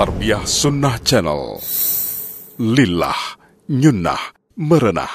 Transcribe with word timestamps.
Tarbiyah 0.00 0.48
Sunnah 0.48 0.96
Channel. 1.04 1.60
Lillah, 2.56 3.36
nyunnah, 3.68 4.32
merenah. 4.56 5.12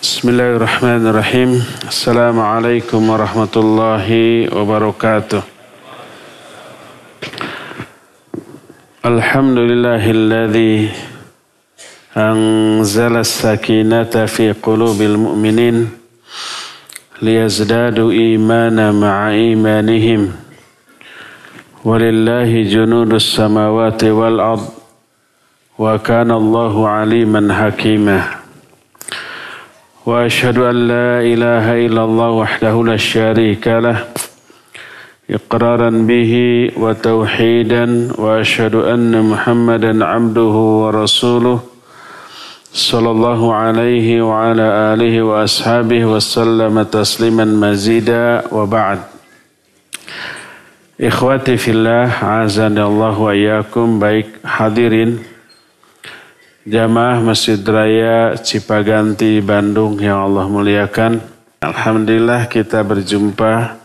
Bismillahirrahmanirrahim. 0.00 1.60
Assalamualaikum 1.84 3.04
warahmatullahi 3.04 4.48
wabarakatuh. 4.48 5.44
Alhamdulillahilladzi 9.04 10.96
anzala 12.16 13.20
as-sakinata 13.28 14.24
fi 14.24 14.56
qulubil 14.56 15.20
mu'minin 15.20 15.84
liyazdadu 17.20 18.08
imana 18.08 18.88
ma'a 18.88 19.36
imanihim. 19.36 20.41
ولله 21.84 22.62
جنود 22.62 23.12
السماوات 23.14 24.04
والأرض 24.04 24.68
وكان 25.78 26.30
الله 26.30 26.88
عليما 26.88 27.54
حكيما. 27.54 28.22
وأشهد 30.06 30.58
أن 30.58 30.76
لا 30.88 31.20
إله 31.22 31.86
إلا 31.86 32.02
الله 32.04 32.30
وحده 32.30 32.74
لا 32.84 32.96
شريك 32.96 33.66
له 33.68 33.98
إقرارا 35.30 35.90
به 35.90 36.32
وتوحيدا 36.76 37.84
وأشهد 38.18 38.74
أن 38.74 39.22
محمدا 39.30 40.04
عبده 40.04 40.54
ورسوله 40.82 41.58
صلى 42.72 43.10
الله 43.10 43.54
عليه 43.54 44.22
وعلى 44.22 44.66
آله 44.92 45.22
وأصحابه 45.22 46.04
وسلم 46.04 46.82
تسليما 46.82 47.44
مزيدا 47.44 48.42
وبعد. 48.52 49.11
Ikhwati 51.02 51.58
fillah, 51.58 52.22
Allah 52.22 53.14
wa 53.18 53.34
iyakum, 53.34 53.98
baik 53.98 54.38
hadirin 54.46 55.18
jamaah 56.62 57.18
Masjid 57.18 57.58
Raya 57.58 58.38
Cipaganti 58.38 59.42
Bandung 59.42 59.98
yang 59.98 60.22
Allah 60.30 60.46
muliakan. 60.46 61.18
Alhamdulillah 61.58 62.46
kita 62.46 62.86
berjumpa 62.86 63.82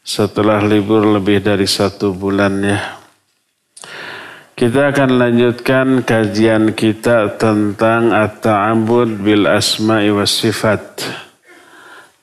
setelah 0.00 0.64
libur 0.64 1.04
lebih 1.04 1.44
dari 1.44 1.68
satu 1.68 2.16
bulan 2.16 2.56
ya. 2.64 2.80
Kita 4.56 4.88
akan 4.88 5.20
lanjutkan 5.20 6.00
kajian 6.00 6.72
kita 6.72 7.36
tentang 7.36 8.08
At-Ta'ambud 8.08 9.20
bil 9.20 9.44
Asma'i 9.44 10.08
was 10.08 10.32
Sifat 10.32 11.23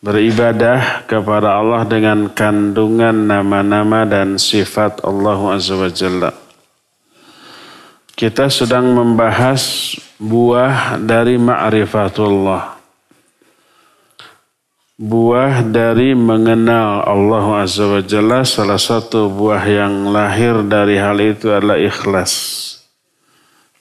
beribadah 0.02 1.06
kepada 1.06 1.62
Allah 1.62 1.86
dengan 1.86 2.26
kandungan 2.34 3.14
nama-nama 3.14 4.02
dan 4.02 4.42
sifat 4.42 5.06
Allah 5.06 5.40
Azza 5.54 5.78
wa 5.78 5.90
Jalla. 5.94 6.34
Kita 8.18 8.50
sedang 8.50 8.98
membahas 8.98 9.94
buah 10.18 10.98
dari 10.98 11.38
ma'rifatullah. 11.38 12.82
Buah 15.02 15.66
dari 15.66 16.14
mengenal 16.18 17.06
Allah 17.06 17.46
Azza 17.62 17.86
wa 17.86 18.02
Jalla, 18.02 18.42
salah 18.42 18.82
satu 18.82 19.30
buah 19.30 19.62
yang 19.66 20.10
lahir 20.10 20.66
dari 20.66 20.98
hal 20.98 21.18
itu 21.22 21.54
adalah 21.54 21.78
ikhlas. 21.78 22.34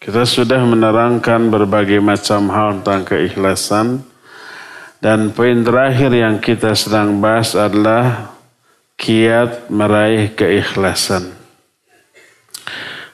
Kita 0.01 0.25
sudah 0.25 0.65
menerangkan 0.65 1.53
berbagai 1.53 2.01
macam 2.01 2.49
hal 2.49 2.81
tentang 2.81 3.05
keikhlasan, 3.05 4.01
dan 5.01 5.33
poin 5.33 5.65
terakhir 5.65 6.13
yang 6.13 6.37
kita 6.37 6.77
sedang 6.77 7.25
bahas 7.25 7.57
adalah 7.57 8.37
kiat 9.01 9.73
meraih 9.73 10.29
keikhlasan. 10.37 11.33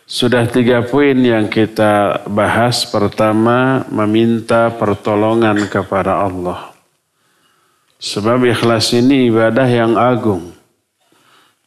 Sudah 0.06 0.46
tiga 0.50 0.82
poin 0.86 1.14
yang 1.18 1.46
kita 1.46 2.26
bahas. 2.30 2.86
Pertama, 2.86 3.86
meminta 3.90 4.70
pertolongan 4.70 5.66
kepada 5.66 6.22
Allah. 6.22 6.74
Sebab 8.02 8.42
ikhlas 8.46 8.94
ini 8.94 9.30
ibadah 9.30 9.66
yang 9.66 9.98
agung. 9.98 10.54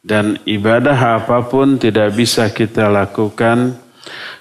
Dan 0.00 0.40
ibadah 0.48 1.20
apa 1.20 1.44
pun 1.44 1.76
tidak 1.76 2.16
bisa 2.16 2.48
kita 2.48 2.88
lakukan 2.88 3.76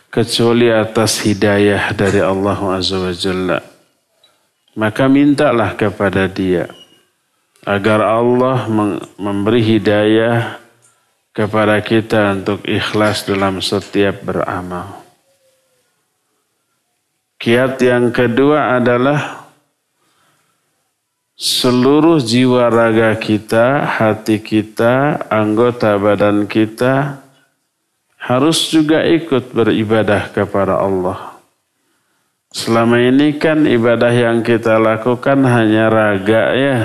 kecuali 0.07 0.71
atas 0.71 1.19
hidayah 1.23 1.91
dari 1.91 2.23
Allah 2.23 2.59
Azza 2.79 2.99
wa 2.99 3.11
Jalla. 3.11 3.68
Maka 4.79 5.11
mintalah 5.11 5.75
kepada 5.75 6.31
dia 6.31 6.71
agar 7.67 7.99
Allah 7.99 8.63
memberi 9.19 9.59
hidayah 9.59 10.55
kepada 11.35 11.83
kita 11.83 12.39
untuk 12.39 12.63
ikhlas 12.63 13.27
dalam 13.27 13.59
setiap 13.59 14.23
beramal. 14.23 15.03
Kiat 17.39 17.79
yang 17.79 18.11
kedua 18.11 18.79
adalah 18.79 19.47
seluruh 21.39 22.19
jiwa 22.19 22.67
raga 22.67 23.15
kita, 23.15 23.83
hati 23.99 24.43
kita, 24.43 25.27
anggota 25.31 25.95
badan 25.95 26.47
kita 26.47 27.23
harus 28.19 28.67
juga 28.67 29.07
ikut 29.07 29.55
beribadah 29.55 30.27
kepada 30.35 30.83
Allah. 30.83 31.38
Selama 32.49 32.97
ini 32.97 33.37
kan 33.37 33.69
ibadah 33.69 34.09
yang 34.09 34.41
kita 34.41 34.81
lakukan 34.81 35.45
hanya 35.45 35.85
raga 35.87 36.43
ya. 36.57 36.77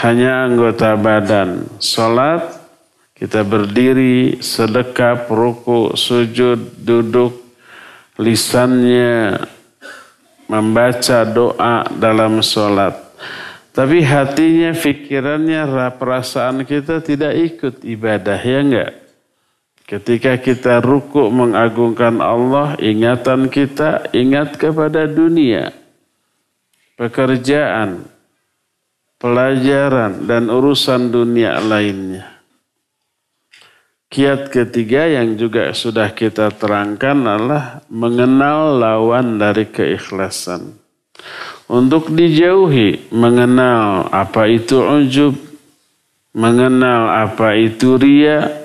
Hanya 0.00 0.48
anggota 0.48 0.96
badan. 0.96 1.68
Salat 1.76 2.62
kita 3.22 3.46
berdiri, 3.46 4.42
sedekap, 4.42 5.30
ruku, 5.30 5.94
sujud, 5.94 6.58
duduk, 6.74 7.38
lisannya 8.18 9.38
membaca 10.50 11.22
doa 11.22 11.86
dalam 11.94 12.42
sholat. 12.42 12.98
Tapi 13.70 14.02
hatinya, 14.02 14.74
pikirannya, 14.74 15.64
perasaan 15.94 16.66
kita 16.66 16.98
tidak 16.98 17.32
ikut 17.38 17.86
ibadah, 17.86 18.42
ya 18.42 18.58
enggak? 18.58 19.01
Ketika 19.92 20.40
kita 20.40 20.80
ruku 20.80 21.28
mengagungkan 21.28 22.16
Allah, 22.24 22.80
ingatan 22.80 23.52
kita 23.52 24.08
ingat 24.16 24.56
kepada 24.56 25.04
dunia, 25.04 25.68
pekerjaan, 26.96 28.08
pelajaran, 29.20 30.24
dan 30.24 30.48
urusan 30.48 31.12
dunia 31.12 31.60
lainnya. 31.60 32.24
Kiat 34.08 34.48
ketiga 34.48 35.12
yang 35.12 35.36
juga 35.36 35.76
sudah 35.76 36.08
kita 36.16 36.48
terangkan 36.56 37.28
adalah 37.28 37.84
mengenal 37.92 38.80
lawan 38.80 39.36
dari 39.36 39.68
keikhlasan. 39.68 40.72
Untuk 41.68 42.08
dijauhi, 42.08 43.12
mengenal 43.12 44.08
apa 44.08 44.48
itu 44.48 44.80
ujub, 44.80 45.36
mengenal 46.32 47.28
apa 47.28 47.60
itu 47.60 48.00
ria, 48.00 48.61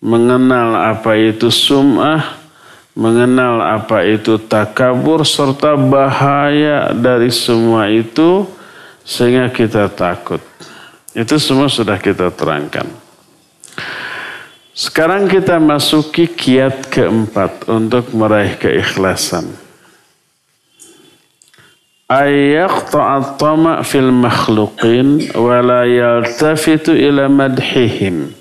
mengenal 0.00 0.96
apa 0.96 1.12
itu 1.20 1.52
sum'ah, 1.52 2.40
mengenal 2.96 3.60
apa 3.60 4.02
itu 4.08 4.40
takabur, 4.40 5.28
serta 5.28 5.76
bahaya 5.76 6.96
dari 6.96 7.28
semua 7.28 7.92
itu 7.92 8.48
sehingga 9.04 9.52
kita 9.52 9.92
takut. 9.92 10.40
Itu 11.12 11.36
semua 11.36 11.68
sudah 11.68 12.00
kita 12.00 12.32
terangkan. 12.32 12.88
Sekarang 14.72 15.28
kita 15.28 15.60
masuki 15.60 16.24
kiat 16.24 16.88
keempat 16.88 17.68
untuk 17.68 18.16
meraih 18.16 18.56
keikhlasan. 18.56 19.52
Ayyaqta'a 22.08 23.36
tama' 23.38 23.84
fil 23.84 24.08
makhluqin 24.10 25.36
wa 25.36 25.60
la 25.60 25.84
yaltafitu 25.84 26.96
ila 26.96 27.28
madhihim. 27.28 28.39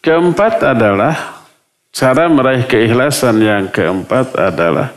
Keempat 0.00 0.64
adalah 0.64 1.44
cara 1.92 2.24
meraih 2.32 2.64
keikhlasan 2.64 3.36
yang 3.36 3.68
keempat 3.68 4.32
adalah 4.32 4.96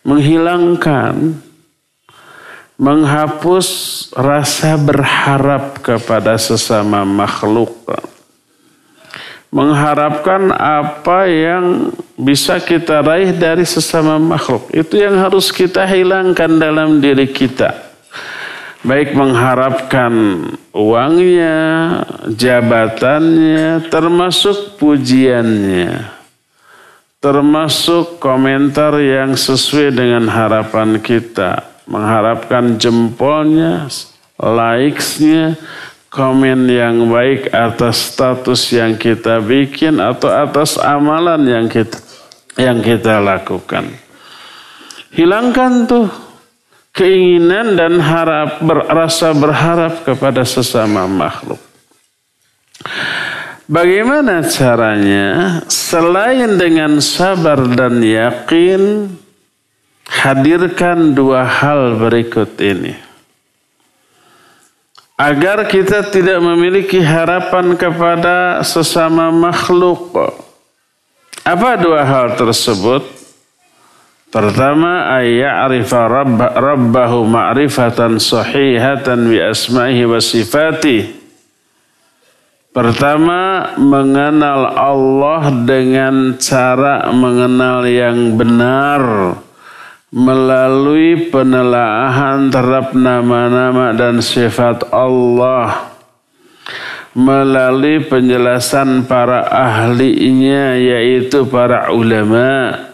menghilangkan, 0.00 1.36
menghapus 2.80 3.68
rasa 4.16 4.80
berharap 4.80 5.84
kepada 5.84 6.40
sesama 6.40 7.04
makhluk. 7.04 7.76
Mengharapkan 9.52 10.48
apa 10.56 11.28
yang 11.28 11.92
bisa 12.16 12.56
kita 12.56 13.04
raih 13.04 13.36
dari 13.36 13.68
sesama 13.68 14.16
makhluk. 14.16 14.72
Itu 14.72 14.96
yang 14.96 15.20
harus 15.20 15.52
kita 15.52 15.84
hilangkan 15.84 16.56
dalam 16.56 17.04
diri 17.04 17.28
kita 17.28 17.91
baik 18.82 19.14
mengharapkan 19.14 20.12
uangnya, 20.74 21.58
jabatannya, 22.26 23.86
termasuk 23.86 24.78
pujiannya, 24.78 26.10
termasuk 27.22 28.18
komentar 28.18 28.98
yang 28.98 29.38
sesuai 29.38 29.94
dengan 29.94 30.26
harapan 30.26 30.98
kita, 30.98 31.62
mengharapkan 31.86 32.74
jempolnya, 32.74 33.86
likes-nya, 34.42 35.54
komen 36.10 36.66
yang 36.66 37.08
baik 37.08 37.54
atas 37.54 38.12
status 38.12 38.68
yang 38.74 38.98
kita 38.98 39.40
bikin 39.40 40.02
atau 40.02 40.28
atas 40.28 40.76
amalan 40.76 41.40
yang 41.46 41.66
kita 41.72 41.96
yang 42.60 42.84
kita 42.84 43.16
lakukan. 43.16 43.88
Hilangkan 45.12 45.88
tuh 45.88 46.31
keinginan 46.92 47.74
dan 47.74 47.98
harap 47.98 48.60
berasa 48.60 49.32
berharap 49.32 50.04
kepada 50.04 50.44
sesama 50.44 51.08
makhluk. 51.08 51.60
Bagaimana 53.68 54.44
caranya? 54.44 55.60
Selain 55.72 56.60
dengan 56.60 57.00
sabar 57.00 57.64
dan 57.72 58.04
yakin, 58.04 59.08
hadirkan 60.04 61.16
dua 61.16 61.48
hal 61.48 61.96
berikut 61.96 62.52
ini 62.60 63.12
agar 65.22 65.70
kita 65.70 66.02
tidak 66.10 66.42
memiliki 66.42 66.98
harapan 66.98 67.78
kepada 67.78 68.58
sesama 68.66 69.30
makhluk. 69.30 70.10
Apa 71.46 71.78
dua 71.78 72.02
hal 72.02 72.34
tersebut? 72.34 73.21
Pertama, 74.32 75.12
ayya'rifa 75.20 76.08
rabbahu 76.56 77.28
ma'rifatan 77.28 78.16
sahihatan 78.16 79.28
bi 79.28 79.36
asma'ihi 79.36 80.08
wa 80.08 80.16
sifatih. 80.16 81.04
Pertama, 82.72 83.76
mengenal 83.76 84.72
Allah 84.72 85.52
dengan 85.68 86.40
cara 86.40 87.12
mengenal 87.12 87.84
yang 87.84 88.40
benar 88.40 89.36
melalui 90.08 91.28
penelaahan 91.28 92.48
terhadap 92.48 92.96
nama-nama 92.96 93.92
dan 93.92 94.24
sifat 94.24 94.88
Allah 94.96 95.92
melalui 97.12 98.00
penjelasan 98.08 99.04
para 99.04 99.44
ahlinya 99.44 100.80
yaitu 100.80 101.44
para 101.44 101.92
ulama 101.92 102.91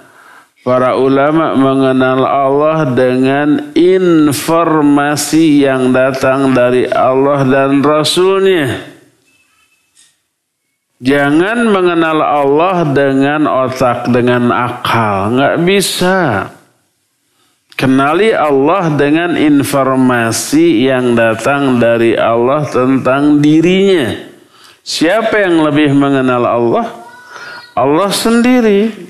para 0.68 1.00
ulama 1.00 1.56
mengenal 1.56 2.28
Allah 2.28 2.92
dengan 2.92 3.72
informasi 3.72 5.64
yang 5.64 5.96
datang 5.96 6.52
dari 6.52 6.84
Allah 6.92 7.40
dan 7.48 7.80
Rasulnya 7.80 8.76
jangan 11.00 11.72
mengenal 11.72 12.20
Allah 12.20 12.84
dengan 12.84 13.48
otak 13.48 14.12
dengan 14.12 14.52
akal 14.52 15.32
nggak 15.40 15.56
bisa 15.64 16.52
Kenali 17.78 18.34
Allah 18.34 18.90
dengan 18.90 19.38
informasi 19.38 20.90
yang 20.90 21.14
datang 21.14 21.78
dari 21.78 22.18
Allah 22.18 22.66
tentang 22.66 23.38
dirinya. 23.38 24.18
Siapa 24.82 25.46
yang 25.46 25.62
lebih 25.62 25.94
mengenal 25.94 26.42
Allah? 26.42 26.90
Allah 27.78 28.10
sendiri. 28.10 29.07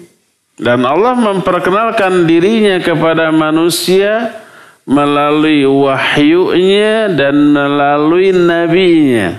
Dan 0.58 0.82
Allah 0.82 1.14
memperkenalkan 1.14 2.26
dirinya 2.26 2.82
kepada 2.82 3.30
manusia 3.30 4.42
melalui 4.82 5.62
wahyunya 5.62 7.14
dan 7.14 7.54
melalui 7.54 8.34
nabinya. 8.34 9.38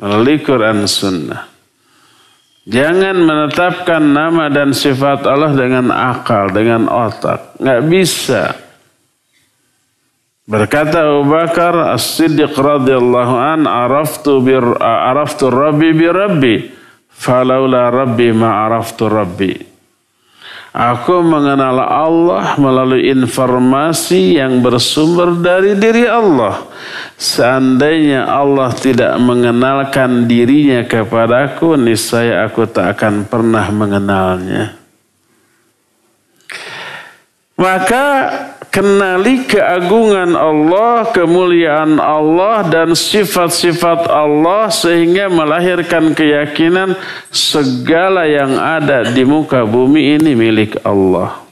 Melalui 0.00 0.40
Quran 0.40 0.88
Sunnah. 0.88 1.52
Jangan 2.64 3.12
menetapkan 3.12 4.00
nama 4.00 4.48
dan 4.48 4.72
sifat 4.72 5.28
Allah 5.28 5.52
dengan 5.52 5.92
akal, 5.92 6.48
dengan 6.48 6.88
otak. 6.88 7.60
Nggak 7.60 7.82
bisa. 7.92 8.42
Berkata 10.48 11.04
Abu 11.04 11.28
Bakar 11.28 11.92
As-Siddiq 11.92 12.56
radhiyallahu 12.56 13.34
an 13.36 13.60
araftu 13.68 14.40
bir 14.40 14.64
araftu 14.80 15.52
rabbi 15.52 15.92
bi 15.92 16.08
rabbi 16.08 16.56
falaula 17.08 17.88
rabbi 17.88 18.28
ma 18.32 18.68
araftu 18.68 19.08
rabbi 19.08 19.73
Aku 20.74 21.22
mengenal 21.22 21.78
Allah 21.86 22.58
melalui 22.58 23.06
informasi 23.06 24.42
yang 24.42 24.58
bersumber 24.58 25.30
dari 25.38 25.78
diri 25.78 26.02
Allah. 26.02 26.66
Seandainya 27.14 28.26
Allah 28.26 28.74
tidak 28.74 29.14
mengenalkan 29.22 30.26
dirinya 30.26 30.82
kepadaku, 30.82 31.78
niscaya 31.78 32.42
aku 32.42 32.66
tak 32.66 32.98
akan 32.98 33.22
pernah 33.22 33.70
mengenalnya. 33.70 34.74
Maka 37.54 38.06
kenali 38.74 39.46
keagungan 39.46 40.34
Allah, 40.34 41.06
kemuliaan 41.14 42.02
Allah 42.02 42.66
dan 42.66 42.98
sifat-sifat 42.98 44.10
Allah 44.10 44.66
sehingga 44.66 45.30
melahirkan 45.30 46.10
keyakinan 46.10 46.98
segala 47.30 48.26
yang 48.26 48.58
ada 48.58 49.06
di 49.14 49.22
muka 49.22 49.62
bumi 49.62 50.18
ini 50.18 50.34
milik 50.34 50.82
Allah. 50.82 51.43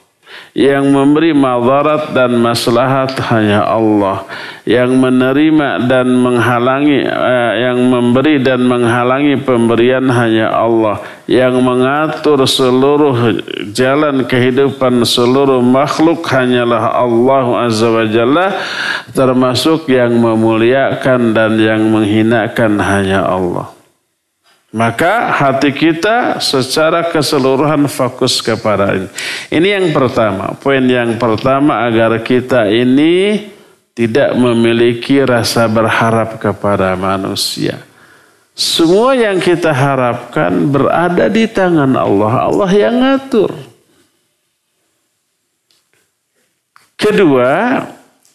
Yang 0.52 0.84
memberi 0.93 1.32
madarat 1.32 2.12
dan 2.12 2.37
maslahat 2.37 3.17
hanya 3.32 3.64
Allah. 3.64 4.29
Yang 4.69 4.94
menerima 5.00 5.88
dan 5.88 6.06
menghalangi, 6.12 7.00
eh, 7.08 7.52
yang 7.67 7.79
memberi 7.88 8.37
dan 8.38 8.61
menghalangi 8.69 9.40
pemberian 9.40 10.06
hanya 10.12 10.52
Allah. 10.52 11.00
Yang 11.25 11.55
mengatur 11.64 12.44
seluruh 12.44 13.40
jalan 13.73 14.29
kehidupan 14.29 15.02
seluruh 15.08 15.64
makhluk 15.64 16.20
hanyalah 16.29 17.00
Allah 17.00 17.46
Azza 17.67 17.88
wa 17.88 18.05
Jalla. 18.05 18.46
Termasuk 19.17 19.88
yang 19.88 20.14
memuliakan 20.20 21.32
dan 21.32 21.56
yang 21.56 21.81
menghinakan 21.88 22.76
hanya 22.76 23.25
Allah. 23.25 23.81
Maka 24.72 25.28
hati 25.36 25.69
kita 25.69 26.40
secara 26.40 27.04
keseluruhan 27.12 27.84
fokus 27.92 28.40
kepada 28.40 28.96
ini. 28.96 29.08
Ini 29.52 29.69
yang 29.76 29.86
pertama. 29.92 30.56
Poin 30.56 30.80
yang 30.80 31.20
pertama 31.20 31.84
agar 31.84 32.16
kita 32.24 32.72
ini 32.72 33.52
tidak 33.92 34.32
memiliki 34.32 35.20
rasa 35.20 35.69
berharap 35.69 36.40
kepada 36.40 36.96
manusia. 36.96 37.84
Semua 38.56 39.12
yang 39.12 39.36
kita 39.40 39.72
harapkan 39.72 40.48
berada 40.72 41.28
di 41.28 41.44
tangan 41.44 41.92
Allah. 41.92 42.48
Allah 42.48 42.70
yang 42.72 42.96
ngatur. 42.96 43.52
Kedua, 46.96 47.82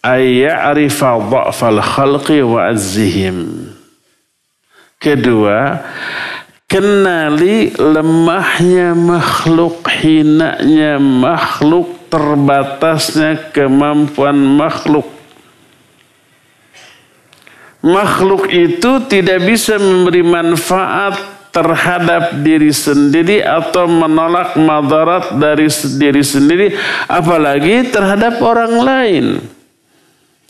ayya'rifa 0.06 1.18
dha'fal 1.18 1.82
khalqi 1.82 2.46
wa 2.46 2.70
azzihim. 2.70 3.67
Kedua, 4.98 5.78
kenali 6.66 7.70
lemahnya 7.70 8.98
makhluk, 8.98 9.86
hinanya 9.86 10.98
makhluk, 10.98 12.10
terbatasnya 12.10 13.54
kemampuan 13.54 14.34
makhluk. 14.34 15.06
Makhluk 17.78 18.50
itu 18.50 19.06
tidak 19.06 19.38
bisa 19.46 19.78
memberi 19.78 20.26
manfaat 20.26 21.14
terhadap 21.54 22.42
diri 22.42 22.74
sendiri 22.74 23.38
atau 23.38 23.86
menolak 23.86 24.58
madarat 24.58 25.30
dari 25.38 25.70
diri 25.94 26.26
sendiri 26.26 26.66
apalagi 27.06 27.86
terhadap 27.86 28.42
orang 28.42 28.74
lain. 28.82 29.26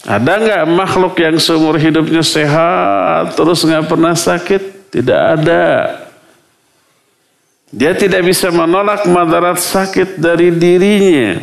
Ada 0.07 0.33
nggak 0.39 0.65
makhluk 0.71 1.19
yang 1.19 1.43
seumur 1.43 1.75
hidupnya 1.75 2.23
sehat 2.23 3.35
terus 3.35 3.67
nggak 3.67 3.91
pernah 3.91 4.15
sakit? 4.15 4.93
Tidak 4.95 5.21
ada. 5.39 5.67
Dia 7.69 7.93
tidak 7.93 8.25
bisa 8.25 8.49
menolak 8.49 9.05
madarat 9.11 9.59
sakit 9.59 10.17
dari 10.17 10.55
dirinya. 10.55 11.43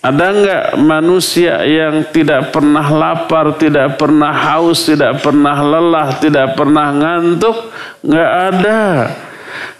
Ada 0.00 0.26
nggak 0.32 0.66
manusia 0.80 1.60
yang 1.66 2.08
tidak 2.08 2.56
pernah 2.56 2.88
lapar, 2.88 3.52
tidak 3.60 4.00
pernah 4.00 4.32
haus, 4.32 4.88
tidak 4.88 5.20
pernah 5.20 5.60
lelah, 5.60 6.08
tidak 6.16 6.56
pernah 6.56 6.88
ngantuk? 6.88 7.68
Nggak 8.00 8.32
ada. 8.48 8.80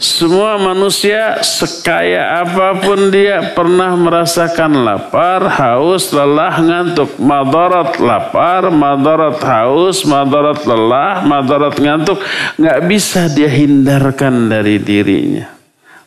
Semua 0.00 0.56
manusia 0.56 1.44
sekaya 1.44 2.40
apa 2.40 2.80
pun 2.80 3.12
dia 3.12 3.52
pernah 3.52 3.92
merasakan 3.92 4.80
lapar, 4.80 5.44
haus, 5.44 6.08
lelah, 6.08 6.56
ngantuk. 6.56 7.20
Madarat 7.20 8.00
lapar, 8.00 8.72
madarat 8.72 9.38
haus, 9.44 10.08
madarat 10.08 10.64
lelah, 10.64 11.20
madarat 11.20 11.76
ngantuk. 11.76 12.16
Nggak 12.56 12.80
bisa 12.88 13.28
dia 13.28 13.52
hindarkan 13.52 14.48
dari 14.48 14.80
dirinya. 14.80 15.52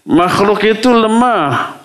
Makhluk 0.10 0.66
itu 0.66 0.90
lemah. 0.90 1.80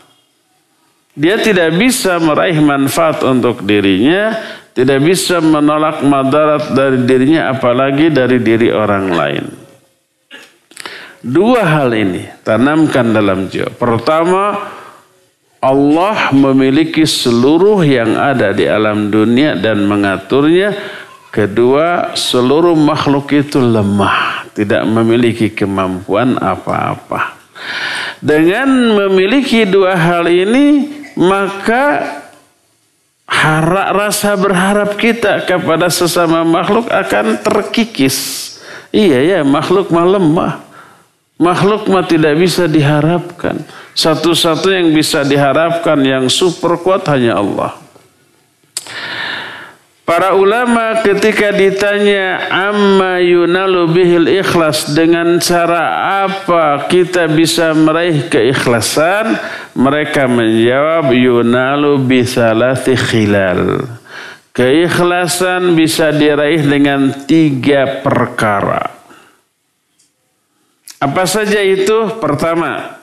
Dia 1.19 1.37
tidak 1.37 1.75
bisa 1.77 2.17
meraih 2.23 2.63
manfaat 2.63 3.21
untuk 3.27 3.67
dirinya, 3.67 4.39
tidak 4.73 5.03
bisa 5.03 5.43
menolak 5.43 6.07
madarat 6.07 6.71
dari 6.73 7.03
dirinya 7.03 7.51
apalagi 7.51 8.09
dari 8.09 8.39
diri 8.39 8.71
orang 8.71 9.07
lain. 9.11 9.68
Dua 11.19 11.67
hal 11.67 11.91
ini 11.99 12.31
tanamkan 12.47 13.11
dalam 13.11 13.51
jiwa. 13.51 13.75
Pertama, 13.75 14.55
Allah 15.59 16.31
memiliki 16.31 17.03
seluruh 17.03 17.83
yang 17.83 18.15
ada 18.15 18.55
di 18.55 18.71
alam 18.71 19.11
dunia 19.11 19.59
dan 19.59 19.83
mengaturnya. 19.83 20.79
Kedua, 21.29 22.15
seluruh 22.15 22.79
makhluk 22.79 23.35
itu 23.35 23.59
lemah, 23.59 24.49
tidak 24.55 24.87
memiliki 24.87 25.51
kemampuan 25.51 26.39
apa-apa. 26.39 27.37
Dengan 28.23 28.97
memiliki 28.97 29.67
dua 29.67 29.99
hal 29.99 30.31
ini, 30.31 30.89
maka 31.19 32.17
harap 33.29 33.89
rasa 33.93 34.39
berharap 34.39 34.95
kita 34.97 35.45
kepada 35.45 35.91
sesama 35.91 36.47
makhluk 36.47 36.87
akan 36.89 37.43
terkikis. 37.43 38.47
Iya 38.95 39.21
ya, 39.21 39.41
makhluk 39.45 39.91
mah. 39.93 40.68
Makhluk 41.39 41.87
mah 41.87 42.03
tidak 42.03 42.35
bisa 42.35 42.67
diharapkan. 42.67 43.63
Satu-satu 43.95 44.75
yang 44.75 44.91
bisa 44.91 45.23
diharapkan 45.23 45.99
yang 46.03 46.27
super 46.27 46.75
kuat 46.83 47.07
hanya 47.07 47.39
Allah. 47.39 47.79
Para 50.09 50.33
ulama 50.33 51.05
ketika 51.05 51.53
ditanya 51.53 52.49
amma 52.49 53.21
yunalu 53.21 53.93
bihil 53.93 54.27
ikhlas 54.41 54.97
dengan 54.97 55.37
cara 55.37 56.25
apa 56.25 56.89
kita 56.89 57.29
bisa 57.29 57.77
meraih 57.77 58.25
keikhlasan 58.25 59.37
mereka 59.77 60.25
menjawab 60.25 61.13
yunalu 61.13 62.01
bisalati 62.09 62.97
khilal 62.97 63.85
keikhlasan 64.57 65.77
bisa 65.77 66.09
diraih 66.09 66.65
dengan 66.65 67.13
tiga 67.29 68.01
perkara 68.01 68.98
apa 70.99 71.23
saja 71.25 71.63
itu 71.63 72.19
pertama 72.19 72.99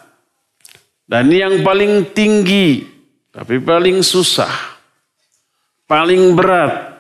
dan 1.08 1.32
yang 1.32 1.64
paling 1.64 2.12
tinggi 2.12 2.88
tapi 3.32 3.60
paling 3.60 4.04
susah 4.04 4.52
paling 5.88 6.36
berat 6.36 6.96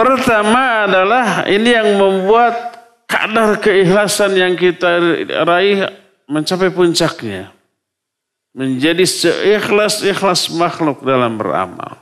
Pertama 0.00 0.88
adalah 0.88 1.44
ini 1.44 1.76
yang 1.76 2.00
membuat 2.00 2.56
kadar 3.04 3.60
keikhlasan 3.60 4.32
yang 4.32 4.56
kita 4.56 4.96
raih 5.44 5.92
mencapai 6.24 6.72
puncaknya. 6.72 7.52
Menjadi 8.56 9.04
seikhlas-ikhlas 9.04 10.48
makhluk 10.56 11.04
dalam 11.04 11.36
beramal. 11.36 12.00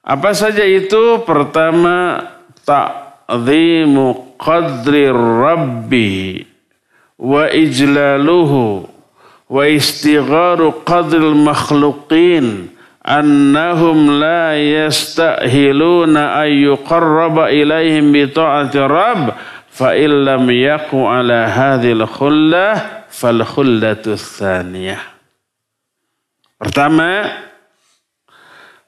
Apa 0.00 0.32
saja 0.32 0.64
itu? 0.64 1.20
Pertama, 1.28 2.24
ta'zimu 2.64 3.07
تعظيم 3.28 4.14
قدر 4.38 4.94
الرب 4.94 5.92
وإجلاله 7.18 8.84
واستغار 9.50 10.68
قدر 10.68 11.18
المخلوقين 11.18 12.68
أنهم 13.06 14.20
لا 14.20 14.56
يستأهلون 14.56 16.16
أن 16.16 16.48
يقرب 16.48 17.38
إليهم 17.38 18.12
بطاعة 18.12 18.70
الرب 18.74 19.32
فإن 19.70 20.24
لم 20.24 20.50
يقوا 20.50 21.08
على 21.08 21.34
هذه 21.34 21.92
الخلة 21.92 22.82
فالخلة 23.10 24.02
الثانية. 24.06 24.98
Pertama, 26.58 27.47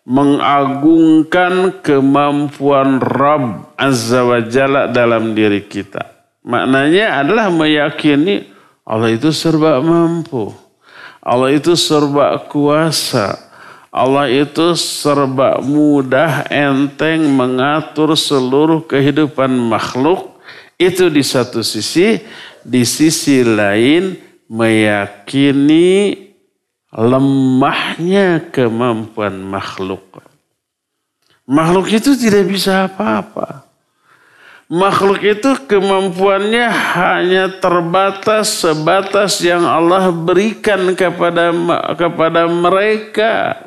mengagungkan 0.05 1.83
kemampuan 1.85 2.99
Rabb 3.01 3.77
Azza 3.77 4.25
wa 4.25 4.41
Jalla 4.45 4.89
dalam 4.89 5.37
diri 5.37 5.65
kita. 5.65 6.03
Maknanya 6.45 7.21
adalah 7.21 7.53
meyakini 7.53 8.49
Allah 8.85 9.13
itu 9.13 9.29
serba 9.31 9.79
mampu. 9.79 10.51
Allah 11.21 11.53
itu 11.53 11.77
serba 11.77 12.41
kuasa. 12.49 13.37
Allah 13.91 14.31
itu 14.31 14.79
serba 14.79 15.59
mudah, 15.59 16.47
enteng 16.47 17.27
mengatur 17.27 18.15
seluruh 18.15 18.87
kehidupan 18.87 19.51
makhluk. 19.51 20.39
Itu 20.79 21.11
di 21.11 21.21
satu 21.21 21.61
sisi, 21.61 22.23
di 22.63 22.87
sisi 22.87 23.43
lain 23.43 24.17
meyakini 24.47 26.30
lemahnya 26.91 28.51
kemampuan 28.51 29.39
makhluk. 29.39 30.03
Makhluk 31.47 31.91
itu 31.91 32.15
tidak 32.15 32.47
bisa 32.47 32.87
apa-apa. 32.87 33.67
Makhluk 34.71 35.19
itu 35.27 35.51
kemampuannya 35.67 36.71
hanya 36.71 37.51
terbatas 37.59 38.63
sebatas 38.63 39.43
yang 39.43 39.67
Allah 39.67 40.15
berikan 40.15 40.95
kepada 40.95 41.51
kepada 41.99 42.47
mereka. 42.47 43.67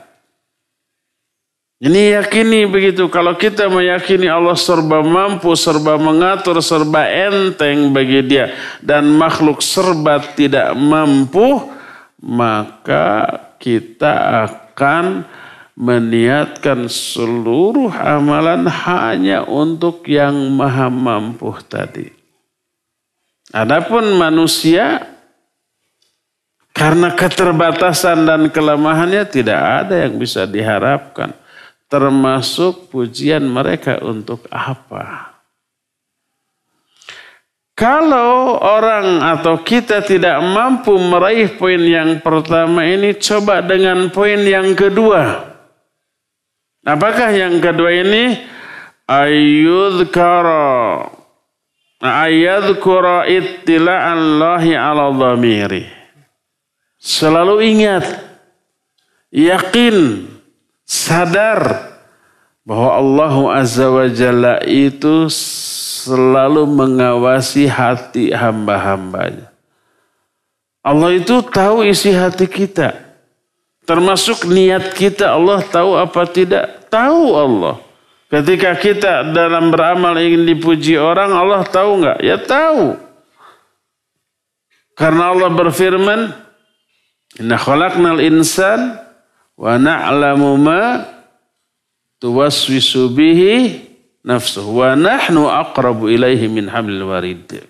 Ini 1.84 2.16
yakini 2.16 2.64
begitu. 2.64 3.12
Kalau 3.12 3.36
kita 3.36 3.68
meyakini 3.68 4.32
Allah 4.32 4.56
serba 4.56 5.04
mampu, 5.04 5.52
serba 5.60 6.00
mengatur, 6.00 6.64
serba 6.64 7.04
enteng 7.12 7.92
bagi 7.92 8.24
dia. 8.24 8.56
Dan 8.80 9.12
makhluk 9.20 9.60
serba 9.60 10.24
tidak 10.32 10.72
mampu. 10.80 11.68
Maka 12.24 13.28
kita 13.60 14.48
akan 14.48 15.28
meniatkan 15.74 16.86
seluruh 16.88 17.92
amalan 17.92 18.70
hanya 18.70 19.44
untuk 19.44 20.06
yang 20.08 20.54
maha 20.54 20.88
mampu 20.88 21.52
tadi. 21.66 22.08
Adapun 23.52 24.16
manusia 24.16 25.04
karena 26.74 27.14
keterbatasan 27.14 28.26
dan 28.26 28.42
kelemahannya 28.50 29.28
tidak 29.30 29.62
ada 29.86 30.08
yang 30.08 30.18
bisa 30.18 30.50
diharapkan 30.50 31.36
termasuk 31.86 32.90
pujian 32.90 33.46
mereka 33.46 34.02
untuk 34.02 34.50
apa? 34.50 35.33
Kalau 37.84 38.64
orang 38.64 39.20
atau 39.20 39.60
kita 39.60 40.00
tidak 40.08 40.40
mampu 40.40 40.96
meraih 40.96 41.52
poin 41.60 41.84
yang 41.84 42.24
pertama 42.24 42.88
ini, 42.88 43.12
coba 43.20 43.60
dengan 43.60 44.08
poin 44.08 44.40
yang 44.40 44.72
kedua. 44.72 45.52
Apakah 46.88 47.36
yang 47.36 47.60
kedua 47.60 47.92
ini? 47.92 48.40
Ayyudhkara 49.04 50.64
ayyadhkura 52.00 53.28
ittila'allahi 53.28 54.80
ala 54.80 55.12
dhamiri. 55.12 55.84
Selalu 57.04 57.68
ingat, 57.68 58.08
yakin 59.28 60.24
sadar 60.88 61.92
bahwa 62.64 62.96
Allah 62.96 63.60
Azza 63.60 63.92
wa 63.92 64.08
Jalla 64.08 64.64
itu 64.64 65.28
selalu 66.04 66.68
mengawasi 66.68 67.66
hati 67.72 68.36
hamba-hambanya. 68.36 69.48
Allah 70.84 71.16
itu 71.16 71.40
tahu 71.40 71.88
isi 71.88 72.12
hati 72.12 72.44
kita. 72.44 72.92
Termasuk 73.88 74.48
niat 74.48 74.92
kita 74.96 75.32
Allah 75.32 75.64
tahu 75.64 75.96
apa 75.96 76.28
tidak? 76.28 76.92
Tahu 76.92 77.24
Allah. 77.36 77.76
Ketika 78.28 78.76
kita 78.76 79.32
dalam 79.32 79.72
beramal 79.72 80.18
ingin 80.20 80.44
dipuji 80.44 81.00
orang, 81.00 81.32
Allah 81.32 81.64
tahu 81.64 82.04
nggak? 82.04 82.20
Ya 82.20 82.36
tahu. 82.36 83.00
Karena 84.98 85.32
Allah 85.32 85.50
berfirman, 85.54 86.44
Inna 87.42 87.58
khalaqnal 87.58 88.22
insan 88.22 88.98
wa 89.58 89.74
na'lamu 89.78 90.54
ma 90.58 91.02
tuwaswisu 92.22 93.10
nafsuhu 94.24 94.82
wa 94.82 94.96
nahnu 94.96 95.52
aqrabu 95.52 96.08
ilaihi 96.10 96.48
min 96.48 96.72
hablil 96.72 97.12
warid. 97.12 97.68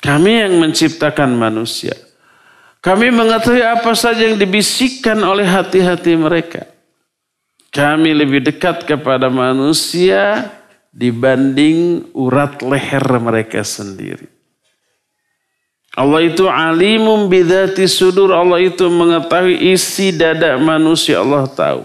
Kami 0.00 0.46
yang 0.46 0.56
menciptakan 0.56 1.36
manusia. 1.36 1.92
Kami 2.80 3.12
mengetahui 3.12 3.60
apa 3.60 3.92
saja 3.92 4.24
yang 4.24 4.40
dibisikkan 4.40 5.20
oleh 5.20 5.44
hati-hati 5.44 6.16
mereka. 6.16 6.64
Kami 7.68 8.16
lebih 8.16 8.40
dekat 8.40 8.88
kepada 8.88 9.28
manusia 9.28 10.48
dibanding 10.88 12.08
urat 12.16 12.64
leher 12.64 13.04
mereka 13.20 13.60
sendiri. 13.60 14.24
Allah 15.92 16.24
itu 16.24 16.48
alimum 16.48 17.28
bidati 17.28 17.84
sudur. 17.84 18.32
Allah 18.32 18.62
itu 18.62 18.88
mengetahui 18.88 19.74
isi 19.74 20.14
dada 20.14 20.56
manusia. 20.56 21.20
Allah 21.20 21.44
tahu. 21.50 21.84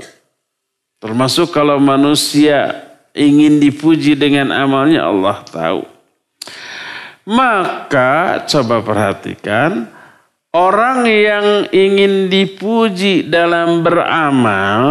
Termasuk 1.03 1.51
kalau 1.51 1.75
manusia 1.81 2.84
ingin 3.15 3.63
dipuji 3.63 4.13
dengan 4.19 4.51
amalnya 4.51 5.07
Allah 5.07 5.41
tahu. 5.47 5.81
Maka 7.25 8.43
coba 8.45 8.85
perhatikan. 8.85 9.89
Orang 10.55 11.03
yang 11.03 11.67
ingin 11.73 12.31
dipuji 12.31 13.27
dalam 13.27 13.83
beramal. 13.83 14.83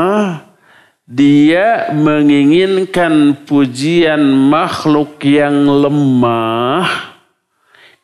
Dia 1.04 1.92
menginginkan 1.92 3.44
pujian 3.44 4.24
makhluk 4.24 5.20
yang 5.20 5.68
lemah 5.68 7.14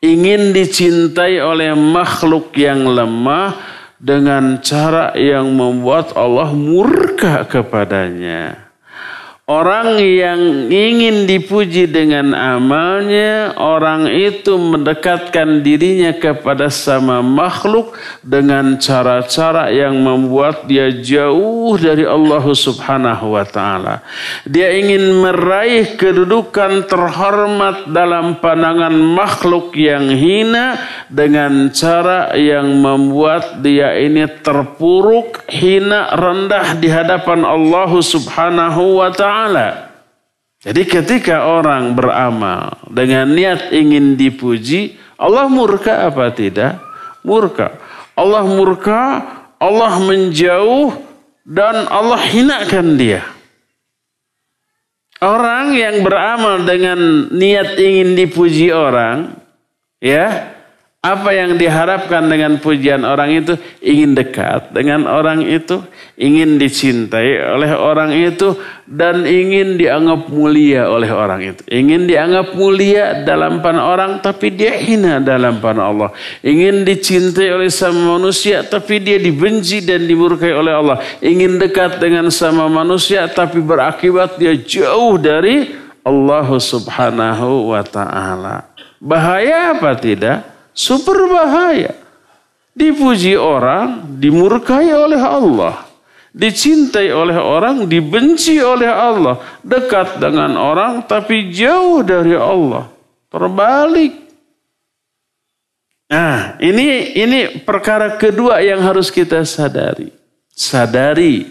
ingin 0.01 0.49
dicintai 0.51 1.37
oleh 1.37 1.77
makhluk 1.77 2.57
yang 2.57 2.89
lemah 2.89 3.53
dengan 4.01 4.57
cara 4.65 5.13
yang 5.13 5.53
membuat 5.53 6.17
Allah 6.17 6.49
murka 6.57 7.45
kepadanya. 7.45 8.70
Orang 9.51 9.99
yang 9.99 10.71
ingin 10.71 11.27
dipuji 11.27 11.83
dengan 11.83 12.31
amalnya, 12.31 13.51
orang 13.59 14.07
itu 14.07 14.55
mendekatkan 14.55 15.59
dirinya 15.59 16.15
kepada 16.15 16.71
sama 16.71 17.19
makhluk 17.19 17.91
dengan 18.23 18.79
cara-cara 18.79 19.67
yang 19.67 19.99
membuat 19.99 20.71
dia 20.71 20.95
jauh 20.95 21.75
dari 21.75 22.07
Allah 22.07 22.47
Subhanahu 22.47 23.35
wa 23.35 23.43
taala. 23.43 23.99
Dia 24.47 24.71
ingin 24.71 25.19
meraih 25.19 25.99
kedudukan 25.99 26.87
terhormat 26.87 27.91
dalam 27.91 28.39
pandangan 28.39 28.95
makhluk 28.95 29.75
yang 29.75 30.15
hina 30.15 30.79
dengan 31.11 31.67
cara 31.75 32.39
yang 32.39 32.71
membuat 32.79 33.59
dia 33.59 33.99
ini 33.99 34.31
terpuruk, 34.39 35.43
hina, 35.51 36.15
rendah 36.15 36.79
di 36.79 36.87
hadapan 36.87 37.43
Allah 37.43 37.91
Subhanahu 37.99 39.03
wa 39.03 39.11
taala 39.11 39.40
taala. 39.41 39.69
Jadi 40.61 40.85
ketika 40.85 41.49
orang 41.49 41.97
beramal 41.97 42.77
dengan 42.85 43.33
niat 43.33 43.73
ingin 43.73 44.13
dipuji, 44.13 44.93
Allah 45.17 45.49
murka 45.49 46.05
apa 46.05 46.29
tidak? 46.29 46.77
Murka. 47.25 47.81
Allah 48.13 48.45
murka, 48.45 49.01
Allah 49.57 49.97
menjauh 49.97 50.93
dan 51.41 51.89
Allah 51.89 52.21
hinakan 52.21 52.93
dia. 52.93 53.25
Orang 55.21 55.73
yang 55.77 56.05
beramal 56.05 56.61
dengan 56.65 57.29
niat 57.33 57.77
ingin 57.77 58.17
dipuji 58.17 58.69
orang, 58.73 59.37
ya, 60.01 60.49
apa 61.01 61.33
yang 61.33 61.57
diharapkan 61.57 62.29
dengan 62.29 62.61
pujian 62.61 63.01
orang 63.01 63.33
itu 63.33 63.57
ingin 63.81 64.13
dekat 64.13 64.69
dengan 64.69 65.09
orang 65.09 65.41
itu, 65.41 65.81
ingin 66.13 66.61
dicintai 66.61 67.41
oleh 67.57 67.73
orang 67.73 68.13
itu 68.13 68.53
dan 68.85 69.25
ingin 69.25 69.81
dianggap 69.81 70.29
mulia 70.29 70.85
oleh 70.85 71.09
orang 71.09 71.41
itu. 71.41 71.65
Ingin 71.73 72.05
dianggap 72.05 72.53
mulia 72.53 73.25
dalam 73.25 73.65
pandangan 73.65 73.89
orang 73.89 74.11
tapi 74.21 74.53
dia 74.53 74.77
hina 74.77 75.17
dalam 75.17 75.57
pandangan 75.57 75.89
Allah. 75.89 76.09
Ingin 76.45 76.85
dicintai 76.85 77.49
oleh 77.49 77.73
sama 77.73 78.21
manusia 78.21 78.61
tapi 78.61 79.01
dia 79.01 79.17
dibenci 79.17 79.81
dan 79.81 80.05
dimurkai 80.05 80.53
oleh 80.53 80.77
Allah. 80.77 81.01
Ingin 81.17 81.57
dekat 81.57 81.97
dengan 81.97 82.29
sama 82.29 82.69
manusia 82.69 83.25
tapi 83.25 83.57
berakibat 83.57 84.37
dia 84.37 84.53
jauh 84.53 85.17
dari 85.17 85.73
Allah 86.05 86.45
Subhanahu 86.45 87.73
wa 87.73 87.81
taala. 87.81 88.69
Bahaya 89.01 89.73
apa 89.73 89.97
tidak? 89.97 90.50
Super 90.71 91.27
bahaya. 91.27 91.93
Dipuji 92.71 93.35
orang, 93.35 94.07
dimurkai 94.19 94.91
oleh 94.95 95.19
Allah. 95.19 95.91
Dicintai 96.31 97.11
oleh 97.11 97.35
orang, 97.35 97.83
dibenci 97.83 98.55
oleh 98.63 98.87
Allah. 98.87 99.43
Dekat 99.59 100.23
dengan 100.23 100.55
orang, 100.55 101.03
tapi 101.03 101.51
jauh 101.51 101.99
dari 101.99 102.31
Allah. 102.31 102.87
Terbalik. 103.27 104.15
Nah, 106.11 106.59
ini 106.59 107.15
ini 107.15 107.39
perkara 107.63 108.19
kedua 108.19 108.59
yang 108.63 108.83
harus 108.83 109.07
kita 109.11 109.43
sadari. 109.47 110.11
Sadari 110.51 111.47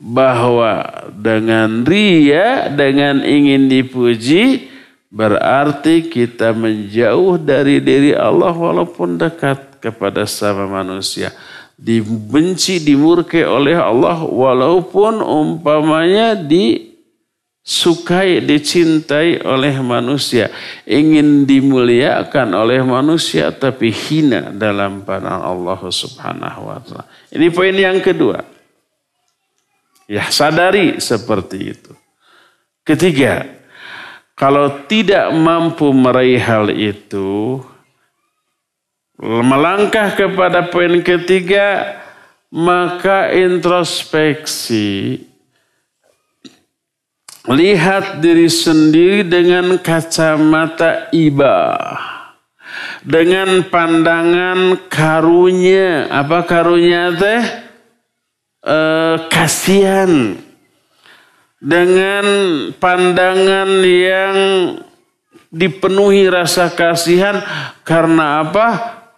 bahwa 0.00 0.84
dengan 1.12 1.84
ria, 1.84 2.72
dengan 2.72 3.20
ingin 3.20 3.68
dipuji, 3.68 4.70
Berarti 5.08 6.12
kita 6.12 6.52
menjauh 6.52 7.40
dari 7.40 7.80
diri 7.80 8.12
Allah 8.12 8.52
walaupun 8.52 9.16
dekat 9.16 9.80
kepada 9.80 10.28
sama 10.28 10.68
manusia. 10.68 11.32
Dibenci, 11.78 12.82
dimurkai 12.82 13.46
oleh 13.48 13.78
Allah 13.78 14.20
walaupun 14.20 15.24
umpamanya 15.24 16.36
disukai, 16.36 16.84
dicintai 18.44 19.40
oleh 19.40 19.80
manusia. 19.80 20.52
Ingin 20.84 21.48
dimuliakan 21.48 22.52
oleh 22.52 22.84
manusia 22.84 23.48
tapi 23.48 23.88
hina 23.88 24.52
dalam 24.52 25.08
pandangan 25.08 25.40
Allah 25.40 25.80
subhanahu 25.88 26.60
wa 26.68 26.84
ta'ala. 26.84 27.08
Ini 27.32 27.48
poin 27.48 27.72
yang 27.72 28.04
kedua. 28.04 28.44
Ya 30.04 30.28
sadari 30.28 31.00
seperti 31.00 31.72
itu. 31.72 31.92
Ketiga, 32.84 33.57
kalau 34.38 34.86
tidak 34.86 35.34
mampu 35.34 35.90
meraih 35.90 36.38
hal 36.38 36.70
itu, 36.70 37.58
melangkah 39.18 40.14
kepada 40.14 40.70
poin 40.70 41.02
ketiga, 41.02 41.98
maka 42.46 43.34
introspeksi. 43.34 45.26
Lihat 47.50 48.22
diri 48.22 48.46
sendiri 48.46 49.26
dengan 49.26 49.74
kacamata 49.82 51.10
iba. 51.10 51.74
Dengan 53.02 53.66
pandangan 53.66 54.86
karunya. 54.86 56.06
Apa 56.14 56.46
karunya 56.46 57.10
teh? 57.16 57.42
E, 58.62 58.78
kasihan 59.32 60.36
dengan 61.58 62.26
pandangan 62.78 63.82
yang 63.82 64.36
dipenuhi 65.50 66.30
rasa 66.30 66.70
kasihan 66.70 67.42
karena 67.82 68.46
apa? 68.46 68.66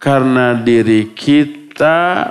Karena 0.01 0.57
diri 0.57 1.13
kita 1.13 2.25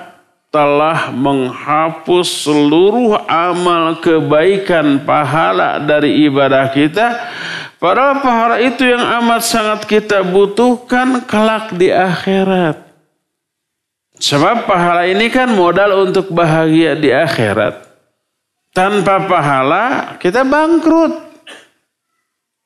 telah 0.51 1.14
menghapus 1.14 2.51
seluruh 2.51 3.23
amal 3.31 4.03
kebaikan 4.03 5.07
pahala 5.07 5.79
dari 5.79 6.27
ibadah 6.27 6.66
kita. 6.75 7.31
Padahal 7.79 8.18
pahala 8.20 8.57
itu 8.59 8.83
yang 8.83 9.01
amat 9.23 9.46
sangat 9.46 9.87
kita 9.87 10.27
butuhkan 10.27 11.23
kelak 11.25 11.70
di 11.79 11.88
akhirat. 11.94 12.83
Sebab 14.20 14.68
pahala 14.68 15.09
ini 15.09 15.33
kan 15.33 15.49
modal 15.49 16.05
untuk 16.05 16.29
bahagia 16.29 16.92
di 16.92 17.09
akhirat. 17.09 17.89
Tanpa 18.80 19.28
pahala 19.28 20.16
kita 20.16 20.40
bangkrut. 20.40 21.12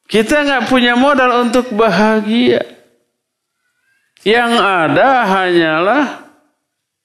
Kita 0.06 0.46
nggak 0.46 0.70
punya 0.70 0.94
modal 0.94 1.42
untuk 1.42 1.74
bahagia. 1.74 2.62
Yang 4.22 4.52
ada 4.62 5.10
hanyalah 5.26 6.22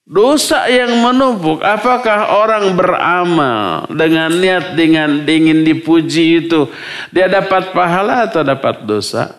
dosa 0.05 0.69
yang 0.69 0.93
menumpuk. 1.01 1.57
Apakah 1.65 2.37
orang 2.37 2.77
beramal 2.77 3.89
dengan 3.89 4.29
niat 4.29 4.77
dengan 4.77 5.25
ingin 5.25 5.65
dipuji 5.65 6.45
itu 6.45 6.69
dia 7.09 7.25
dapat 7.25 7.73
pahala 7.73 8.29
atau 8.29 8.45
dapat 8.45 8.85
dosa? 8.85 9.33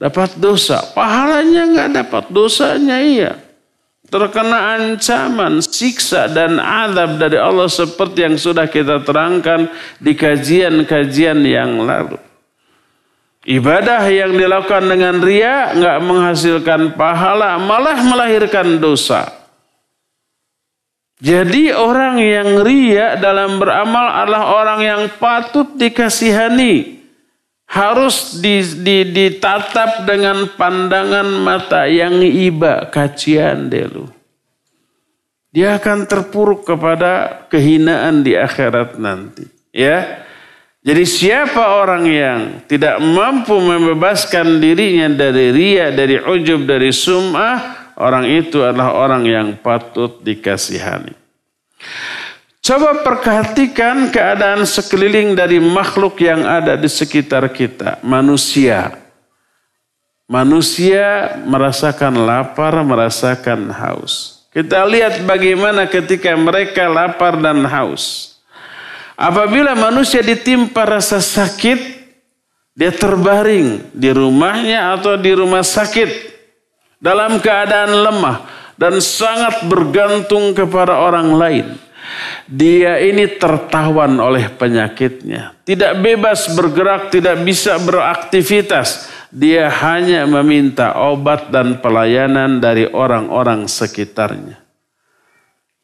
Dapat 0.00 0.40
dosa. 0.40 0.80
Pahalanya 0.96 1.68
nggak 1.68 1.90
dapat 1.92 2.24
dosanya 2.32 3.04
iya 3.04 3.49
terkena 4.10 4.76
ancaman, 4.76 5.64
siksa 5.64 6.28
dan 6.28 6.58
azab 6.60 7.16
dari 7.16 7.38
Allah 7.40 7.70
seperti 7.70 8.26
yang 8.26 8.36
sudah 8.36 8.66
kita 8.68 9.00
terangkan 9.06 9.70
di 9.96 10.12
kajian-kajian 10.12 11.40
yang 11.46 11.80
lalu. 11.80 12.18
Ibadah 13.40 14.04
yang 14.12 14.36
dilakukan 14.36 14.84
dengan 14.84 15.16
ria 15.24 15.72
nggak 15.72 15.98
menghasilkan 16.04 16.92
pahala, 16.92 17.56
malah 17.56 17.96
melahirkan 18.04 18.76
dosa. 18.76 19.32
Jadi 21.20 21.72
orang 21.72 22.20
yang 22.20 22.60
ria 22.60 23.16
dalam 23.16 23.56
beramal 23.56 24.08
adalah 24.12 24.44
orang 24.56 24.80
yang 24.84 25.02
patut 25.16 25.68
dikasihani 25.76 26.99
harus 27.70 28.42
ditatap 28.42 30.02
dengan 30.02 30.50
pandangan 30.58 31.30
mata 31.38 31.86
yang 31.86 32.18
iba 32.18 32.90
kacian 32.90 33.70
delu. 33.70 34.10
Dia 35.54 35.78
akan 35.78 36.06
terpuruk 36.06 36.66
kepada 36.66 37.46
kehinaan 37.46 38.26
di 38.26 38.34
akhirat 38.34 38.98
nanti. 38.98 39.46
Ya, 39.70 40.26
jadi 40.82 41.06
siapa 41.06 41.78
orang 41.78 42.04
yang 42.10 42.40
tidak 42.66 42.98
mampu 42.98 43.54
membebaskan 43.58 44.58
dirinya 44.58 45.06
dari 45.10 45.54
ria, 45.54 45.94
dari 45.94 46.18
ujub, 46.18 46.66
dari 46.66 46.90
sum'ah, 46.90 47.94
orang 48.02 48.26
itu 48.26 48.66
adalah 48.66 48.98
orang 48.98 49.22
yang 49.26 49.48
patut 49.58 50.18
dikasihani. 50.22 51.14
Coba 52.70 53.02
perhatikan 53.02 54.14
keadaan 54.14 54.62
sekeliling 54.62 55.34
dari 55.34 55.58
makhluk 55.58 56.22
yang 56.22 56.46
ada 56.46 56.78
di 56.78 56.86
sekitar 56.86 57.50
kita, 57.50 57.98
manusia. 57.98 58.94
Manusia 60.30 61.34
merasakan 61.50 62.22
lapar, 62.22 62.78
merasakan 62.86 63.74
haus. 63.74 64.46
Kita 64.54 64.86
lihat 64.86 65.26
bagaimana 65.26 65.90
ketika 65.90 66.30
mereka 66.38 66.86
lapar 66.86 67.42
dan 67.42 67.66
haus. 67.66 68.38
Apabila 69.18 69.74
manusia 69.74 70.22
ditimpa 70.22 70.86
rasa 70.86 71.18
sakit, 71.18 72.06
dia 72.78 72.94
terbaring 72.94 73.90
di 73.90 74.14
rumahnya 74.14 74.94
atau 74.94 75.18
di 75.18 75.34
rumah 75.34 75.66
sakit 75.66 76.06
dalam 77.02 77.42
keadaan 77.42 77.98
lemah 77.98 78.46
dan 78.78 79.02
sangat 79.02 79.58
bergantung 79.66 80.54
kepada 80.54 80.94
orang 81.02 81.34
lain 81.34 81.90
dia 82.50 82.98
ini 82.98 83.38
tertawan 83.38 84.18
oleh 84.18 84.50
penyakitnya. 84.50 85.54
Tidak 85.62 86.02
bebas 86.02 86.50
bergerak, 86.50 87.14
tidak 87.14 87.38
bisa 87.46 87.78
beraktivitas. 87.78 89.06
Dia 89.30 89.70
hanya 89.70 90.26
meminta 90.26 90.98
obat 90.98 91.54
dan 91.54 91.78
pelayanan 91.78 92.58
dari 92.58 92.90
orang-orang 92.90 93.70
sekitarnya. 93.70 94.58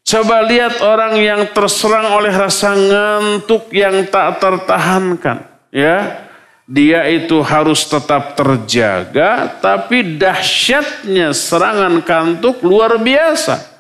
Coba 0.03 0.43
lihat 0.43 0.83
orang 0.83 1.15
yang 1.23 1.43
terserang 1.55 2.11
oleh 2.19 2.35
rasa 2.35 2.75
ngantuk 2.75 3.71
yang 3.71 4.03
tak 4.11 4.43
tertahankan. 4.43 5.47
Ya, 5.71 6.27
dia 6.67 7.07
itu 7.07 7.39
harus 7.47 7.87
tetap 7.87 8.35
terjaga, 8.35 9.55
tapi 9.63 10.19
dahsyatnya 10.19 11.31
serangan 11.31 12.03
kantuk 12.03 12.59
luar 12.67 12.99
biasa. 12.99 13.76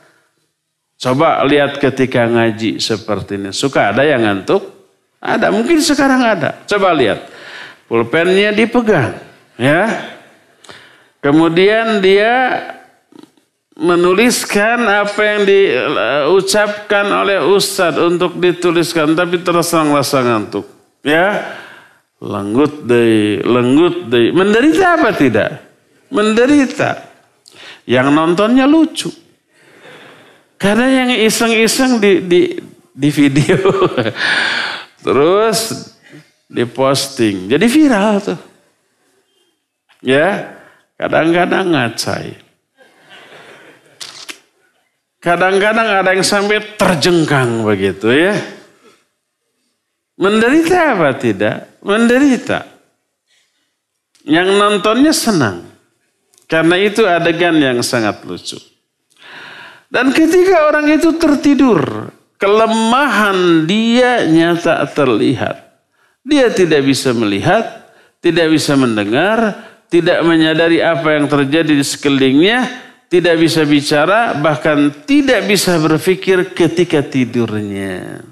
Coba 0.96 1.44
lihat 1.44 1.76
ketika 1.76 2.24
ngaji 2.24 2.80
seperti 2.80 3.36
ini. 3.36 3.50
Suka 3.52 3.92
ada 3.92 4.00
yang 4.02 4.24
ngantuk? 4.24 4.64
Ada, 5.20 5.52
mungkin 5.52 5.80
sekarang 5.84 6.24
ada. 6.24 6.64
Coba 6.64 6.92
lihat. 6.96 7.28
Pulpennya 7.86 8.50
dipegang. 8.56 9.16
ya. 9.60 9.84
Kemudian 11.20 12.00
dia 12.00 12.64
menuliskan 13.76 14.88
apa 14.88 15.20
yang 15.20 15.40
diucapkan 15.44 17.06
oleh 17.12 17.44
ustadz 17.44 18.00
untuk 18.00 18.40
dituliskan. 18.40 19.12
Tapi 19.12 19.44
terus 19.44 19.68
rasa 19.72 20.24
ngantuk. 20.24 20.64
Ya, 21.06 21.44
Lenggut 22.16 22.88
deh, 22.88 23.44
lenggut 23.44 24.08
deh. 24.08 24.32
Menderita 24.32 24.96
apa 24.96 25.12
tidak? 25.12 25.60
Menderita. 26.08 27.04
Yang 27.84 28.08
nontonnya 28.08 28.64
lucu. 28.64 29.12
Karena 30.56 31.04
yang 31.04 31.10
iseng-iseng 31.12 32.00
di, 32.00 32.12
di, 32.24 32.42
di 32.92 33.08
video. 33.12 33.60
Terus 35.04 35.92
diposting. 36.48 37.52
Jadi 37.52 37.66
viral 37.68 38.14
tuh. 38.24 38.40
Ya, 40.00 40.56
kadang-kadang 40.96 41.72
ngacai. 41.72 42.46
Kadang-kadang 45.20 45.88
ada 45.90 46.14
yang 46.14 46.22
sampai 46.22 46.78
terjengkang 46.78 47.66
begitu 47.66 48.14
ya. 48.14 48.38
Menderita 50.16 50.96
apa 50.96 51.18
tidak? 51.18 51.82
Menderita. 51.82 52.62
Yang 54.22 54.48
nontonnya 54.54 55.12
senang. 55.12 55.66
Karena 56.46 56.78
itu 56.78 57.02
adegan 57.02 57.58
yang 57.58 57.82
sangat 57.82 58.22
lucu. 58.22 58.56
Dan 59.86 60.10
ketika 60.10 60.66
orang 60.66 60.90
itu 60.90 61.14
tertidur, 61.14 62.10
kelemahan 62.42 63.64
dia 63.64 64.26
nyata 64.26 64.82
terlihat. 64.90 65.62
Dia 66.26 66.50
tidak 66.50 66.82
bisa 66.82 67.14
melihat, 67.14 67.86
tidak 68.18 68.50
bisa 68.50 68.74
mendengar, 68.74 69.54
tidak 69.86 70.26
menyadari 70.26 70.82
apa 70.82 71.14
yang 71.14 71.30
terjadi 71.30 71.70
di 71.70 71.86
sekelilingnya, 71.86 72.66
tidak 73.06 73.38
bisa 73.38 73.62
bicara, 73.62 74.34
bahkan 74.34 74.90
tidak 75.06 75.46
bisa 75.46 75.78
berpikir 75.78 76.50
ketika 76.50 76.98
tidurnya. 77.06 78.26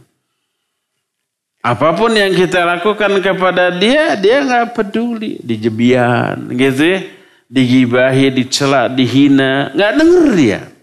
Apa 1.63 1.95
pun 1.95 2.13
yang 2.13 2.35
kita 2.35 2.67
lakukan 2.67 3.23
kepada 3.23 3.71
dia, 3.73 4.19
dia 4.19 4.43
nggak 4.43 4.75
peduli, 4.75 5.39
dijebian, 5.39 6.51
gitu 6.51 6.83
ya, 6.83 6.99
digibahi, 7.47 8.27
dicela, 8.35 8.91
dihina, 8.91 9.71
nggak 9.73 9.93
denger 9.97 10.27
dia 10.35 10.74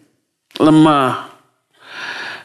lemah. 0.59 1.29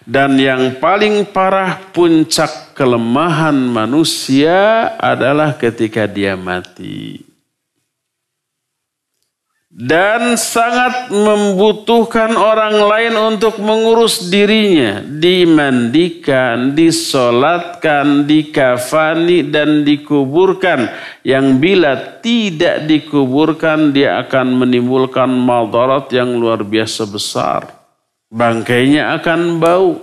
Dan 0.06 0.38
yang 0.38 0.78
paling 0.78 1.26
parah 1.34 1.82
puncak 1.90 2.78
kelemahan 2.78 3.58
manusia 3.58 4.94
adalah 5.02 5.58
ketika 5.58 6.06
dia 6.06 6.38
mati 6.38 7.26
dan 9.76 10.40
sangat 10.40 11.12
membutuhkan 11.12 12.32
orang 12.32 12.80
lain 12.80 13.14
untuk 13.36 13.60
mengurus 13.60 14.32
dirinya, 14.32 15.04
dimandikan, 15.04 16.72
disolatkan, 16.72 18.24
dikafani 18.24 19.52
dan 19.52 19.84
dikuburkan. 19.84 20.88
Yang 21.20 21.46
bila 21.60 21.92
tidak 22.24 22.88
dikuburkan 22.88 23.92
dia 23.92 24.16
akan 24.24 24.64
menimbulkan 24.64 25.28
madarat 25.28 26.08
yang 26.08 26.32
luar 26.40 26.64
biasa 26.64 27.04
besar. 27.04 27.75
Bangkainya 28.36 29.16
akan 29.16 29.56
bau, 29.56 29.96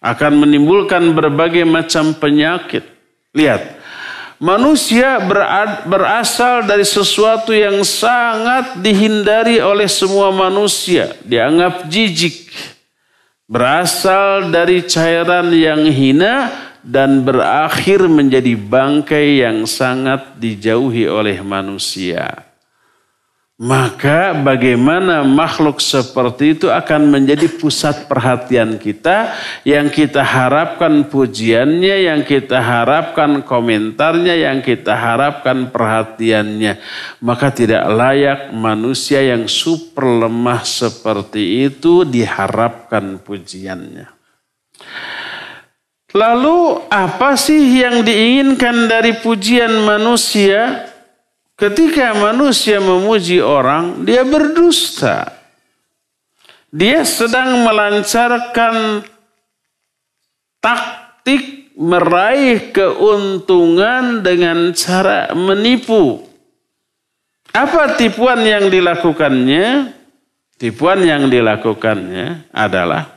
akan 0.00 0.32
menimbulkan 0.40 1.12
berbagai 1.12 1.68
macam 1.68 2.16
penyakit. 2.16 2.88
Lihat, 3.36 3.76
Manusia 4.36 5.16
berasal 5.88 6.68
dari 6.68 6.84
sesuatu 6.84 7.56
yang 7.56 7.80
sangat 7.88 8.76
dihindari 8.84 9.64
oleh 9.64 9.88
semua 9.88 10.28
manusia, 10.28 11.16
dianggap 11.24 11.88
jijik. 11.88 12.44
Berasal 13.48 14.52
dari 14.52 14.84
cairan 14.84 15.48
yang 15.56 15.88
hina 15.88 16.52
dan 16.84 17.24
berakhir 17.24 18.04
menjadi 18.12 18.60
bangkai 18.60 19.40
yang 19.40 19.64
sangat 19.64 20.36
dijauhi 20.36 21.08
oleh 21.08 21.40
manusia. 21.40 22.44
Maka 23.56 24.36
bagaimana 24.36 25.24
makhluk 25.24 25.80
seperti 25.80 26.60
itu 26.60 26.68
akan 26.68 27.08
menjadi 27.08 27.48
pusat 27.48 28.04
perhatian 28.04 28.76
kita 28.76 29.32
yang 29.64 29.88
kita 29.88 30.20
harapkan 30.20 31.08
pujiannya, 31.08 32.04
yang 32.04 32.20
kita 32.20 32.60
harapkan 32.60 33.40
komentarnya, 33.40 34.36
yang 34.36 34.60
kita 34.60 34.92
harapkan 34.92 35.72
perhatiannya. 35.72 36.76
Maka 37.24 37.48
tidak 37.48 37.88
layak 37.88 38.52
manusia 38.52 39.24
yang 39.24 39.48
super 39.48 40.04
lemah 40.04 40.60
seperti 40.60 41.64
itu 41.64 42.04
diharapkan 42.04 43.16
pujiannya. 43.24 44.04
Lalu 46.12 46.60
apa 46.92 47.40
sih 47.40 47.80
yang 47.80 48.04
diinginkan 48.04 48.84
dari 48.84 49.16
pujian 49.16 49.80
manusia? 49.80 50.92
Ketika 51.56 52.12
manusia 52.12 52.84
memuji 52.84 53.40
orang, 53.40 54.04
dia 54.04 54.28
berdusta. 54.28 55.32
Dia 56.68 57.00
sedang 57.08 57.64
melancarkan 57.64 59.00
taktik 60.60 61.72
meraih 61.80 62.72
keuntungan 62.76 64.20
dengan 64.20 64.76
cara 64.76 65.32
menipu. 65.32 66.28
Apa 67.56 67.96
tipuan 67.96 68.44
yang 68.44 68.68
dilakukannya? 68.68 69.96
Tipuan 70.60 71.00
yang 71.04 71.32
dilakukannya 71.32 72.52
adalah 72.52 73.16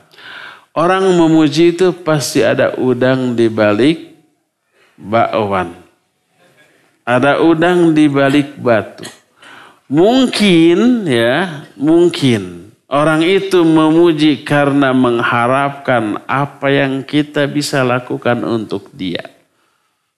orang 0.72 1.12
memuji 1.12 1.76
itu 1.76 1.92
pasti 1.92 2.40
ada 2.40 2.72
udang 2.80 3.36
di 3.36 3.52
balik 3.52 4.12
bakwan. 4.96 5.89
Ada 7.10 7.42
udang 7.42 7.90
di 7.90 8.06
balik 8.06 8.54
batu. 8.62 9.02
Mungkin 9.90 11.10
ya, 11.10 11.66
mungkin 11.74 12.70
orang 12.86 13.26
itu 13.26 13.66
memuji 13.66 14.46
karena 14.46 14.94
mengharapkan 14.94 16.22
apa 16.30 16.70
yang 16.70 17.02
kita 17.02 17.50
bisa 17.50 17.82
lakukan 17.82 18.46
untuk 18.46 18.94
dia. 18.94 19.26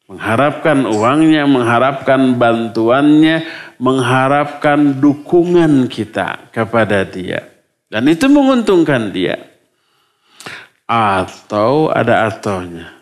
Mengharapkan 0.05 0.85
uangnya, 0.85 1.49
mengharapkan 1.49 2.37
bantuannya, 2.37 3.49
mengharapkan 3.81 5.01
dukungan 5.01 5.89
kita 5.89 6.53
kepada 6.53 7.09
dia. 7.09 7.49
Dan 7.89 8.05
itu 8.13 8.29
menguntungkan 8.29 9.09
dia. 9.09 9.41
Atau 10.85 11.89
ada 11.89 12.29
atonya. 12.29 12.93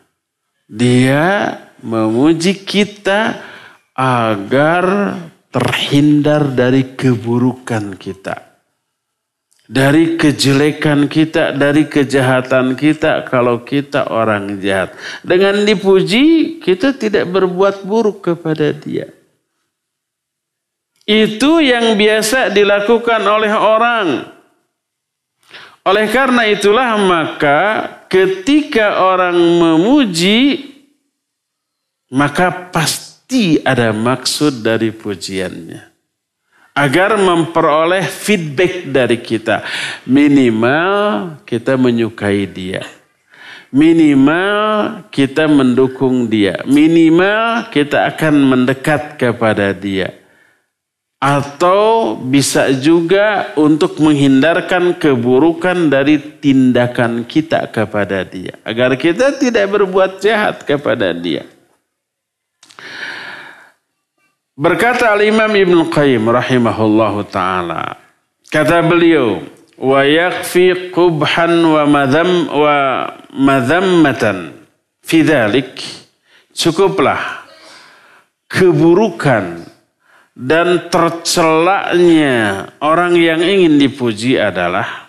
Dia 0.71 1.59
memuji 1.83 2.55
kita 2.55 3.50
agar 4.01 5.13
terhindar 5.53 6.57
dari 6.57 6.97
keburukan 6.97 8.01
kita. 8.01 8.49
Dari 9.71 10.19
kejelekan 10.19 11.07
kita, 11.07 11.55
dari 11.55 11.87
kejahatan 11.87 12.75
kita 12.75 13.23
kalau 13.29 13.63
kita 13.63 14.11
orang 14.11 14.59
jahat. 14.59 14.97
Dengan 15.23 15.63
dipuji, 15.63 16.59
kita 16.59 16.97
tidak 16.97 17.31
berbuat 17.31 17.87
buruk 17.87 18.25
kepada 18.25 18.75
dia. 18.75 19.15
Itu 21.07 21.63
yang 21.63 21.95
biasa 21.95 22.51
dilakukan 22.51 23.23
oleh 23.23 23.53
orang. 23.55 24.09
Oleh 25.87 26.07
karena 26.11 26.51
itulah 26.51 26.99
maka 26.99 27.87
ketika 28.11 29.07
orang 29.07 29.39
memuji, 29.39 30.67
maka 32.11 32.51
pasti 32.75 33.10
pasti 33.31 33.63
ada 33.63 33.95
maksud 33.95 34.67
dari 34.67 34.91
pujiannya. 34.91 35.87
Agar 36.75 37.15
memperoleh 37.15 38.03
feedback 38.03 38.91
dari 38.91 39.23
kita. 39.23 39.63
Minimal 40.11 41.39
kita 41.47 41.79
menyukai 41.79 42.51
dia. 42.51 42.83
Minimal 43.71 45.07
kita 45.15 45.47
mendukung 45.47 46.27
dia. 46.27 46.59
Minimal 46.67 47.71
kita 47.71 48.11
akan 48.11 48.35
mendekat 48.51 49.15
kepada 49.15 49.71
dia. 49.79 50.11
Atau 51.23 52.19
bisa 52.19 52.75
juga 52.75 53.55
untuk 53.55 54.03
menghindarkan 54.03 54.99
keburukan 54.99 55.87
dari 55.87 56.19
tindakan 56.19 57.23
kita 57.31 57.71
kepada 57.71 58.27
dia. 58.27 58.59
Agar 58.67 58.99
kita 58.99 59.39
tidak 59.39 59.71
berbuat 59.71 60.19
jahat 60.19 60.67
kepada 60.67 61.15
dia. 61.15 61.47
Berkata 64.61 65.17
Al-Imam 65.17 65.49
Ibn 65.49 65.89
Qayyim 65.89 66.29
rahimahullahu 66.29 67.25
ta'ala. 67.33 67.97
Kata 68.53 68.85
beliau, 68.85 69.41
wa 69.81 70.05
yakfi 70.05 70.93
qubhan 70.93 71.65
wa 71.65 71.89
madham 71.89 72.45
wa 72.53 73.09
madhammatan 73.33 74.53
fi 75.01 75.25
cukuplah 76.53 77.49
keburukan 78.53 79.65
dan 80.37 80.93
tercelaknya 80.93 82.69
orang 82.85 83.17
yang 83.17 83.41
ingin 83.41 83.81
dipuji 83.81 84.37
adalah 84.37 85.09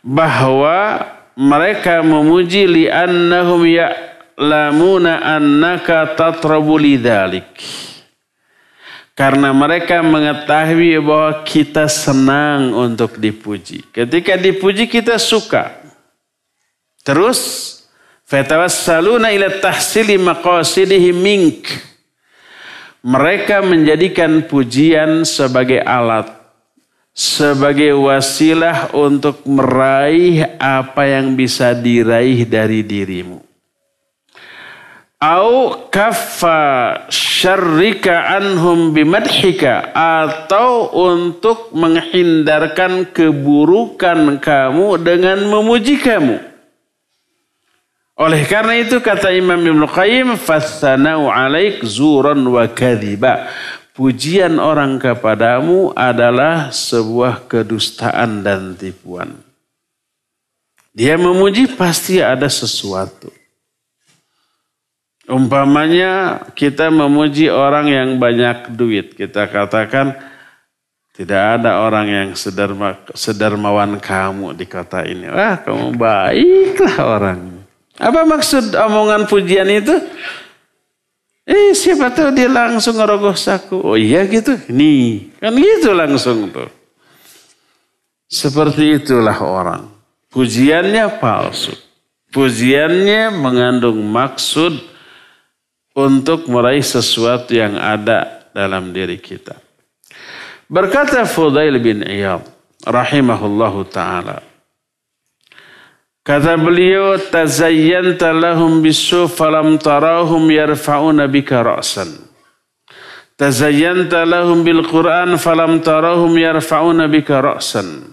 bahwa 0.00 1.04
mereka 1.36 2.00
memuji 2.00 2.64
li'annahum 2.64 3.60
ya'lamuna 3.68 5.36
annaka 5.36 6.16
tatrabu 6.16 6.80
lidhalik 6.80 7.44
karena 9.16 9.48
mereka 9.56 10.04
mengetahui 10.04 11.00
bahwa 11.00 11.40
kita 11.48 11.88
senang 11.88 12.76
untuk 12.76 13.16
dipuji. 13.16 13.80
Ketika 13.88 14.36
dipuji 14.36 14.84
kita 14.84 15.16
suka. 15.16 15.72
Terus 17.00 17.40
fatawassaluna 18.28 19.32
ila 19.32 19.48
tahsili 19.56 20.20
maqasidihi 20.20 21.16
mink. 21.16 21.64
Mereka 23.00 23.62
menjadikan 23.62 24.44
pujian 24.50 25.22
sebagai 25.22 25.78
alat, 25.78 26.26
sebagai 27.14 27.94
wasilah 27.94 28.90
untuk 28.98 29.46
meraih 29.46 30.42
apa 30.58 31.06
yang 31.06 31.38
bisa 31.38 31.70
diraih 31.70 32.42
dari 32.42 32.82
dirimu 32.82 33.45
au 35.20 35.88
kaffa 35.88 37.08
syarrika 37.08 38.36
anhum 38.36 38.92
bimadhika 38.92 39.92
atau 39.96 40.92
untuk 40.92 41.72
menghindarkan 41.72 43.08
keburukan 43.12 44.36
kamu 44.36 45.00
dengan 45.00 45.38
memuji 45.48 45.96
kamu. 46.00 46.36
Oleh 48.16 48.48
karena 48.48 48.80
itu 48.80 48.96
kata 49.04 49.28
Imam 49.28 49.60
Ibn 49.60 49.84
Qayyim 49.84 50.40
fassanau 50.40 51.28
alaik 51.28 51.84
zuran 51.84 52.40
wa 52.48 52.64
kadhiba. 52.64 53.44
Pujian 53.92 54.60
orang 54.60 55.00
kepadamu 55.00 55.92
adalah 55.96 56.68
sebuah 56.68 57.48
kedustaan 57.48 58.44
dan 58.44 58.76
tipuan. 58.76 59.36
Dia 60.96 61.20
memuji 61.20 61.68
pasti 61.76 62.20
ada 62.20 62.48
sesuatu. 62.48 63.35
Umpamanya 65.26 66.38
kita 66.54 66.86
memuji 66.86 67.50
orang 67.50 67.90
yang 67.90 68.08
banyak 68.22 68.70
duit. 68.78 69.18
Kita 69.18 69.50
katakan 69.50 70.14
tidak 71.18 71.58
ada 71.58 71.82
orang 71.82 72.06
yang 72.06 72.28
sederma, 72.38 72.94
sedermawan 73.10 73.98
kamu 73.98 74.54
di 74.54 74.70
kota 74.70 75.02
ini. 75.02 75.26
Wah 75.26 75.58
kamu 75.58 75.98
baiklah 75.98 76.96
orang. 77.02 77.40
Apa 77.98 78.22
maksud 78.22 78.70
omongan 78.76 79.26
pujian 79.26 79.66
itu? 79.66 79.98
Eh 81.42 81.74
siapa 81.74 82.14
tahu 82.14 82.30
dia 82.30 82.46
langsung 82.46 82.94
ngerogoh 82.94 83.34
saku. 83.34 83.82
Oh 83.82 83.98
iya 83.98 84.22
gitu. 84.30 84.54
Nih 84.70 85.34
kan 85.42 85.58
gitu 85.58 85.90
langsung 85.90 86.54
tuh. 86.54 86.70
Seperti 88.30 89.02
itulah 89.02 89.38
orang. 89.42 89.90
Pujiannya 90.30 91.18
palsu. 91.18 91.74
Pujiannya 92.30 93.32
mengandung 93.34 94.02
maksud 94.06 94.94
untuk 95.96 96.44
meraih 96.52 96.84
sesuatu 96.84 97.56
yang 97.56 97.80
ada 97.80 98.44
dalam 98.52 98.92
diri 98.92 99.16
kita. 99.16 99.56
Berkata 100.68 101.24
Fudail 101.24 101.80
bin 101.80 102.04
Iyad 102.04 102.44
rahimahullahu 102.84 103.88
taala. 103.88 104.44
Kata 106.26 106.58
beliau, 106.58 107.16
tazayyanta 107.16 108.34
lahum 108.34 108.82
bisu 108.82 109.30
falam 109.30 109.78
tarahum 109.78 110.42
yarfa'una 110.50 111.30
bika 111.30 111.62
ra'san. 111.62 112.10
Tazayyanta 113.38 114.26
lahum 114.26 114.66
bil 114.66 114.82
Qur'an 114.82 115.38
falam 115.38 115.78
tarahum 115.78 116.34
yarfa'una 116.34 117.06
bika 117.06 117.38
ra'san. 117.38 118.10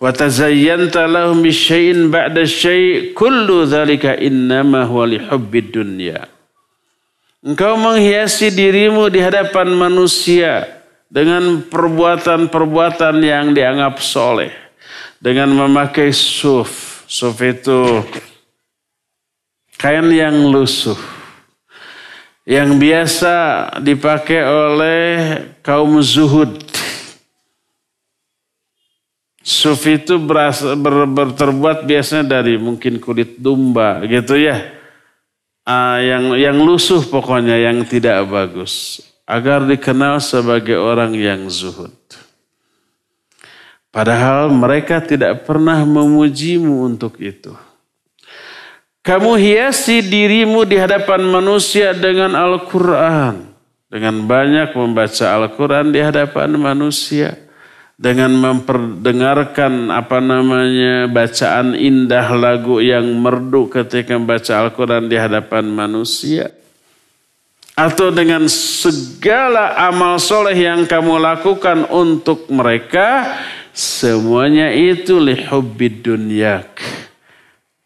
Wa 0.00 0.08
tazayyanta 0.08 1.04
lahum 1.04 1.44
bisyai'in 1.44 2.08
ba'da 2.08 2.48
syai' 2.48 3.12
kullu 3.12 3.68
dhalika 3.68 4.16
innama 4.16 4.88
huwa 4.88 5.04
li 5.04 5.20
dunya. 5.68 6.33
Engkau 7.44 7.76
menghiasi 7.76 8.48
dirimu 8.48 9.12
di 9.12 9.20
hadapan 9.20 9.68
manusia 9.76 10.64
dengan 11.12 11.60
perbuatan-perbuatan 11.60 13.20
yang 13.20 13.52
dianggap 13.52 14.00
soleh. 14.00 14.48
Dengan 15.20 15.52
memakai 15.52 16.08
suf. 16.08 17.04
Suf 17.04 17.36
itu 17.44 18.00
kain 19.76 20.08
yang 20.08 20.48
lusuh. 20.48 20.96
Yang 22.48 22.80
biasa 22.80 23.36
dipakai 23.76 24.40
oleh 24.40 25.08
kaum 25.60 26.00
zuhud. 26.00 26.64
Suf 29.44 29.84
itu 29.84 30.16
berasa, 30.16 30.72
ber, 30.72 31.04
ber, 31.04 31.36
terbuat 31.36 31.84
biasanya 31.84 32.40
dari 32.40 32.56
mungkin 32.56 32.96
kulit 32.96 33.36
domba 33.36 34.00
gitu 34.08 34.40
ya 34.40 34.83
uh, 35.68 35.98
yang 36.00 36.24
yang 36.36 36.56
lusuh 36.60 37.00
pokoknya 37.04 37.56
yang 37.58 37.82
tidak 37.84 38.24
bagus 38.28 39.00
agar 39.24 39.64
dikenal 39.64 40.20
sebagai 40.20 40.76
orang 40.76 41.16
yang 41.16 41.48
zuhud. 41.48 41.92
Padahal 43.88 44.50
mereka 44.50 44.98
tidak 44.98 45.46
pernah 45.46 45.80
memujimu 45.86 46.82
untuk 46.82 47.16
itu. 47.22 47.54
Kamu 49.04 49.36
hiasi 49.36 50.00
dirimu 50.00 50.64
di 50.64 50.80
hadapan 50.80 51.22
manusia 51.28 51.92
dengan 51.94 52.34
Al-Quran. 52.34 53.54
Dengan 53.86 54.26
banyak 54.26 54.74
membaca 54.74 55.38
Al-Quran 55.38 55.94
di 55.94 56.02
hadapan 56.02 56.58
manusia 56.58 57.43
dengan 57.94 58.34
memperdengarkan 58.34 59.94
apa 59.94 60.18
namanya 60.18 61.06
bacaan 61.06 61.78
indah 61.78 62.26
lagu 62.34 62.82
yang 62.82 63.06
merdu 63.22 63.70
ketika 63.70 64.18
membaca 64.18 64.66
Al-Quran 64.66 65.06
di 65.06 65.16
hadapan 65.18 65.70
manusia. 65.70 66.50
Atau 67.74 68.14
dengan 68.14 68.46
segala 68.46 69.74
amal 69.74 70.22
soleh 70.22 70.54
yang 70.54 70.86
kamu 70.86 71.18
lakukan 71.18 71.90
untuk 71.90 72.46
mereka 72.46 73.34
semuanya 73.74 74.70
itu 74.70 75.18
lihubbid 75.18 76.06
dunyak. 76.06 76.70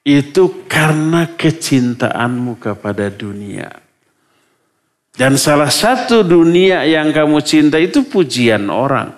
Itu 0.05 0.69
karena 0.69 1.33
kecintaanmu 1.37 2.61
kepada 2.61 3.09
dunia. 3.09 3.69
Dan 5.17 5.41
salah 5.41 5.73
satu 5.73 6.21
dunia 6.21 6.85
yang 6.85 7.09
kamu 7.09 7.41
cinta 7.41 7.81
itu 7.81 8.05
pujian 8.05 8.69
orang 8.69 9.18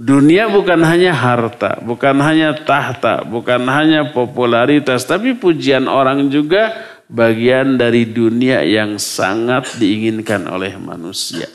Dunia 0.00 0.48
bukan 0.48 0.80
hanya 0.80 1.12
harta, 1.12 1.76
bukan 1.84 2.16
hanya 2.24 2.56
tahta, 2.56 3.20
bukan 3.20 3.60
hanya 3.68 4.08
popularitas, 4.16 5.04
tapi 5.04 5.36
pujian 5.36 5.84
orang 5.84 6.32
juga 6.32 6.72
bagian 7.04 7.76
dari 7.76 8.08
dunia 8.08 8.64
yang 8.64 8.96
sangat 8.96 9.76
diinginkan 9.76 10.48
oleh 10.48 10.72
manusia. 10.80 11.52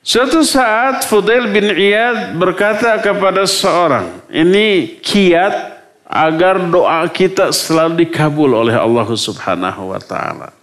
Suatu 0.00 0.40
saat 0.40 1.04
Fudail 1.04 1.52
bin 1.52 1.76
Iyad 1.76 2.40
berkata 2.40 2.96
kepada 3.04 3.44
seorang, 3.44 4.24
ini 4.32 4.96
kiat 5.04 5.76
agar 6.08 6.56
doa 6.72 7.04
kita 7.12 7.52
selalu 7.52 8.08
dikabul 8.08 8.48
oleh 8.48 8.80
Allah 8.80 9.12
Subhanahu 9.12 9.92
wa 9.92 10.00
taala. 10.00 10.61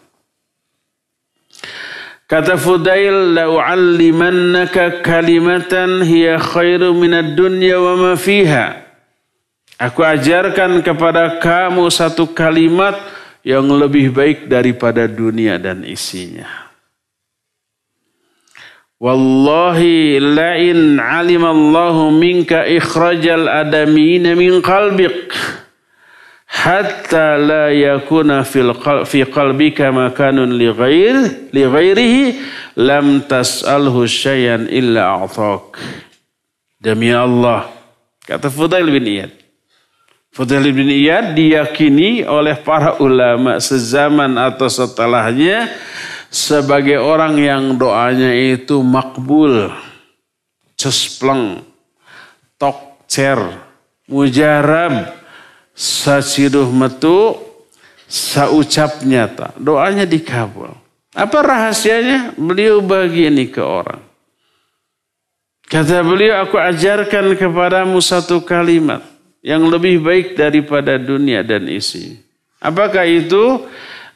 Kata 2.29 2.61
Fudail, 2.61 3.33
"La'u'allimannaka 3.33 5.01
kalimatan 5.01 6.05
hiya 6.05 6.37
khairu 6.37 6.93
minad 6.93 7.33
dunya 7.33 7.81
wa 7.81 7.97
ma 7.97 8.13
fiha." 8.13 8.85
Aku 9.81 10.05
ajarkan 10.05 10.85
kepada 10.85 11.41
kamu 11.41 11.89
satu 11.89 12.29
kalimat 12.29 12.93
yang 13.41 13.65
lebih 13.65 14.13
baik 14.13 14.45
daripada 14.45 15.09
dunia 15.09 15.57
dan 15.57 15.81
isinya. 15.81 16.69
Wallahi 18.99 20.19
la'in 20.19 20.99
alimallahu 20.99 22.11
minka 22.11 22.67
ikhrajal 22.67 23.47
adamina 23.47 24.35
min 24.35 24.59
qalbik. 24.59 25.31
Hatta 26.49 27.37
la 27.37 27.69
yakuna 27.69 28.41
fil 28.41 28.73
fi 29.05 29.21
qalbika 29.29 29.93
makanun 29.93 30.57
li 30.57 30.73
ghair 30.73 31.15
li 31.53 31.61
ghairihi 31.61 32.23
lam 32.81 33.21
tas'alhu 33.21 34.09
syai'an 34.09 34.65
illa 34.65 35.21
a'tak 35.21 35.77
demi 36.81 37.13
Allah 37.13 37.69
kata 38.25 38.49
Fudail 38.49 38.89
bin 38.89 39.05
Iyad. 39.05 39.33
Fudail 40.33 40.73
bin 40.73 40.89
Iyad 40.89 41.37
diyakini 41.37 42.25
oleh 42.25 42.57
para 42.61 42.97
ulama 42.97 43.61
sezaman 43.61 44.37
atau 44.37 44.69
setelahnya 44.69 45.69
sebagai 46.29 47.01
orang 47.01 47.37
yang 47.41 47.63
doanya 47.77 48.29
itu 48.33 48.85
makbul 48.85 49.73
cespleng 50.77 51.65
tokcer 52.61 53.41
mujarab 54.05 55.18
sasiduh 55.79 56.67
metu 56.67 57.39
saucapnya 58.11 59.31
tak 59.31 59.55
doanya 59.55 60.03
dikabul. 60.03 60.75
Apa 61.15 61.39
rahasianya? 61.39 62.35
Beliau 62.35 62.83
bagi 62.83 63.31
ini 63.31 63.47
ke 63.47 63.63
orang. 63.63 64.03
Kata 65.69 66.01
beliau, 66.01 66.41
aku 66.41 66.57
ajarkan 66.57 67.37
kepadamu 67.37 68.01
satu 68.01 68.41
kalimat 68.41 69.05
yang 69.39 69.63
lebih 69.69 70.01
baik 70.01 70.33
daripada 70.33 70.97
dunia 70.97 71.45
dan 71.45 71.69
isi. 71.69 72.19
Apakah 72.57 73.05
itu? 73.05 73.63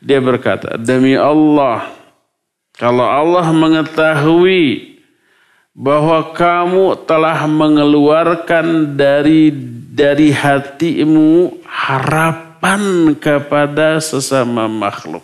Dia 0.03 0.19
berkata, 0.19 0.75
demi 0.75 1.15
Allah, 1.15 1.87
kalau 2.75 3.07
Allah 3.07 3.47
mengetahui 3.53 4.99
bahwa 5.71 6.33
kamu 6.35 7.07
telah 7.07 7.45
mengeluarkan 7.47 8.97
dari 8.97 9.53
dari 9.93 10.33
hatimu 10.33 11.61
harapan 11.69 13.13
kepada 13.13 14.01
sesama 14.01 14.65
makhluk. 14.65 15.21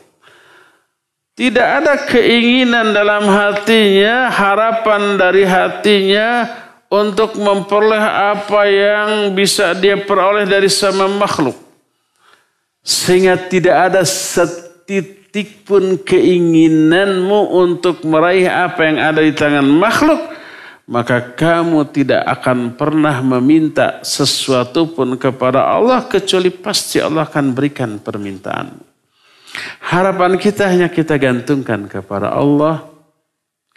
Tidak 1.33 1.67
ada 1.81 1.97
keinginan 2.05 2.93
dalam 2.93 3.25
hatinya, 3.25 4.29
harapan 4.29 5.17
dari 5.17 5.47
hatinya 5.47 6.45
untuk 6.91 7.39
memperoleh 7.39 8.03
apa 8.35 8.61
yang 8.67 9.09
bisa 9.33 9.73
dia 9.73 9.97
peroleh 9.97 10.45
dari 10.45 10.69
sama 10.69 11.09
makhluk. 11.09 11.55
Sehingga 12.83 13.39
tidak 13.39 13.89
ada 13.89 14.03
setitik 14.03 15.63
pun 15.63 15.95
keinginanmu 16.03 17.55
untuk 17.55 18.03
meraih 18.03 18.51
apa 18.51 18.85
yang 18.85 18.97
ada 18.99 19.23
di 19.23 19.31
tangan 19.31 19.65
makhluk 19.65 20.38
maka 20.89 21.21
kamu 21.37 21.85
tidak 21.93 22.25
akan 22.25 22.73
pernah 22.73 23.21
meminta 23.21 24.01
sesuatu 24.01 24.89
pun 24.89 25.13
kepada 25.21 25.69
Allah 25.69 26.09
kecuali 26.09 26.49
pasti 26.49 26.97
Allah 26.97 27.29
akan 27.29 27.53
berikan 27.53 28.01
permintaan. 28.01 28.73
Harapan 29.85 30.33
kita 30.41 30.65
hanya 30.65 30.89
kita 30.89 31.21
gantungkan 31.21 31.85
kepada 31.85 32.33
Allah. 32.33 32.89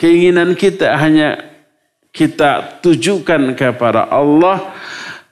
Keinginan 0.00 0.56
kita 0.56 0.88
hanya 0.96 1.36
kita 2.16 2.80
tujukan 2.80 3.60
kepada 3.60 4.08
Allah. 4.08 4.72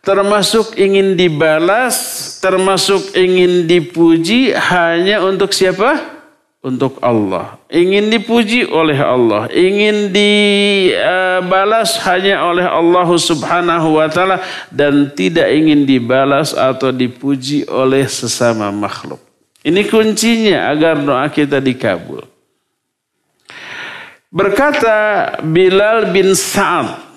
Termasuk 0.04 0.76
ingin 0.76 1.16
dibalas, 1.16 1.96
termasuk 2.44 3.16
ingin 3.16 3.64
dipuji 3.64 4.52
hanya 4.52 5.24
untuk 5.24 5.52
siapa? 5.52 6.19
Untuk 6.60 7.00
Allah, 7.00 7.56
ingin 7.72 8.12
dipuji 8.12 8.68
oleh 8.68 9.00
Allah, 9.00 9.48
ingin 9.48 10.12
dibalas 10.12 11.96
hanya 12.04 12.44
oleh 12.44 12.68
Allah 12.68 13.08
Subhanahu 13.08 13.96
wa 13.96 14.04
taala 14.12 14.44
dan 14.68 15.08
tidak 15.16 15.48
ingin 15.48 15.88
dibalas 15.88 16.52
atau 16.52 16.92
dipuji 16.92 17.64
oleh 17.64 18.04
sesama 18.04 18.68
makhluk. 18.68 19.20
Ini 19.64 19.88
kuncinya 19.88 20.68
agar 20.68 21.00
doa 21.00 21.24
kita 21.32 21.64
dikabul. 21.64 22.28
Berkata 24.28 25.40
Bilal 25.40 26.12
bin 26.12 26.36
Sa'ad, 26.36 27.08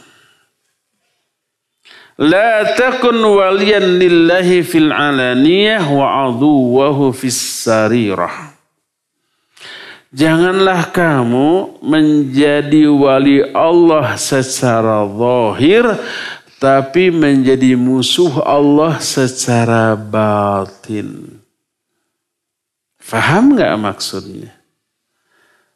La 2.14 2.78
takun 2.78 3.18
waliyan 3.18 3.98
lillahi 3.98 4.62
fil 4.62 4.94
alaniyah 4.94 5.82
wa 5.90 6.30
aduwahu 6.30 7.10
fis 7.10 7.66
sarirah. 7.66 8.53
Janganlah 10.14 10.94
kamu 10.94 11.82
menjadi 11.82 12.86
wali 12.86 13.42
Allah 13.50 14.14
secara 14.14 15.10
zahir 15.10 15.90
tapi 16.62 17.10
menjadi 17.10 17.74
musuh 17.74 18.46
Allah 18.46 19.02
secara 19.02 19.98
batin. 19.98 21.42
Faham 23.02 23.58
nggak 23.58 23.74
maksudnya? 23.82 24.54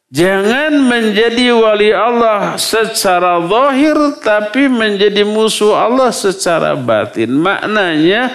Jangan 0.08 0.86
menjadi 0.86 1.52
wali 1.58 1.90
Allah 1.90 2.54
secara 2.62 3.42
zahir 3.42 4.22
tapi 4.22 4.70
menjadi 4.70 5.26
musuh 5.26 5.74
Allah 5.74 6.14
secara 6.14 6.78
batin. 6.78 7.34
Maknanya 7.34 8.32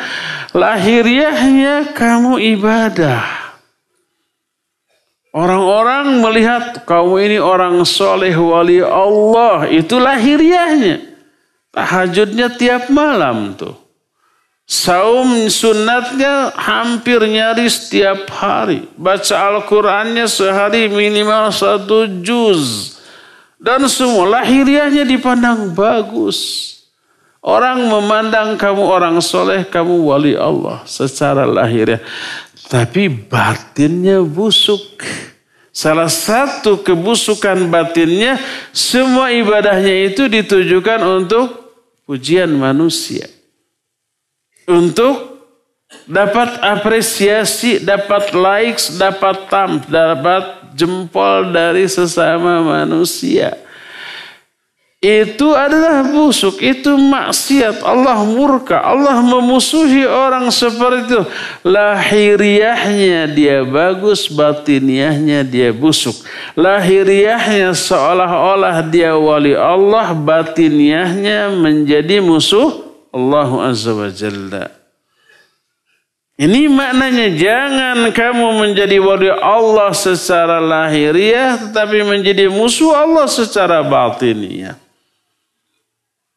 lahiriahnya 0.52 1.96
kamu 1.96 2.44
ibadah. 2.60 3.43
Orang-orang 5.34 6.22
melihat 6.22 6.86
kamu 6.86 7.16
ini 7.26 7.38
orang 7.42 7.82
soleh 7.90 8.38
wali 8.38 8.86
Allah. 8.86 9.66
Itu 9.66 9.98
lahiriahnya. 9.98 11.02
Tahajudnya 11.74 12.54
tiap 12.54 12.94
malam 12.94 13.58
tuh. 13.58 13.74
Saum 14.70 15.50
sunatnya 15.50 16.54
hampir 16.54 17.18
nyaris 17.26 17.90
setiap 17.90 18.30
hari. 18.30 18.86
Baca 18.94 19.58
Al-Qurannya 19.58 20.30
sehari 20.30 20.86
minimal 20.86 21.50
satu 21.50 22.06
juz. 22.22 22.94
Dan 23.58 23.90
semua 23.90 24.38
lahiriahnya 24.38 25.02
dipandang 25.02 25.74
bagus. 25.74 26.73
Orang 27.44 27.92
memandang 27.92 28.56
kamu 28.56 28.88
orang 28.88 29.20
soleh, 29.20 29.68
kamu 29.68 30.00
wali 30.08 30.32
Allah 30.32 30.80
secara 30.88 31.44
lahiriah. 31.44 32.00
Tapi 32.72 33.12
batinnya 33.12 34.24
busuk. 34.24 35.04
Salah 35.68 36.08
satu 36.08 36.80
kebusukan 36.80 37.68
batinnya, 37.68 38.40
semua 38.72 39.36
ibadahnya 39.36 40.08
itu 40.08 40.32
ditujukan 40.32 41.04
untuk 41.04 41.76
pujian 42.08 42.48
manusia. 42.56 43.28
Untuk 44.64 45.44
dapat 46.08 46.64
apresiasi, 46.64 47.84
dapat 47.84 48.32
likes, 48.32 48.96
dapat 48.96 49.52
tam, 49.52 49.84
dapat 49.92 50.72
jempol 50.80 51.52
dari 51.52 51.92
sesama 51.92 52.64
manusia 52.64 53.60
itu 55.04 55.52
adalah 55.52 56.00
busuk, 56.08 56.64
itu 56.64 56.96
maksiat. 56.96 57.84
Allah 57.84 58.24
murka, 58.24 58.80
Allah 58.80 59.20
memusuhi 59.20 60.08
orang 60.08 60.48
seperti 60.48 61.12
itu. 61.12 61.22
Lahiriahnya 61.68 63.28
dia 63.28 63.68
bagus, 63.68 64.32
batiniahnya 64.32 65.44
dia 65.44 65.76
busuk. 65.76 66.16
Lahiriahnya 66.56 67.76
seolah-olah 67.76 68.80
dia 68.88 69.12
wali 69.20 69.52
Allah, 69.52 70.16
batiniahnya 70.16 71.52
menjadi 71.52 72.24
musuh 72.24 72.88
Allah 73.12 73.76
Azza 73.76 73.92
wa 73.92 74.08
Jalla. 74.08 74.72
Ini 76.34 76.66
maknanya 76.72 77.28
jangan 77.36 78.08
kamu 78.10 78.48
menjadi 78.56 78.98
wali 79.04 79.30
Allah 79.30 79.92
secara 79.94 80.58
lahiriah 80.64 81.60
tetapi 81.60 82.08
menjadi 82.08 82.50
musuh 82.50 82.90
Allah 82.90 83.28
secara 83.28 83.84
batiniah. 83.86 84.83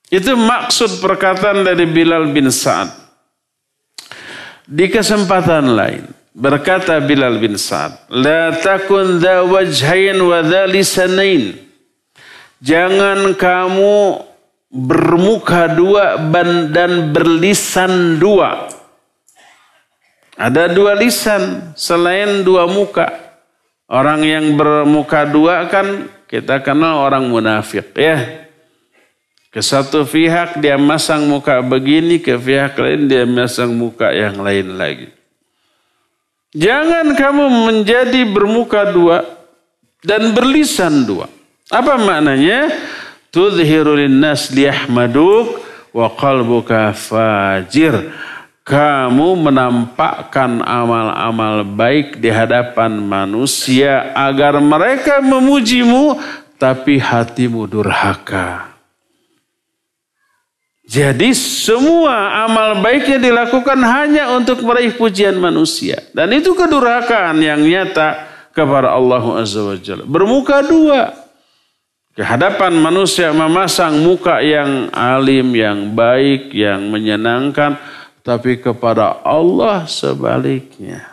Itu 0.06 0.38
maksud 0.38 1.02
perkataan 1.02 1.66
dari 1.66 1.82
Bilal 1.82 2.30
bin 2.30 2.46
Sa'ad. 2.46 2.94
Di 4.66 4.86
kesempatan 4.86 5.74
lain 5.74 6.06
berkata 6.30 6.98
Bilal 7.02 7.42
bin 7.42 7.58
Sa'ad, 7.58 8.06
"La 8.14 8.54
takun 8.54 9.18
dha 9.18 9.42
wajhain 9.42 10.18
wa 10.22 10.46
dha 10.46 10.70
lisanain." 10.70 11.58
Jangan 12.62 13.34
kamu 13.34 14.22
bermuka 14.70 15.74
dua 15.74 16.18
dan 16.70 17.10
berlisan 17.10 18.22
dua. 18.22 18.70
Ada 20.38 20.70
dua 20.70 20.94
lisan 20.94 21.74
selain 21.74 22.46
dua 22.46 22.70
muka. 22.70 23.10
Orang 23.90 24.22
yang 24.22 24.54
bermuka 24.54 25.26
dua 25.26 25.66
kan 25.66 26.10
kita 26.30 26.62
kenal 26.62 27.06
orang 27.06 27.26
munafik 27.26 27.90
ya. 27.94 28.45
Ke 29.56 29.64
satu 29.64 30.04
pihak 30.04 30.60
dia 30.60 30.76
masang 30.76 31.32
muka 31.32 31.64
begini, 31.64 32.20
ke 32.20 32.36
pihak 32.36 32.76
lain 32.76 33.08
dia 33.08 33.24
masang 33.24 33.72
muka 33.72 34.12
yang 34.12 34.36
lain 34.44 34.76
lagi. 34.76 35.08
Jangan 36.52 37.16
kamu 37.16 37.64
menjadi 37.64 38.20
bermuka 38.28 38.84
dua 38.92 39.24
dan 40.04 40.36
berlisan 40.36 41.08
dua. 41.08 41.24
Apa 41.72 41.96
maknanya? 41.96 42.68
Tudhiru 43.32 43.96
linnas 43.96 44.52
liyahmaduk 44.52 45.64
wa 45.96 46.12
qalbuka 46.12 46.92
fajir. 46.92 48.12
kamu 48.60 49.40
menampakkan 49.40 50.60
amal-amal 50.60 51.64
baik 51.64 52.20
di 52.20 52.28
hadapan 52.28 53.00
manusia 53.00 54.12
agar 54.12 54.60
mereka 54.60 55.24
memujimu 55.24 56.20
tapi 56.60 57.00
hatimu 57.00 57.64
durhaka. 57.64 58.75
Jadi 60.86 61.34
semua 61.34 62.46
amal 62.46 62.78
baiknya 62.78 63.18
dilakukan 63.18 63.74
hanya 63.82 64.30
untuk 64.38 64.62
meraih 64.62 64.94
pujian 64.94 65.34
manusia. 65.34 65.98
Dan 66.14 66.30
itu 66.30 66.54
kedurhakaan 66.54 67.42
yang 67.42 67.58
nyata 67.58 68.22
kepada 68.54 68.94
Allah 68.94 69.42
Azza 69.42 69.66
wa 69.66 69.74
Jalla. 69.74 70.06
Bermuka 70.06 70.62
dua. 70.62 71.10
Kehadapan 72.16 72.72
manusia 72.80 73.28
memasang 73.34 74.00
muka 74.00 74.40
yang 74.40 74.88
alim, 74.94 75.52
yang 75.52 75.92
baik, 75.92 76.54
yang 76.54 76.88
menyenangkan 76.88 77.76
tapi 78.24 78.56
kepada 78.56 79.20
Allah 79.20 79.84
sebaliknya. 79.84 81.04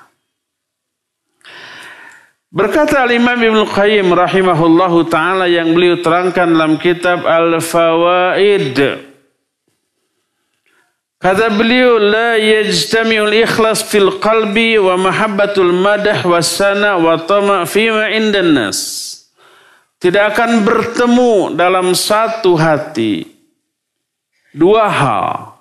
Berkata 2.53 3.09
Imam 3.09 3.35
Ibn 3.35 3.65
Qayyim 3.65 4.13
rahimahullahu 4.13 5.09
taala 5.09 5.49
yang 5.49 5.73
beliau 5.73 5.97
terangkan 5.97 6.45
dalam 6.45 6.77
kitab 6.77 7.25
Al-Fawaid. 7.25 9.12
Kata 11.23 11.47
beliau 11.55 12.03
la 12.03 12.35
yajtami'ul 12.35 13.47
ikhlas 13.47 13.79
fil 13.87 14.19
qalbi 14.19 14.75
wa 14.75 14.99
mahabbatul 14.99 15.71
madah 15.71 16.19
wa 16.27 16.43
sana 16.43 16.99
wa 16.99 17.15
tama 17.15 17.63
fima 17.63 18.11
indan 18.11 18.51
nas. 18.51 18.79
Tidak 20.03 20.19
akan 20.19 20.67
bertemu 20.67 21.55
dalam 21.55 21.95
satu 21.95 22.59
hati 22.59 23.23
dua 24.51 24.91
hal 24.91 25.53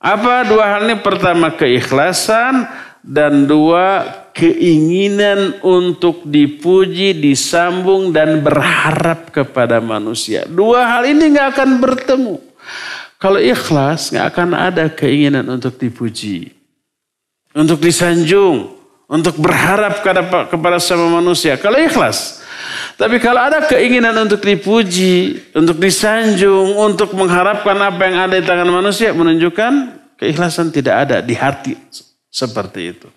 apa 0.00 0.44
dua 0.48 0.72
hal 0.72 0.88
ini? 0.88 0.96
Pertama 1.04 1.52
keikhlasan 1.52 2.64
dan 3.04 3.44
dua 3.44 4.04
keinginan 4.32 5.60
untuk 5.60 6.24
dipuji, 6.24 7.12
disambung 7.12 8.08
dan 8.08 8.40
berharap 8.40 9.28
kepada 9.32 9.84
manusia. 9.84 10.48
Dua 10.48 10.96
hal 10.96 11.12
ini 11.12 11.28
nggak 11.32 11.48
akan 11.56 11.70
bertemu. 11.76 12.36
Kalau 13.24 13.40
ikhlas 13.40 14.12
nggak 14.12 14.26
akan 14.36 14.52
ada 14.52 14.84
keinginan 14.92 15.48
untuk 15.48 15.80
dipuji, 15.80 16.52
untuk 17.56 17.80
disanjung, 17.80 18.76
untuk 19.08 19.40
berharap 19.40 20.04
kepada 20.04 20.44
kepada 20.44 20.76
sama 20.76 21.08
manusia. 21.24 21.56
Kalau 21.56 21.80
ikhlas, 21.80 22.44
tapi 23.00 23.16
kalau 23.16 23.40
ada 23.40 23.64
keinginan 23.64 24.12
untuk 24.28 24.44
dipuji, 24.44 25.40
untuk 25.56 25.80
disanjung, 25.80 26.76
untuk 26.76 27.16
mengharapkan 27.16 27.72
apa 27.80 28.00
yang 28.04 28.16
ada 28.28 28.36
di 28.36 28.44
tangan 28.44 28.68
manusia, 28.68 29.16
menunjukkan 29.16 29.72
keikhlasan 30.20 30.68
tidak 30.68 31.08
ada 31.08 31.24
di 31.24 31.32
hati 31.32 31.80
seperti 32.28 32.92
itu. 32.92 33.08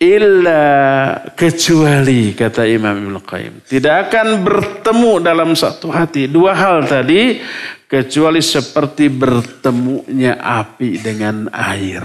Illa 0.00 1.12
kecuali 1.36 2.32
kata 2.32 2.64
Imam 2.64 2.96
Ibn 2.96 3.20
Qayyim. 3.20 3.68
Tidak 3.68 4.08
akan 4.08 4.40
bertemu 4.40 5.20
dalam 5.20 5.52
satu 5.52 5.92
hati. 5.92 6.24
Dua 6.24 6.56
hal 6.56 6.88
tadi 6.88 7.36
kecuali 7.84 8.40
seperti 8.40 9.12
bertemunya 9.12 10.40
api 10.40 11.04
dengan 11.04 11.52
air. 11.52 12.00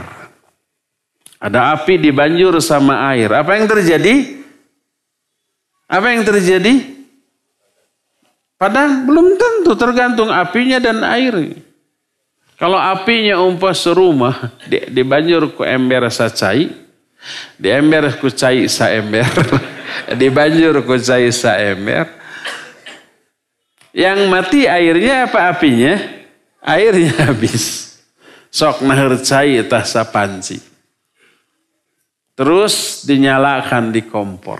Ada 1.40 1.72
api 1.80 1.96
dibanjur 1.96 2.60
sama 2.60 3.16
air. 3.16 3.32
Apa 3.32 3.56
yang 3.56 3.64
terjadi? 3.64 4.44
Apa 5.88 6.12
yang 6.12 6.28
terjadi? 6.28 6.74
Padahal 8.60 9.08
belum 9.08 9.40
tentu 9.40 9.72
tergantung 9.80 10.36
apinya 10.36 10.84
dan 10.84 11.00
air. 11.00 11.64
Kalau 12.60 12.76
apinya 12.76 13.40
umpah 13.40 13.72
serumah, 13.72 14.52
di, 14.68 14.84
di 14.92 15.00
banjur 15.04 15.56
ku 15.56 15.64
ember 15.64 16.08
sa 16.12 16.28
cai, 16.28 16.85
di 17.56 17.72
ember 17.72 18.18
ku 18.22 18.30
cai 18.30 18.68
sa 18.70 18.92
ember, 18.92 19.26
di 20.20 20.28
banjur 20.30 20.84
ku 20.86 20.96
cai 21.00 21.30
sa 21.30 21.58
ember. 21.58 22.08
Yang 23.96 24.20
mati 24.28 24.68
airnya 24.68 25.30
apa 25.30 25.56
apinya? 25.56 25.96
Airnya 26.60 27.16
habis. 27.32 27.96
Sok 28.52 28.84
nahir 28.84 29.16
cai 29.24 29.64
tah 29.68 29.84
sa 29.88 30.04
panci. 30.04 30.60
Terus 32.36 33.08
dinyalakan 33.08 33.96
di 33.96 34.04
kompor. 34.04 34.60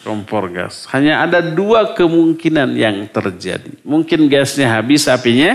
Kompor 0.00 0.48
gas. 0.48 0.88
Hanya 0.96 1.20
ada 1.20 1.44
dua 1.44 1.92
kemungkinan 1.92 2.72
yang 2.72 3.04
terjadi. 3.12 3.76
Mungkin 3.84 4.32
gasnya 4.32 4.80
habis, 4.80 5.04
apinya 5.04 5.52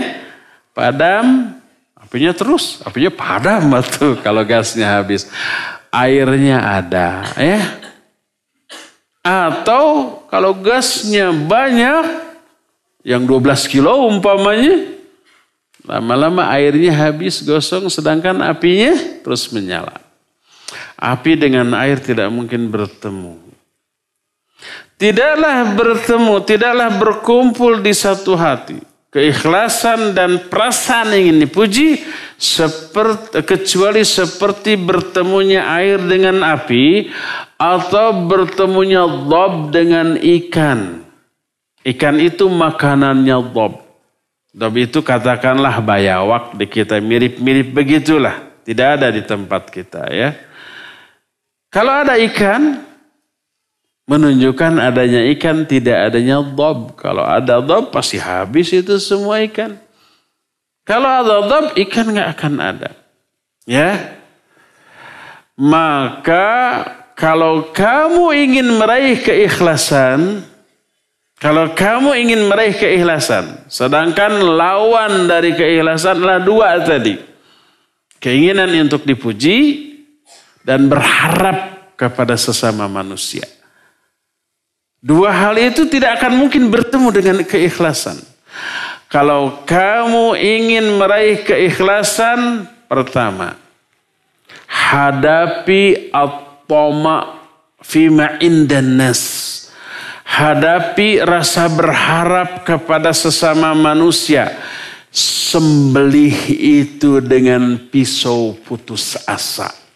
padam, 0.70 1.58
Apinya 2.06 2.30
terus, 2.30 2.78
apinya 2.86 3.10
padam 3.10 3.66
tuh 3.82 4.14
kalau 4.22 4.46
gasnya 4.46 4.86
habis. 4.86 5.26
Airnya 5.96 6.60
ada, 6.60 7.24
ya. 7.40 7.60
Atau 9.24 10.20
kalau 10.28 10.52
gasnya 10.60 11.32
banyak, 11.32 12.04
yang 13.00 13.24
12 13.24 13.64
kilo 13.72 14.04
umpamanya, 14.04 14.92
lama-lama 15.88 16.52
airnya 16.52 16.92
habis 16.92 17.40
gosong 17.40 17.88
sedangkan 17.88 18.44
apinya 18.44 18.92
terus 19.24 19.48
menyala. 19.48 20.04
Api 21.00 21.32
dengan 21.40 21.72
air 21.80 21.96
tidak 21.96 22.28
mungkin 22.28 22.68
bertemu. 22.68 23.40
Tidaklah 25.00 25.76
bertemu, 25.76 26.34
tidaklah 26.44 26.90
berkumpul 27.00 27.80
di 27.80 27.92
satu 27.96 28.36
hati 28.36 28.80
keikhlasan 29.16 30.12
dan 30.12 30.44
perasaan 30.52 31.16
ingin 31.16 31.48
dipuji 31.48 32.04
seperti 32.36 33.40
kecuali 33.40 34.04
seperti 34.04 34.76
bertemunya 34.76 35.64
air 35.72 35.96
dengan 36.04 36.44
api 36.44 37.08
atau 37.56 38.28
bertemunya 38.28 39.08
dob 39.08 39.72
dengan 39.72 40.20
ikan. 40.20 41.00
Ikan 41.80 42.16
itu 42.20 42.48
makanannya 42.52 43.36
dob. 43.56 43.80
Dob 44.52 44.74
itu 44.76 45.00
katakanlah 45.00 45.80
bayawak 45.80 46.56
di 46.56 46.68
kita 46.68 47.00
mirip-mirip 47.00 47.72
begitulah. 47.72 48.44
Tidak 48.66 48.88
ada 49.00 49.08
di 49.08 49.22
tempat 49.24 49.70
kita 49.72 50.10
ya. 50.10 50.34
Kalau 51.70 51.92
ada 51.92 52.18
ikan, 52.18 52.82
menunjukkan 54.06 54.80
adanya 54.80 55.22
ikan 55.36 55.64
tidak 55.64 56.10
adanya 56.10 56.42
dob. 56.42 56.98
Kalau 56.98 57.22
ada 57.22 57.62
dob 57.62 57.94
pasti 57.94 58.18
habis 58.18 58.74
itu 58.74 58.98
semua 58.98 59.40
ikan. 59.46 59.85
Kalau 60.86 61.10
ada 61.10 61.36
dob 61.50 61.66
ikan 61.74 62.14
nggak 62.14 62.28
akan 62.38 62.54
ada. 62.62 62.90
Ya. 63.66 64.22
Maka 65.58 66.46
kalau 67.18 67.74
kamu 67.74 68.30
ingin 68.46 68.68
meraih 68.78 69.18
keikhlasan, 69.18 70.46
kalau 71.42 71.74
kamu 71.74 72.14
ingin 72.22 72.40
meraih 72.46 72.78
keikhlasan, 72.78 73.66
sedangkan 73.66 74.38
lawan 74.38 75.26
dari 75.26 75.58
keikhlasan 75.58 76.22
adalah 76.22 76.38
dua 76.38 76.78
tadi. 76.86 77.18
Keinginan 78.22 78.70
untuk 78.86 79.02
dipuji 79.02 79.90
dan 80.62 80.86
berharap 80.86 81.92
kepada 81.98 82.38
sesama 82.38 82.86
manusia. 82.86 83.44
Dua 85.02 85.34
hal 85.34 85.58
itu 85.58 85.84
tidak 85.86 86.22
akan 86.22 86.46
mungkin 86.46 86.70
bertemu 86.70 87.08
dengan 87.10 87.36
keikhlasan. 87.42 88.16
Kalau 89.06 89.62
kamu 89.62 90.34
ingin 90.34 90.98
meraih 90.98 91.42
keikhlasan, 91.46 92.66
pertama, 92.90 93.54
hadapi 94.66 96.10
at-tama 96.10 97.38
fima 97.82 98.38
indanas. 98.42 99.54
Hadapi 100.26 101.22
rasa 101.22 101.70
berharap 101.70 102.66
kepada 102.66 103.14
sesama 103.14 103.72
manusia. 103.72 104.58
Sembelih 105.16 106.34
itu 106.60 107.24
dengan 107.24 107.78
pisau 107.88 108.52
putus 108.66 109.16
asa 109.24 109.86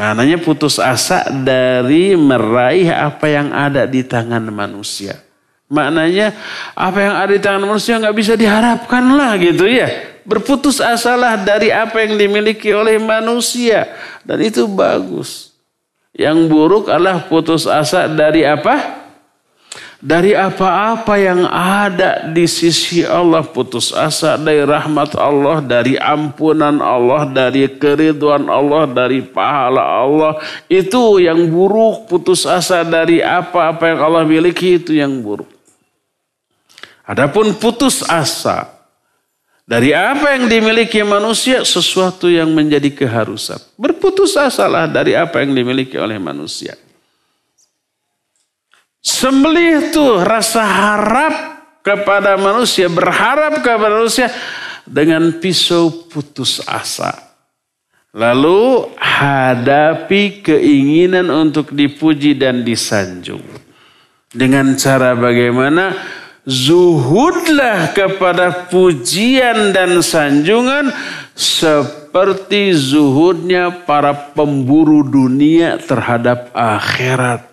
Maknanya 0.00 0.38
putus 0.38 0.80
asa 0.80 1.26
dari 1.28 2.16
meraih 2.16 2.88
apa 2.88 3.26
yang 3.26 3.50
ada 3.50 3.84
di 3.84 4.00
tangan 4.00 4.46
manusia. 4.48 5.18
Maknanya 5.70 6.34
apa 6.74 6.98
yang 6.98 7.14
ada 7.14 7.30
di 7.30 7.38
tangan 7.38 7.62
manusia 7.62 7.94
nggak 8.02 8.16
bisa 8.18 8.34
diharapkan 8.34 9.06
lah 9.14 9.38
gitu 9.38 9.70
ya. 9.70 9.86
Berputus 10.26 10.82
asalah 10.82 11.38
dari 11.38 11.70
apa 11.70 12.02
yang 12.02 12.18
dimiliki 12.18 12.74
oleh 12.74 12.98
manusia. 12.98 13.86
Dan 14.26 14.42
itu 14.42 14.66
bagus. 14.66 15.54
Yang 16.10 16.50
buruk 16.50 16.84
adalah 16.90 17.22
putus 17.30 17.70
asa 17.70 18.10
dari 18.10 18.42
apa? 18.42 19.00
dari 20.00 20.32
apa-apa 20.32 21.20
yang 21.20 21.44
ada 21.52 22.24
di 22.32 22.48
sisi 22.48 23.04
Allah 23.04 23.44
putus 23.44 23.92
asa 23.92 24.40
dari 24.40 24.64
rahmat 24.64 25.12
Allah 25.12 25.60
dari 25.60 26.00
ampunan 26.00 26.80
Allah 26.80 27.28
dari 27.28 27.68
keriduan 27.68 28.48
Allah 28.48 28.88
dari 28.88 29.20
pahala 29.20 29.84
Allah 29.84 30.40
itu 30.72 31.20
yang 31.20 31.52
buruk 31.52 32.08
putus 32.08 32.48
asa 32.48 32.80
dari 32.80 33.20
apa-apa 33.20 33.92
yang 33.92 34.00
Allah 34.00 34.24
miliki 34.24 34.80
itu 34.80 34.96
yang 34.96 35.20
buruk 35.20 35.59
adapun 37.10 37.58
putus 37.58 38.06
asa 38.06 38.78
Dari 39.70 39.94
apa 39.94 40.34
yang 40.34 40.50
dimiliki 40.50 40.98
manusia 41.06 41.62
sesuatu 41.62 42.26
yang 42.26 42.50
menjadi 42.50 42.90
keharusan. 42.90 43.62
Berputus 43.78 44.34
asalah 44.34 44.90
dari 44.90 45.14
apa 45.14 45.46
yang 45.46 45.54
dimiliki 45.54 45.94
oleh 45.94 46.18
manusia. 46.18 46.74
Sembelih 48.98 49.94
itu 49.94 50.02
rasa 50.26 50.66
harap 50.66 51.34
kepada 51.86 52.34
manusia, 52.34 52.90
berharap 52.90 53.62
kepada 53.62 53.94
manusia 53.94 54.26
dengan 54.82 55.38
pisau 55.38 56.10
putus 56.10 56.60
asa. 56.66 57.14
Lalu 58.10 58.90
hadapi 58.98 60.42
keinginan 60.42 61.30
untuk 61.30 61.70
dipuji 61.70 62.34
dan 62.34 62.66
disanjung. 62.66 63.46
Dengan 64.34 64.74
cara 64.74 65.14
bagaimana? 65.14 65.94
Zuhudlah 66.48 67.92
kepada 67.92 68.72
pujian 68.72 69.76
dan 69.76 70.00
sanjungan 70.00 70.88
seperti 71.36 72.72
zuhudnya 72.72 73.84
para 73.84 74.12
pemburu 74.32 75.04
dunia 75.04 75.76
terhadap 75.76 76.48
akhirat. 76.56 77.50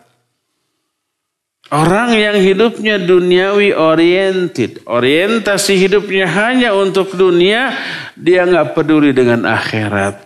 Orang 1.68 2.16
yang 2.16 2.40
hidupnya 2.40 2.96
duniawi 2.96 3.76
oriented, 3.76 4.88
orientasi 4.88 5.76
hidupnya 5.76 6.24
hanya 6.24 6.72
untuk 6.72 7.12
dunia, 7.12 7.76
dia 8.16 8.48
nggak 8.48 8.72
peduli 8.72 9.12
dengan 9.12 9.44
akhirat. 9.44 10.24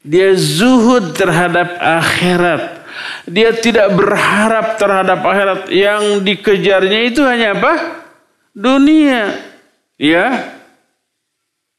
Dia 0.00 0.32
zuhud 0.32 1.12
terhadap 1.12 1.76
akhirat. 1.76 2.81
Dia 3.26 3.54
tidak 3.54 3.94
berharap 3.94 4.78
terhadap 4.78 5.20
akhirat. 5.22 5.60
Yang 5.70 6.02
dikejarnya 6.26 7.00
itu 7.06 7.22
hanya 7.22 7.54
apa? 7.54 7.72
Dunia. 8.54 9.38
Ya. 9.98 10.58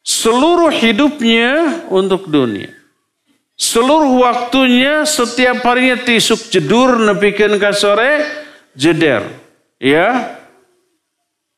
Seluruh 0.03 0.71
hidupnya 0.71 1.83
untuk 1.91 2.27
dunia. 2.27 2.71
Seluruh 3.53 4.23
waktunya 4.23 5.07
setiap 5.07 5.63
harinya 5.63 6.01
tisuk 6.03 6.51
jedur 6.51 6.99
nepikan 6.99 7.55
ke 7.59 7.71
sore 7.71 8.23
jeder. 8.75 9.23
Ya. 9.79 10.39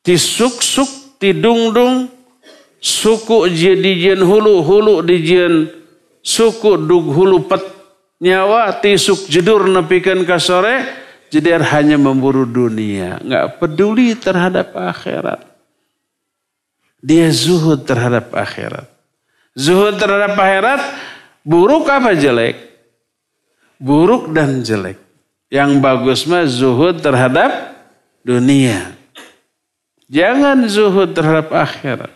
Tisuk-suk, 0.06 1.18
tidung-dung, 1.18 2.14
suku 2.86 3.50
jadijen 3.50 4.22
hulu, 4.22 4.62
hulu 4.62 5.02
dijen 5.02 5.74
suku 6.22 6.78
dug 6.86 7.10
hulu 7.10 7.50
pet 7.50 7.75
nyawa, 8.20 8.72
tisuk 8.80 9.28
jedur 9.28 9.66
nepikan 9.68 10.24
kasore, 10.24 10.86
jeder 11.34 11.62
hanya 11.76 12.00
memburu 12.00 12.48
dunia. 12.48 13.20
Nggak 13.20 13.60
peduli 13.60 14.16
terhadap 14.16 14.72
akhirat. 14.76 15.42
Dia 17.06 17.30
zuhud 17.30 17.86
terhadap 17.86 18.34
akhirat. 18.34 18.90
Zuhud 19.56 19.96
terhadap 19.96 20.36
akhirat, 20.36 20.82
buruk 21.46 21.86
apa 21.88 22.18
jelek? 22.18 22.58
Buruk 23.78 24.34
dan 24.34 24.66
jelek. 24.66 24.98
Yang 25.48 25.72
bagus 25.80 26.20
mah 26.26 26.50
zuhud 26.50 27.00
terhadap 27.00 27.78
dunia. 28.26 28.98
Jangan 30.10 30.66
zuhud 30.66 31.14
terhadap 31.14 31.54
akhirat. 31.54 32.12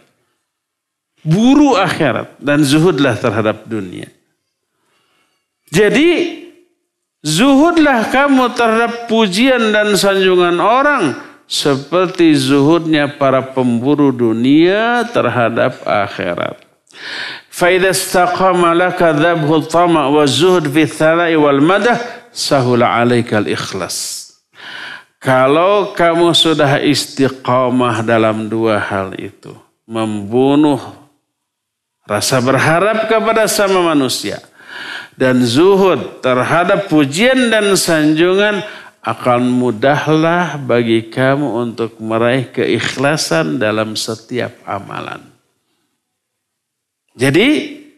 Buru 1.20 1.76
akhirat 1.76 2.40
dan 2.40 2.64
zuhudlah 2.64 3.14
terhadap 3.20 3.68
dunia. 3.68 4.08
Jadi 5.71 6.43
zuhudlah 7.25 8.09
kamu 8.13 8.53
terhadap 8.55 9.11
pujian 9.11 9.73
dan 9.73 9.97
sanjungan 9.97 10.61
orang 10.61 11.19
seperti 11.45 12.37
zuhudnya 12.37 13.11
para 13.11 13.43
pemburu 13.43 14.13
dunia 14.13 15.09
terhadap 15.11 15.83
akhirat. 15.85 16.61
فإذا 17.51 17.91
استقام 17.91 18.63
لك 18.79 19.03
ذبه 19.03 19.51
الطمع 19.57 20.03
والزهد 20.07 20.65
في 20.71 20.83
الثناء 20.83 21.35
والمدح 21.35 21.99
sahula 22.35 22.99
alaikal 22.99 23.47
ikhlas. 23.47 24.27
Kalau 25.23 25.97
kamu 25.97 26.37
sudah 26.37 26.83
istiqamah 26.83 28.05
dalam 28.05 28.51
dua 28.51 28.77
hal 28.77 29.17
itu, 29.17 29.57
membunuh 29.89 30.83
rasa 32.05 32.43
berharap 32.45 33.09
kepada 33.09 33.49
sama 33.49 33.81
manusia 33.95 34.43
dan 35.20 35.44
zuhud 35.44 36.24
terhadap 36.24 36.88
pujian 36.88 37.52
dan 37.52 37.76
sanjungan 37.76 38.64
akan 39.04 39.52
mudahlah 39.52 40.56
bagi 40.56 41.12
kamu 41.12 41.68
untuk 41.68 42.00
meraih 42.00 42.48
keikhlasan 42.48 43.60
dalam 43.60 44.00
setiap 44.00 44.56
amalan. 44.64 45.20
Jadi 47.20 47.48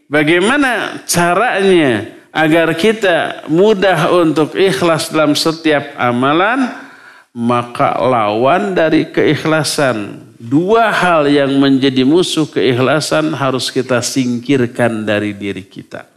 bagaimana 0.09 1.05
caranya 1.05 2.09
agar 2.33 2.73
kita 2.73 3.45
mudah 3.53 4.09
untuk 4.17 4.57
ikhlas 4.57 5.13
dalam 5.13 5.37
setiap 5.37 5.93
amalan, 6.01 6.73
maka 7.37 8.01
lawan 8.01 8.73
dari 8.73 9.13
keikhlasan. 9.13 10.25
Dua 10.41 10.89
hal 10.89 11.29
yang 11.29 11.53
menjadi 11.61 12.01
musuh 12.01 12.49
keikhlasan 12.49 13.29
harus 13.37 13.69
kita 13.69 14.01
singkirkan 14.01 15.05
dari 15.05 15.37
diri 15.37 15.61
kita. 15.61 16.09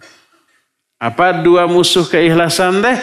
Apa 1.04 1.44
dua 1.44 1.68
musuh 1.68 2.08
keikhlasan 2.08 2.80
deh? 2.80 2.96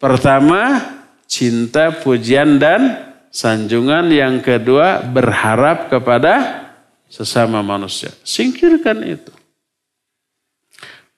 Pertama, 0.00 0.80
cinta, 1.28 1.92
pujian, 1.92 2.56
dan 2.56 3.12
sanjungan. 3.28 4.08
Yang 4.08 4.40
kedua, 4.40 5.04
berharap 5.04 5.92
kepada 5.92 6.64
sesama 7.12 7.60
manusia. 7.60 8.08
Singkirkan 8.24 9.04
itu 9.04 9.32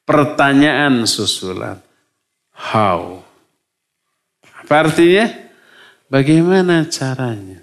pertanyaan 0.02 1.06
susulan. 1.06 1.78
How? 2.50 3.22
Apa 4.42 4.90
artinya? 4.90 5.30
Bagaimana 6.10 6.86
caranya? 6.90 7.62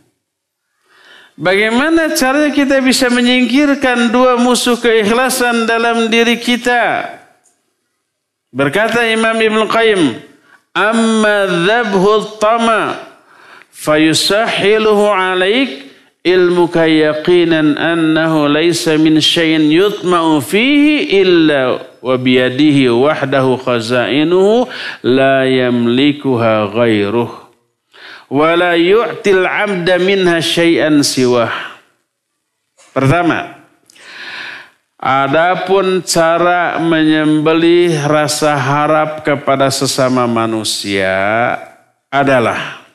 Bagaimana 1.36 2.12
caranya 2.16 2.52
kita 2.56 2.80
bisa 2.84 3.08
menyingkirkan 3.08 4.12
dua 4.16 4.40
musuh 4.40 4.80
keikhlasan 4.80 5.68
dalam 5.68 6.08
diri 6.08 6.38
kita? 6.38 7.21
Berkata 8.52 9.08
Imam 9.08 9.40
Ibn 9.40 9.64
Qayyim, 9.72 10.20
Amma 10.76 11.48
dhabhu 11.48 12.40
tama 12.40 13.00
fayusahiluhu 13.72 15.08
alaik 15.08 15.88
ilmuka 16.24 16.84
yaqinan 16.86 17.80
annahu 17.80 18.52
laysa 18.52 19.00
min 19.00 19.18
syai'in 19.24 19.72
yutma'u 19.72 20.44
fihi 20.44 21.16
illa 21.24 21.80
wa 22.00 22.16
biyadihi 22.20 22.92
wahdahu 22.92 23.58
khazainuhu 23.58 24.68
la 25.04 25.48
yamlikuha 25.48 26.72
ghairuh 26.76 27.32
wa 28.32 28.56
la 28.56 28.78
yu'til 28.78 29.44
'abda 29.44 29.96
minha 30.00 30.44
syai'an 30.44 31.02
siwah 31.04 31.52
Pertama 32.92 33.61
Adapun 35.02 36.06
cara 36.06 36.78
menyembelih 36.78 38.06
rasa 38.06 38.54
harap 38.54 39.26
kepada 39.26 39.74
sesama 39.74 40.30
manusia 40.30 41.58
adalah 42.14 42.86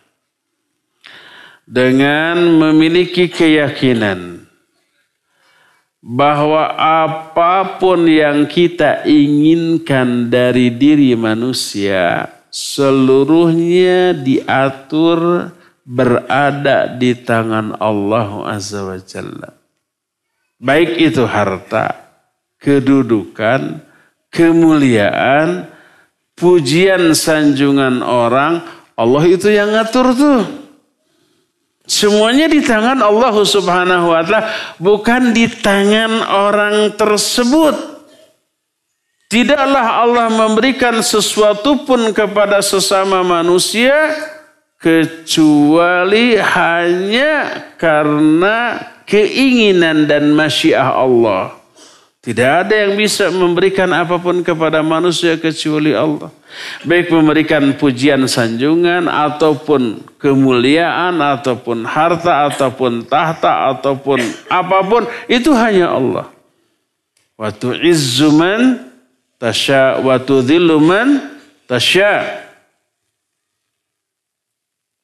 dengan 1.66 2.38
memiliki 2.46 3.26
keyakinan 3.26 4.46
bahwa 5.98 6.78
apa 6.78 7.82
pun 7.82 8.06
yang 8.06 8.46
kita 8.46 9.02
inginkan 9.02 10.30
dari 10.30 10.70
diri 10.70 11.18
manusia 11.18 12.30
seluruhnya 12.54 14.14
diatur 14.14 15.50
berada 15.82 16.86
di 16.86 17.18
tangan 17.18 17.74
Allah 17.82 18.46
Azza 18.46 18.86
wa 18.86 18.94
Jalla. 19.02 19.55
Baik 20.56 20.96
itu 20.96 21.28
harta, 21.28 21.92
kedudukan, 22.56 23.84
kemuliaan, 24.32 25.68
pujian 26.32 27.12
sanjungan 27.12 28.00
orang, 28.00 28.64
Allah 28.96 29.24
itu 29.28 29.52
yang 29.52 29.76
ngatur 29.76 30.16
tuh. 30.16 30.42
Semuanya 31.86 32.48
di 32.48 32.64
tangan 32.64 32.98
Allah 32.98 33.36
Subhanahu 33.36 34.10
wa 34.10 34.24
taala, 34.24 34.48
bukan 34.80 35.36
di 35.36 35.44
tangan 35.46 36.24
orang 36.24 36.96
tersebut. 36.96 37.76
Tidaklah 39.28 40.06
Allah 40.06 40.26
memberikan 40.32 41.04
sesuatu 41.04 41.84
pun 41.84 42.14
kepada 42.16 42.64
sesama 42.64 43.20
manusia 43.20 44.14
kecuali 44.78 46.38
hanya 46.38 47.34
karena 47.74 48.95
keinginan 49.06 50.04
dan 50.04 50.34
masyiah 50.34 50.92
Allah. 50.92 51.54
Tidak 52.26 52.66
ada 52.66 52.74
yang 52.74 52.98
bisa 52.98 53.30
memberikan 53.30 53.86
apa 53.94 54.18
pun 54.18 54.42
kepada 54.42 54.82
manusia 54.82 55.38
kecuali 55.38 55.94
Allah. 55.94 56.26
Baik 56.82 57.14
memberikan 57.14 57.70
pujian 57.78 58.26
sanjungan 58.26 59.06
ataupun 59.06 60.02
kemuliaan 60.18 61.22
ataupun 61.22 61.86
harta 61.86 62.50
ataupun 62.50 63.06
tahta 63.06 63.70
ataupun 63.70 64.18
apa 64.50 64.78
pun 64.82 65.06
itu 65.30 65.54
hanya 65.54 65.94
Allah. 65.94 66.26
Watu 67.38 67.78
izzuman 67.78 68.90
tasya 69.38 70.02
watu 70.02 70.42
dhilluman 70.42 71.30
tasya. 71.70 72.45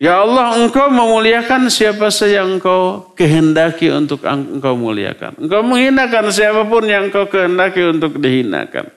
Ya 0.03 0.18
Allah, 0.18 0.59
engkau 0.59 0.90
memuliakan 0.90 1.70
siapa 1.70 2.11
saja 2.11 2.42
engkau 2.42 3.14
kehendaki 3.14 3.86
untuk 3.94 4.26
engkau 4.26 4.74
muliakan. 4.74 5.38
Engkau 5.38 5.62
menghinakan 5.62 6.26
siapa 6.34 6.66
pun 6.66 6.90
yang 6.90 7.07
engkau 7.07 7.30
kehendaki 7.30 7.86
untuk 7.86 8.18
dihinakan. 8.18 8.90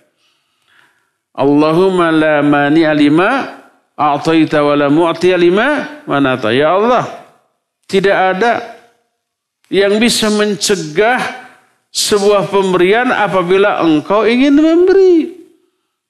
Allahumma 1.29 2.09
la 2.09 2.41
mani 2.41 2.89
alima 2.89 3.53
a'taita 3.93 4.65
wa 4.65 4.73
la 4.73 4.89
mu'ti 4.89 5.29
alima 5.29 6.01
manata. 6.09 6.49
Ya 6.49 6.73
Allah, 6.73 7.05
tidak 7.85 8.17
ada 8.17 8.65
yang 9.69 10.01
bisa 10.01 10.33
mencegah 10.33 11.21
sebuah 11.93 12.49
pemberian 12.49 13.13
apabila 13.13 13.77
engkau 13.85 14.25
ingin 14.25 14.57
memberi. 14.57 15.37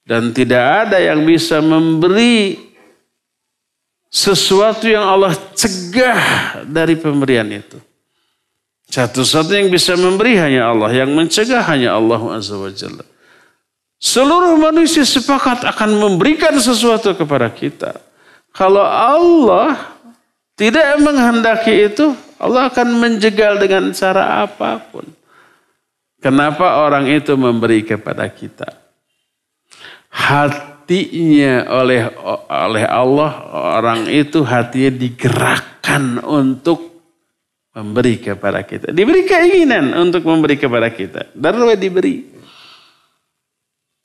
Dan 0.08 0.32
tidak 0.32 0.88
ada 0.88 1.04
yang 1.04 1.28
bisa 1.28 1.60
memberi 1.60 2.64
sesuatu 4.16 4.88
yang 4.88 5.03
Allah 5.03 5.36
cegah 5.51 6.24
dari 6.63 6.95
pemberian 6.95 7.51
itu. 7.51 7.76
Satu-satu 8.88 9.51
yang 9.51 9.68
bisa 9.68 9.99
memberi 9.99 10.39
hanya 10.39 10.72
Allah, 10.72 10.88
yang 10.95 11.11
mencegah 11.11 11.59
hanya 11.68 11.99
Allah 11.99 12.39
Azza 12.39 12.55
wa 12.55 12.72
Jalla. 12.72 13.03
Seluruh 13.99 14.55
manusia 14.55 15.03
sepakat 15.03 15.68
akan 15.68 15.99
memberikan 15.99 16.55
sesuatu 16.55 17.11
kepada 17.11 17.51
kita. 17.51 17.99
Kalau 18.55 18.86
Allah 18.88 19.99
tidak 20.55 20.95
menghendaki 21.03 21.91
itu, 21.91 22.16
Allah 22.39 22.72
akan 22.72 22.88
menjegal 22.95 23.59
dengan 23.59 23.91
cara 23.91 24.47
apa 24.47 24.80
pun. 24.80 25.03
Kenapa 26.24 26.80
orang 26.80 27.11
itu 27.11 27.36
memberi 27.36 27.84
kepada 27.84 28.24
kita? 28.32 28.72
Hati 30.07 30.74
hatinya 30.86 31.66
oleh 31.82 32.14
oleh 32.46 32.86
Allah 32.86 33.32
orang 33.82 34.06
itu 34.06 34.46
hatinya 34.46 34.94
digerakkan 34.94 36.22
untuk 36.22 37.02
memberi 37.74 38.22
kepada 38.22 38.62
kita. 38.62 38.94
Diberi 38.94 39.26
keinginan 39.26 39.98
untuk 39.98 40.22
memberi 40.30 40.62
kepada 40.62 40.94
kita. 40.94 41.34
Dan 41.34 41.58
diberi. 41.74 42.38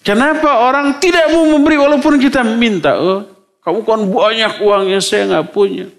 Kenapa 0.00 0.64
orang 0.64 0.96
tidak 0.96 1.28
mau 1.36 1.44
memberi 1.52 1.76
walaupun 1.76 2.16
kita 2.16 2.40
minta? 2.56 2.96
Oh, 2.96 3.28
kamu 3.60 3.84
kan 3.84 4.00
banyak 4.08 4.52
uangnya, 4.64 5.04
saya 5.04 5.28
nggak 5.28 5.52
punya. 5.52 5.92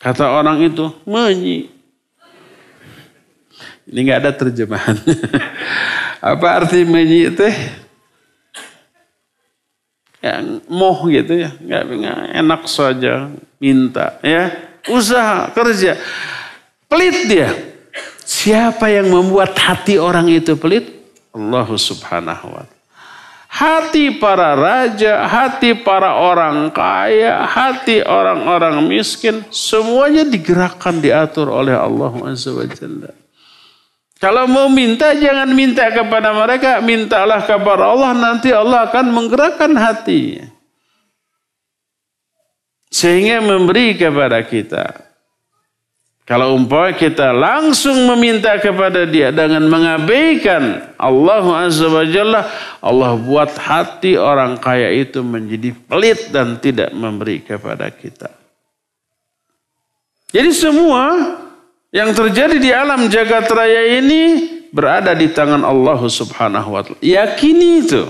Kata 0.00 0.32
orang 0.32 0.64
itu, 0.64 0.88
menyi. 1.04 1.68
Ini 3.84 3.98
nggak 4.00 4.20
ada 4.24 4.32
terjemahan. 4.32 4.96
Apa 6.32 6.64
arti 6.64 6.88
menyi 6.88 7.28
itu? 7.28 7.44
Yang 10.24 10.64
moh 10.72 11.04
gitu 11.12 11.44
ya, 11.44 11.52
nggak 11.52 12.32
enak 12.32 12.62
saja 12.64 13.28
minta 13.60 14.16
ya, 14.24 14.48
usaha 14.88 15.52
kerja, 15.52 16.00
pelit 16.88 17.28
dia. 17.28 17.52
Siapa 18.24 18.88
yang 18.88 19.12
membuat 19.12 19.52
hati 19.52 20.00
orang 20.00 20.32
itu 20.32 20.56
pelit? 20.56 20.88
Allah 21.36 21.68
subhanahu 21.68 22.56
wa 22.56 22.64
ta'ala. 22.64 22.82
Hati 23.54 24.16
para 24.18 24.56
raja, 24.58 25.28
hati 25.30 25.78
para 25.78 26.18
orang 26.18 26.72
kaya, 26.74 27.46
hati 27.46 28.02
orang-orang 28.02 28.82
miskin, 28.82 29.46
semuanya 29.52 30.26
digerakkan 30.26 30.98
diatur 30.98 31.52
oleh 31.52 31.76
Allah 31.76 32.10
Azza 32.26 32.50
wa. 32.50 32.66
Kalau 34.24 34.48
mau 34.48 34.72
minta 34.72 35.12
jangan 35.12 35.52
minta 35.52 35.84
kepada 35.92 36.32
mereka, 36.32 36.80
mintalah 36.80 37.44
kepada 37.44 37.92
Allah 37.92 38.16
nanti 38.16 38.48
Allah 38.56 38.88
akan 38.88 39.12
menggerakkan 39.12 39.76
hati. 39.76 40.40
Sehingga 42.88 43.44
memberi 43.44 43.92
kepada 44.00 44.40
kita. 44.40 44.96
Kalau 46.24 46.56
umpamanya 46.56 46.96
kita 46.96 47.36
langsung 47.36 48.08
meminta 48.16 48.56
kepada 48.56 49.04
dia 49.04 49.28
dengan 49.28 49.68
mengabaikan 49.68 50.96
Allah 50.96 51.44
Azza 51.68 51.84
wa 51.84 52.08
Jalla, 52.08 52.48
Allah 52.80 53.20
buat 53.20 53.52
hati 53.60 54.16
orang 54.16 54.56
kaya 54.56 54.88
itu 54.88 55.20
menjadi 55.20 55.76
pelit 55.84 56.32
dan 56.32 56.56
tidak 56.56 56.96
memberi 56.96 57.44
kepada 57.44 57.92
kita. 57.92 58.32
Jadi 60.32 60.48
semua 60.56 61.12
yang 61.94 62.10
terjadi 62.10 62.58
di 62.58 62.74
alam 62.74 63.06
jagat 63.06 63.46
raya 63.46 64.02
ini 64.02 64.50
berada 64.74 65.14
di 65.14 65.30
tangan 65.30 65.62
Allah 65.62 66.02
Subhanahu 66.02 66.74
wa 66.74 66.82
taala. 66.82 66.98
Yakini 66.98 67.86
itu. 67.86 68.02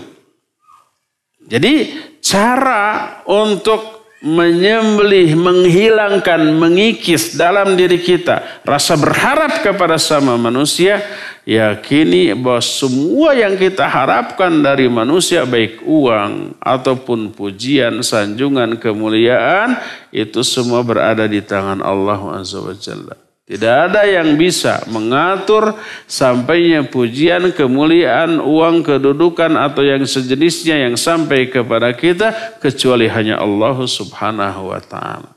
Jadi 1.44 1.92
cara 2.24 3.20
untuk 3.28 4.08
menyembelih, 4.24 5.36
menghilangkan, 5.36 6.56
mengikis 6.56 7.36
dalam 7.36 7.76
diri 7.76 8.00
kita 8.00 8.64
rasa 8.64 8.96
berharap 8.96 9.60
kepada 9.60 10.00
sama 10.00 10.40
manusia, 10.40 11.04
yakini 11.44 12.32
bahwa 12.32 12.64
semua 12.64 13.36
yang 13.36 13.52
kita 13.60 13.84
harapkan 13.84 14.64
dari 14.64 14.88
manusia 14.88 15.44
baik 15.44 15.84
uang 15.84 16.56
ataupun 16.56 17.36
pujian, 17.36 18.00
sanjungan, 18.00 18.80
kemuliaan 18.80 19.76
itu 20.08 20.40
semua 20.40 20.80
berada 20.80 21.28
di 21.28 21.44
tangan 21.44 21.84
Allah 21.84 22.40
Azza 22.40 22.64
wa 22.64 22.72
Jalla. 22.72 23.23
Tidak 23.44 23.92
ada 23.92 24.08
yang 24.08 24.40
bisa 24.40 24.80
mengatur 24.88 25.76
sampainya 26.08 26.80
pujian, 26.88 27.52
kemuliaan, 27.52 28.40
uang, 28.40 28.80
kedudukan 28.80 29.60
atau 29.60 29.84
yang 29.84 30.00
sejenisnya 30.08 30.88
yang 30.88 30.96
sampai 30.96 31.52
kepada 31.52 31.92
kita 31.92 32.56
kecuali 32.56 33.04
hanya 33.04 33.36
Allah 33.44 33.76
Subhanahu 33.84 34.72
wa 34.72 34.80
taala. 34.80 35.36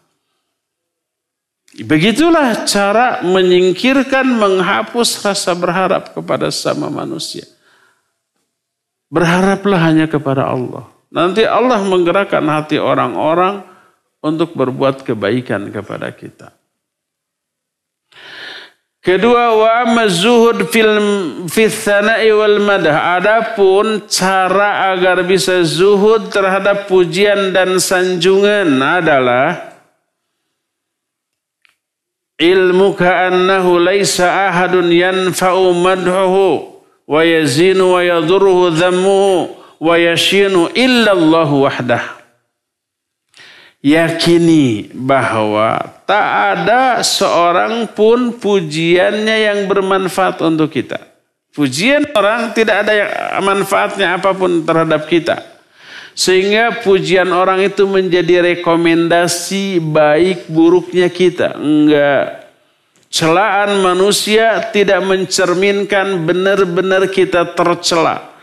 Begitulah 1.78 2.64
cara 2.64 3.22
menyingkirkan, 3.28 4.24
menghapus 4.24 5.22
rasa 5.28 5.52
berharap 5.52 6.16
kepada 6.16 6.48
sama 6.48 6.88
manusia. 6.88 7.44
Berharaplah 9.12 9.84
hanya 9.84 10.08
kepada 10.08 10.48
Allah. 10.48 10.88
Nanti 11.12 11.46
Allah 11.46 11.84
menggerakkan 11.84 12.42
hati 12.50 12.80
orang-orang 12.82 13.62
untuk 14.24 14.56
berbuat 14.58 15.06
kebaikan 15.06 15.70
kepada 15.70 16.10
kita. 16.16 16.57
Kedua 19.08 19.56
wa 19.56 19.88
mazuhud 19.88 20.68
fil 20.68 21.00
fithana'i 21.48 22.28
wal 22.36 22.60
madah. 22.60 23.16
Adapun 23.16 24.04
cara 24.12 24.92
agar 24.92 25.24
bisa 25.24 25.64
zuhud 25.64 26.28
terhadap 26.28 26.92
pujian 26.92 27.56
dan 27.56 27.80
sanjungan 27.80 28.68
adalah 28.84 29.80
ilmu 32.36 33.00
annahu 33.00 33.80
laisa 33.80 34.52
ahadun 34.52 34.92
yanfa'u 34.92 35.72
madhuhu 35.72 36.84
wa 37.08 37.24
yazinu 37.24 37.96
wa 37.96 38.04
yadurruhu 38.04 38.76
dhammuhu 38.76 39.56
wa 39.80 39.96
yashinu 39.96 40.68
illa 40.76 41.16
Allah 41.16 41.48
wahdah 41.48 42.04
yakini 43.88 44.92
bahwa 44.92 45.80
tak 46.04 46.28
ada 46.60 47.00
seorang 47.00 47.88
pun 47.88 48.36
pujiannya 48.36 49.38
yang 49.48 49.60
bermanfaat 49.72 50.44
untuk 50.44 50.76
kita. 50.76 51.00
Pujian 51.56 52.04
orang 52.14 52.52
tidak 52.54 52.86
ada 52.86 52.94
yang 52.94 53.10
manfaatnya 53.42 54.20
apa 54.20 54.36
pun 54.36 54.62
terhadap 54.62 55.08
kita. 55.08 55.42
Sehingga 56.14 56.84
pujian 56.84 57.30
orang 57.32 57.64
itu 57.66 57.88
menjadi 57.88 58.54
rekomendasi 58.54 59.80
baik 59.82 60.50
buruknya 60.50 61.10
kita. 61.10 61.58
Enggak. 61.58 62.46
Celaan 63.08 63.80
manusia 63.82 64.60
tidak 64.70 65.00
mencerminkan 65.02 66.28
benar-benar 66.28 67.08
kita 67.08 67.56
tercela 67.56 68.37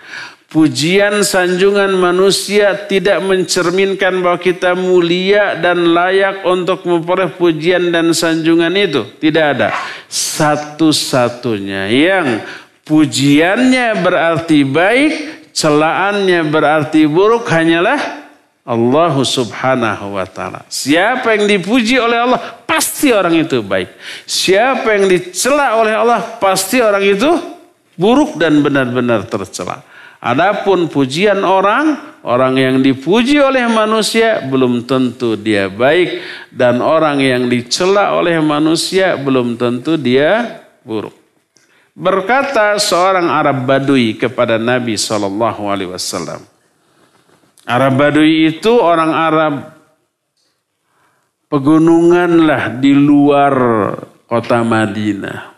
pujian 0.54 1.26
sanjungan 1.26 1.90
manusia 1.98 2.86
tidak 2.86 3.18
mencerminkan 3.26 4.22
bahwa 4.22 4.38
kita 4.38 4.78
mulia 4.78 5.58
dan 5.58 5.90
layak 5.90 6.46
untuk 6.46 6.86
memperoleh 6.86 7.34
pujian 7.34 7.90
dan 7.90 8.14
sanjungan 8.14 8.70
itu. 8.78 9.02
Tidak 9.18 9.44
ada. 9.58 9.74
Satu-satunya 10.06 11.90
yang 11.90 12.38
pujiannya 12.86 13.98
berarti 13.98 14.62
baik, 14.62 15.12
celaannya 15.50 16.46
berarti 16.46 17.10
buruk 17.10 17.50
hanyalah 17.50 18.22
Allah 18.62 19.14
subhanahu 19.18 20.14
wa 20.14 20.24
ta'ala. 20.24 20.62
Siapa 20.70 21.34
yang 21.34 21.50
dipuji 21.50 21.98
oleh 21.98 22.16
Allah, 22.16 22.40
pasti 22.62 23.10
orang 23.10 23.42
itu 23.42 23.58
baik. 23.60 23.90
Siapa 24.24 24.86
yang 24.94 25.10
dicela 25.10 25.76
oleh 25.82 25.92
Allah, 25.98 26.38
pasti 26.38 26.80
orang 26.80 27.04
itu 27.04 27.54
Buruk 27.94 28.34
dan 28.34 28.58
benar-benar 28.58 29.22
tercela. 29.30 29.86
Adapun 30.24 30.88
pujian 30.88 31.44
orang, 31.44 32.16
orang 32.24 32.56
yang 32.56 32.76
dipuji 32.80 33.36
oleh 33.36 33.68
manusia 33.68 34.40
belum 34.40 34.88
tentu 34.88 35.36
dia 35.36 35.68
baik 35.68 36.24
dan 36.48 36.80
orang 36.80 37.20
yang 37.20 37.44
dicela 37.44 38.16
oleh 38.16 38.40
manusia 38.40 39.20
belum 39.20 39.60
tentu 39.60 40.00
dia 40.00 40.64
buruk. 40.80 41.12
Berkata 41.92 42.72
seorang 42.80 43.28
Arab 43.28 43.68
Badui 43.68 44.16
kepada 44.16 44.56
Nabi 44.56 44.96
Shallallahu 44.96 45.62
Alaihi 45.68 45.92
Wasallam. 45.92 46.40
Arab 47.68 47.92
Badui 48.00 48.48
itu 48.48 48.72
orang 48.80 49.12
Arab 49.12 49.54
pegunungan 51.52 52.48
lah 52.48 52.72
di 52.72 52.96
luar 52.96 53.54
kota 54.24 54.64
Madinah 54.64 55.53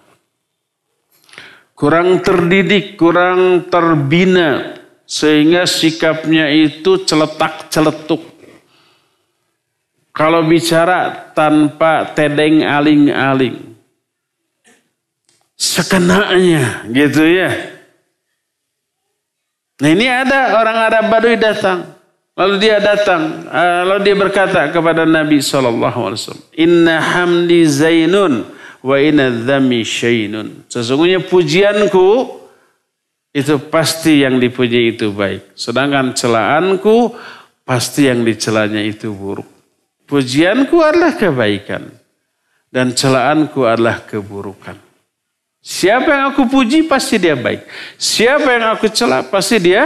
kurang 1.77 2.25
terdidik, 2.25 2.97
kurang 2.97 3.69
terbina 3.69 4.81
sehingga 5.05 5.69
sikapnya 5.69 6.49
itu 6.51 7.05
celetak-celetuk. 7.05 8.35
Kalau 10.17 10.49
bicara 10.49 11.29
tanpa 11.37 12.09
tedeng 12.17 12.65
aling-aling. 12.65 13.77
Sekenanya 15.57 16.89
gitu 16.89 17.21
ya. 17.25 17.53
Nah 19.77 19.91
ini 19.93 20.09
ada 20.09 20.57
orang 20.57 20.79
Arab 20.89 21.05
Badui 21.13 21.37
datang. 21.37 21.97
Lalu 22.37 22.55
dia 22.61 22.81
datang. 22.81 23.45
Eh, 23.49 23.83
lalu 23.89 24.01
dia 24.09 24.17
berkata 24.17 24.69
kepada 24.73 25.05
Nabi 25.05 25.41
SAW. 25.41 26.13
Inna 26.57 27.01
hamdi 27.01 27.65
zainun 27.65 28.56
wa 28.83 28.97
inadzami 29.01 29.85
syainun. 29.87 30.67
Sesungguhnya 30.69 31.23
pujianku 31.25 32.09
itu 33.37 33.55
pasti 33.69 34.25
yang 34.25 34.41
dipuji 34.41 34.97
itu 34.97 35.13
baik. 35.13 35.53
Sedangkan 35.53 36.17
celaanku 36.17 37.13
pasti 37.69 38.09
yang 38.09 38.25
dicelanya 38.25 38.81
itu 38.81 39.13
buruk. 39.13 39.47
Pujianku 40.07 40.81
adalah 40.81 41.19
kebaikan 41.19 41.91
dan 42.73 42.97
celaanku 42.97 43.67
adalah 43.67 44.07
keburukan. 44.07 44.79
Siapa 45.67 46.07
yang 46.07 46.25
aku 46.31 46.47
puji 46.47 46.87
pasti 46.87 47.19
dia 47.19 47.35
baik. 47.35 47.67
Siapa 47.99 48.49
yang 48.55 48.79
aku 48.79 48.87
cela 48.87 49.27
pasti 49.27 49.59
dia 49.59 49.83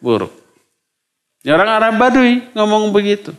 buruk. 0.00 0.32
Orang 1.44 1.68
Arab 1.68 1.94
Badui 2.00 2.48
ngomong 2.56 2.90
begitu. 2.90 3.36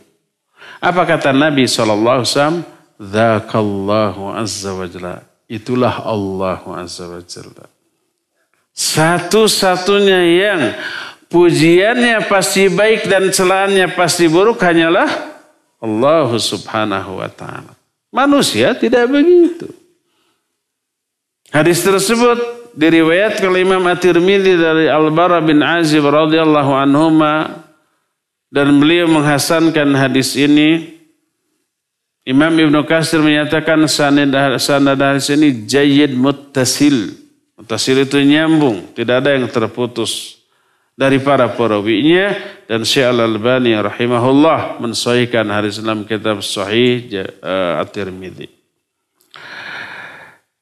Apa 0.80 1.04
kata 1.04 1.34
Nabi 1.34 1.66
SAW? 1.68 2.79
Zakallahu 3.00 4.28
azza 4.36 4.76
wa 4.76 4.84
jalla. 4.84 5.24
Itulah 5.48 6.04
Allah 6.04 6.60
azza 6.76 7.08
wa 7.08 7.24
jalla. 7.24 7.64
Satu-satunya 8.76 10.20
yang 10.20 10.60
pujiannya 11.32 12.28
pasti 12.28 12.68
baik 12.68 13.08
dan 13.08 13.32
celahannya 13.32 13.88
pasti 13.96 14.28
buruk 14.28 14.60
hanyalah 14.60 15.08
Allah 15.80 16.28
subhanahu 16.36 17.24
wa 17.24 17.28
ta'ala. 17.32 17.72
Manusia 18.12 18.76
tidak 18.76 19.08
begitu. 19.08 19.72
Hadis 21.48 21.80
tersebut 21.80 22.36
diriwayatkan 22.76 23.48
oleh 23.48 23.64
Imam 23.64 23.82
At-Tirmidzi 23.88 24.54
dari 24.60 24.86
Al-Bara 24.92 25.40
bin 25.40 25.64
Azib 25.64 26.04
radhiyallahu 26.04 26.72
anhuma 26.76 27.64
dan 28.52 28.70
beliau 28.76 29.08
menghasankan 29.08 29.88
hadis 29.96 30.36
ini 30.36 30.99
Imam 32.30 32.54
Ibn 32.54 32.86
Qasir 32.86 33.18
menyatakan 33.18 33.90
sanad 33.90 35.02
hadis 35.02 35.34
ini 35.34 35.66
jayid 35.66 36.14
muttasil. 36.14 37.18
Muttasil 37.58 38.06
itu 38.06 38.22
nyambung, 38.22 38.94
tidak 38.94 39.26
ada 39.26 39.34
yang 39.34 39.50
terputus 39.50 40.38
dari 40.94 41.18
para 41.18 41.50
perawinya 41.50 42.38
dan 42.70 42.86
Syekh 42.86 43.10
Al-Albani 43.10 43.74
rahimahullah 43.74 44.78
mensahihkan 44.78 45.50
hadis 45.50 45.82
dalam 45.82 46.06
kitab 46.06 46.38
Sahih 46.38 47.10
uh, 47.42 47.82
At-Tirmidzi. 47.82 48.59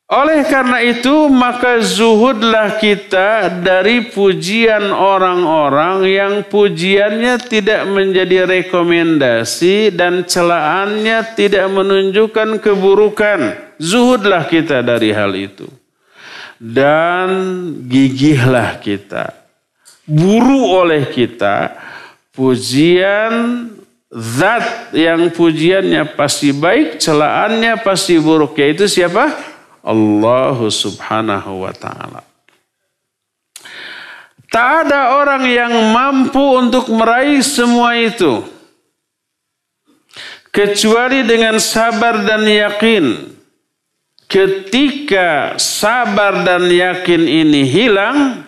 Oleh 0.08 0.40
karena 0.48 0.80
itu 0.80 1.28
maka 1.28 1.84
zuhudlah 1.84 2.80
kita 2.80 3.60
dari 3.60 4.08
pujian 4.08 4.88
orang-orang 4.88 6.00
yang 6.08 6.34
pujiannya 6.48 7.36
tidak 7.44 7.84
menjadi 7.84 8.48
rekomendasi 8.48 9.92
dan 9.92 10.24
celaannya 10.24 11.36
tidak 11.36 11.68
menunjukkan 11.68 12.56
keburukan. 12.56 13.52
Zuhudlah 13.76 14.48
kita 14.48 14.80
dari 14.80 15.12
hal 15.12 15.36
itu. 15.36 15.68
Dan 16.56 17.28
gigihlah 17.84 18.80
kita. 18.80 19.36
Buru 20.08 20.72
oleh 20.72 21.04
kita 21.12 21.76
pujian 22.32 23.68
zat 24.08 24.88
yang 24.96 25.28
pujiannya 25.36 26.16
pasti 26.16 26.56
baik, 26.56 26.96
celaannya 26.96 27.76
pasti 27.84 28.16
buruk. 28.16 28.56
Yaitu 28.56 28.88
siapa? 28.88 29.57
Allah 29.88 30.60
subhanahu 30.68 31.64
wa 31.64 31.72
ta'ala. 31.72 32.20
Tak 34.52 34.88
ada 34.88 35.16
orang 35.16 35.44
yang 35.48 35.72
mampu 35.92 36.40
untuk 36.40 36.92
meraih 36.92 37.40
semua 37.40 37.96
itu. 37.96 38.44
Kecuali 40.52 41.24
dengan 41.24 41.56
sabar 41.56 42.20
dan 42.24 42.44
yakin. 42.44 43.36
Ketika 44.28 45.56
sabar 45.56 46.44
dan 46.44 46.68
yakin 46.68 47.24
ini 47.24 47.64
hilang, 47.64 48.44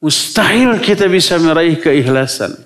mustahil 0.00 0.80
kita 0.80 1.12
bisa 1.12 1.36
meraih 1.36 1.76
keikhlasan. 1.76 2.56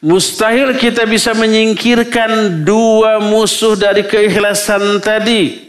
Mustahil 0.00 0.72
kita 0.80 1.04
bisa 1.04 1.36
menyingkirkan 1.36 2.64
dua 2.64 3.20
musuh 3.20 3.76
dari 3.76 4.08
keikhlasan 4.08 5.04
tadi 5.04 5.67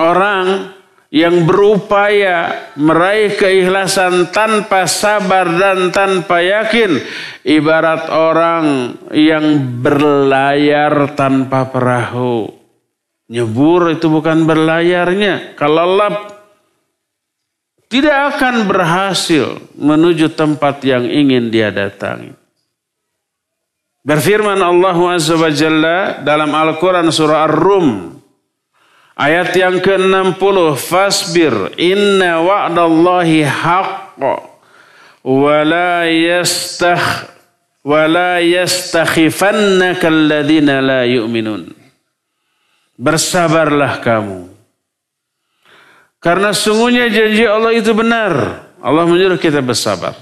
orang 0.00 0.72
yang 1.12 1.44
berupaya 1.44 2.72
meraih 2.80 3.36
keikhlasan 3.36 4.32
tanpa 4.32 4.88
sabar 4.88 5.44
dan 5.44 5.92
tanpa 5.92 6.40
yakin. 6.40 6.96
Ibarat 7.44 8.08
orang 8.08 8.96
yang 9.12 9.60
berlayar 9.84 11.12
tanpa 11.12 11.68
perahu. 11.68 12.48
Nyebur 13.28 13.92
itu 13.92 14.08
bukan 14.08 14.48
berlayarnya. 14.48 15.52
Kalau 15.58 15.84
lap 15.84 16.32
tidak 17.92 18.36
akan 18.36 18.64
berhasil 18.64 19.60
menuju 19.76 20.32
tempat 20.32 20.80
yang 20.80 21.04
ingin 21.04 21.52
dia 21.52 21.68
datangi. 21.68 22.32
Berfirman 24.00 24.58
Allah 24.64 24.96
Azza 25.12 25.36
wa 25.36 25.52
dalam 26.24 26.50
Al-Quran 26.56 27.12
surah 27.12 27.46
Ar-Rum 27.46 28.21
Ayat 29.12 29.52
yang 29.52 29.76
ke-60, 29.84 30.56
fasbir 30.80 31.52
inna 31.76 32.40
wa'dallahi 32.40 33.44
haqq 33.44 34.20
wa 35.22 35.56
la 35.68 36.08
yastakh 36.08 37.28
wa 37.84 38.08
la 38.08 38.40
yastakhifannaka 38.40 40.08
alladhina 40.08 40.80
la 40.80 41.00
yu'minun. 41.04 41.76
Bersabarlah 42.96 44.00
kamu. 44.00 44.48
Karena 46.22 46.54
sungguhnya 46.54 47.10
janji 47.12 47.44
Allah 47.44 47.74
itu 47.76 47.92
benar. 47.92 48.64
Allah 48.80 49.04
menyuruh 49.04 49.36
kita 49.36 49.60
bersabar. 49.60 50.16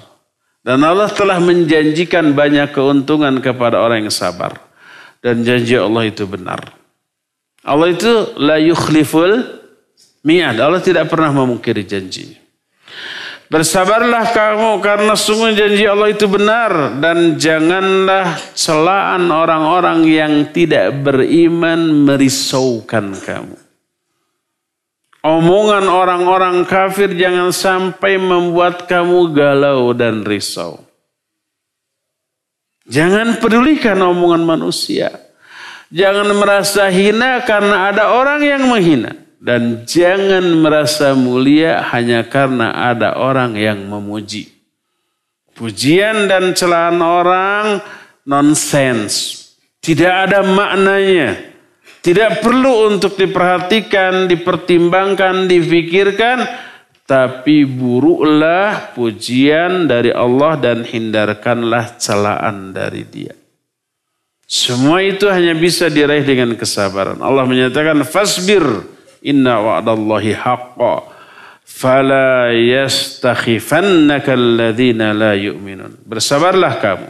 Dan 0.60 0.82
Allah 0.82 1.08
telah 1.12 1.38
menjanjikan 1.38 2.32
banyak 2.34 2.74
keuntungan 2.74 3.38
kepada 3.38 3.78
orang 3.78 4.08
yang 4.08 4.12
sabar. 4.12 4.58
Dan 5.20 5.44
janji 5.44 5.76
Allah 5.76 6.08
itu 6.08 6.24
benar. 6.24 6.79
Allah 7.60 7.92
itu 7.92 8.12
la 8.40 8.56
yukhliful 8.56 9.60
mi'ad. 10.24 10.56
Allah 10.56 10.80
tidak 10.80 11.12
pernah 11.12 11.32
memungkiri 11.32 11.84
janji. 11.84 12.40
Bersabarlah 13.50 14.30
kamu 14.30 14.78
karena 14.78 15.18
sungguh 15.18 15.58
janji 15.58 15.82
Allah 15.82 16.14
itu 16.14 16.30
benar 16.30 17.02
dan 17.02 17.34
janganlah 17.34 18.38
celaan 18.54 19.26
orang-orang 19.26 20.06
yang 20.06 20.54
tidak 20.54 20.94
beriman 21.02 22.06
merisaukan 22.06 23.10
kamu. 23.18 23.58
Omongan 25.20 25.84
orang-orang 25.84 26.64
kafir 26.64 27.12
jangan 27.12 27.52
sampai 27.52 28.16
membuat 28.16 28.86
kamu 28.88 29.34
galau 29.34 29.92
dan 29.98 30.22
risau. 30.24 30.80
Jangan 32.86 33.42
pedulikan 33.42 34.00
omongan 34.00 34.46
manusia. 34.46 35.29
Jangan 35.90 36.30
merasa 36.38 36.86
hina 36.86 37.42
karena 37.42 37.90
ada 37.90 38.14
orang 38.14 38.40
yang 38.46 38.62
menghina. 38.70 39.18
Dan 39.40 39.88
jangan 39.88 40.44
merasa 40.62 41.16
mulia 41.16 41.82
hanya 41.90 42.22
karena 42.28 42.70
ada 42.92 43.18
orang 43.18 43.58
yang 43.58 43.88
memuji. 43.88 44.52
Pujian 45.56 46.28
dan 46.28 46.52
celaan 46.52 47.00
orang 47.00 47.80
nonsens. 48.28 49.40
Tidak 49.80 50.12
ada 50.28 50.44
maknanya. 50.44 51.40
Tidak 52.04 52.44
perlu 52.44 52.92
untuk 52.92 53.16
diperhatikan, 53.16 54.28
dipertimbangkan, 54.28 55.48
difikirkan. 55.50 56.68
tapi 57.10 57.66
buruklah 57.66 58.94
pujian 58.94 59.90
dari 59.90 60.14
Allah 60.14 60.54
dan 60.54 60.86
hindarkanlah 60.86 61.98
celaan 61.98 62.70
dari 62.70 63.02
dia. 63.02 63.39
Semua 64.50 64.98
itu 64.98 65.30
hanya 65.30 65.54
bisa 65.54 65.86
diraih 65.86 66.26
dengan 66.26 66.58
kesabaran. 66.58 67.22
Allah 67.22 67.46
menyatakan 67.46 68.02
fasbir 68.02 68.66
inna 69.22 69.62
wa'dallahi 69.62 70.34
haqqa 70.34 71.06
fala 71.62 72.50
yastakhifannaka 72.50 74.34
alladhina 74.34 75.14
la 75.14 75.38
yu'minun. 75.38 76.02
Bersabarlah 76.02 76.82
kamu. 76.82 77.08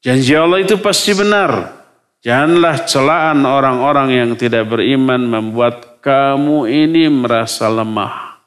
Janji 0.00 0.32
Allah 0.32 0.64
itu 0.64 0.80
pasti 0.80 1.12
benar. 1.12 1.76
Janganlah 2.24 2.88
celaan 2.88 3.44
orang-orang 3.44 4.16
yang 4.16 4.30
tidak 4.32 4.72
beriman 4.72 5.28
membuat 5.28 6.00
kamu 6.00 6.72
ini 6.72 7.04
merasa 7.12 7.68
lemah. 7.68 8.40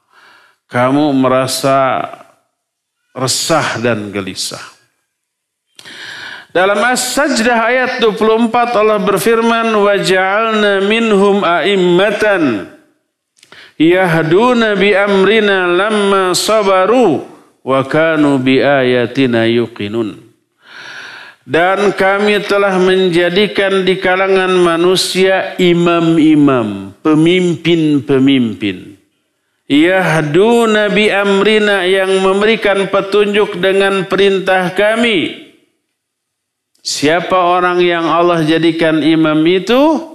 Kamu 0.66 1.14
merasa 1.14 2.10
resah 3.14 3.78
dan 3.78 4.10
gelisah. 4.10 4.79
Dalam 6.50 6.82
As-Sajdah 6.82 7.58
ayat 7.62 7.90
24 8.02 8.74
Allah 8.74 8.98
berfirman 8.98 9.70
wa 9.70 9.94
ja'alna 9.94 10.82
minhum 10.82 11.46
a'immatan 11.46 12.66
yahduna 13.78 14.74
bi 14.74 14.90
amrina 14.90 15.70
lamma 15.70 16.34
sabaru 16.34 17.22
wa 17.62 17.86
kanu 17.86 18.42
bi 18.42 18.58
ayatina 18.58 19.46
yuqinun. 19.46 20.18
Dan 21.46 21.94
kami 21.94 22.42
telah 22.42 22.82
menjadikan 22.82 23.86
di 23.86 24.02
kalangan 24.02 24.50
manusia 24.50 25.54
imam-imam, 25.54 26.98
pemimpin-pemimpin. 26.98 28.98
Yahduna 29.70 30.90
bi 30.90 31.14
amrina 31.14 31.86
yang 31.86 32.10
memberikan 32.26 32.90
petunjuk 32.90 33.54
dengan 33.62 34.02
perintah 34.10 34.74
kami 34.74 35.49
Siapa 36.80 37.36
orang 37.36 37.80
yang 37.84 38.08
Allah 38.08 38.40
jadikan 38.40 39.04
imam 39.04 39.40
itu? 39.44 40.08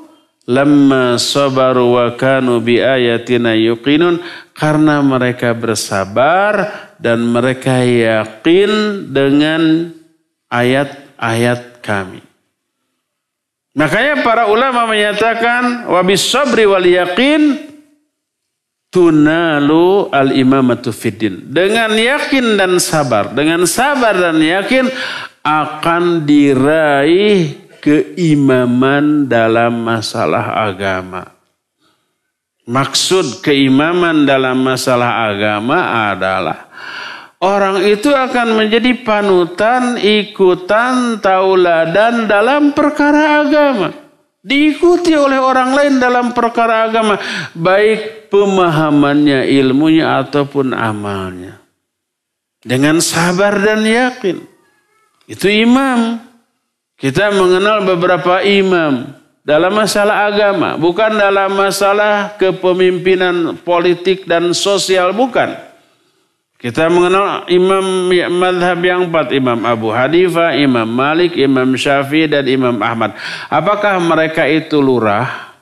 Lama 0.46 1.18
sabaru 1.18 1.98
wa 1.98 2.08
kanu 2.18 2.62
bi 2.62 2.82
ayatina 2.82 3.54
yuqinun. 3.54 4.22
Karena 4.54 5.02
mereka 5.02 5.54
bersabar 5.54 6.70
dan 6.98 7.22
mereka 7.26 7.82
yakin 7.86 8.72
dengan 9.14 9.94
ayat-ayat 10.50 11.82
kami. 11.82 12.22
Makanya 13.76 14.24
para 14.24 14.48
ulama 14.48 14.88
menyatakan 14.88 15.92
wabis 15.92 16.24
sabri 16.24 16.64
wal 16.64 16.88
yakin 16.88 17.60
tunalu 18.88 20.08
al 20.16 20.32
imamatu 20.32 20.96
fiddin. 20.96 21.52
Dengan 21.52 21.92
yakin 21.92 22.56
dan 22.56 22.80
sabar, 22.80 23.36
dengan 23.36 23.68
sabar 23.68 24.16
dan 24.16 24.40
yakin 24.40 24.88
akan 25.46 26.26
diraih 26.26 27.70
keimaman 27.78 29.30
dalam 29.30 29.86
masalah 29.86 30.66
agama. 30.66 31.38
Maksud 32.66 33.46
keimaman 33.46 34.26
dalam 34.26 34.58
masalah 34.66 35.30
agama 35.30 36.10
adalah 36.10 36.66
orang 37.38 37.86
itu 37.86 38.10
akan 38.10 38.58
menjadi 38.58 39.06
panutan, 39.06 40.02
ikutan, 40.02 41.22
tauladan 41.22 42.26
dalam 42.26 42.74
perkara 42.74 43.46
agama. 43.46 43.94
Diikuti 44.42 45.14
oleh 45.14 45.38
orang 45.38 45.78
lain 45.78 45.94
dalam 46.02 46.34
perkara 46.34 46.90
agama, 46.90 47.22
baik 47.54 48.34
pemahamannya, 48.34 49.46
ilmunya 49.46 50.22
ataupun 50.22 50.74
amalnya. 50.74 51.62
Dengan 52.66 52.98
sabar 52.98 53.62
dan 53.62 53.86
yakin. 53.86 54.55
Itu 55.26 55.50
imam. 55.50 56.22
Kita 56.96 57.34
mengenal 57.36 57.84
beberapa 57.84 58.40
imam 58.40 59.12
dalam 59.46 59.78
masalah 59.78 60.32
agama, 60.32 60.74
bukan 60.74 61.12
dalam 61.22 61.54
masalah 61.54 62.34
kepemimpinan 62.40 63.60
politik 63.62 64.26
dan 64.26 64.56
sosial, 64.58 65.14
bukan. 65.14 65.54
Kita 66.56 66.90
mengenal 66.90 67.46
imam 67.52 68.10
madhab 68.42 68.82
yang 68.82 69.06
empat, 69.06 69.30
Imam 69.38 69.62
Abu 69.70 69.94
Hanifah, 69.94 70.58
Imam 70.58 70.90
Malik, 70.90 71.38
Imam 71.38 71.78
Syafi'i, 71.78 72.26
dan 72.26 72.48
Imam 72.50 72.82
Ahmad. 72.82 73.14
Apakah 73.54 74.02
mereka 74.02 74.50
itu 74.50 74.82
lurah, 74.82 75.54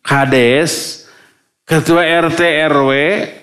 kades, 0.00 1.04
ketua 1.68 2.06
RT 2.06 2.40
RW, 2.70 2.90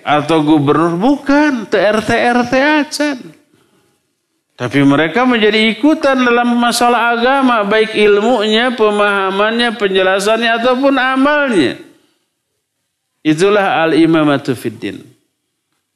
atau 0.01 0.41
gubernur? 0.41 0.97
Bukan, 0.97 1.69
itu 1.69 1.77
RT 1.77 2.09
RT 2.09 2.53
aja. 2.57 3.09
Tapi 4.59 4.83
mereka 4.83 5.23
menjadi 5.23 5.71
ikutan 5.71 6.19
dalam 6.19 6.59
masalah 6.59 7.15
agama, 7.15 7.63
baik 7.63 7.95
ilmunya, 7.95 8.75
pemahamannya, 8.75 9.79
penjelasannya 9.79 10.51
ataupun 10.59 10.99
amalnya. 10.99 11.79
Itulah 13.23 13.87
al-imamatu 13.87 14.51
fiddin. 14.59 14.99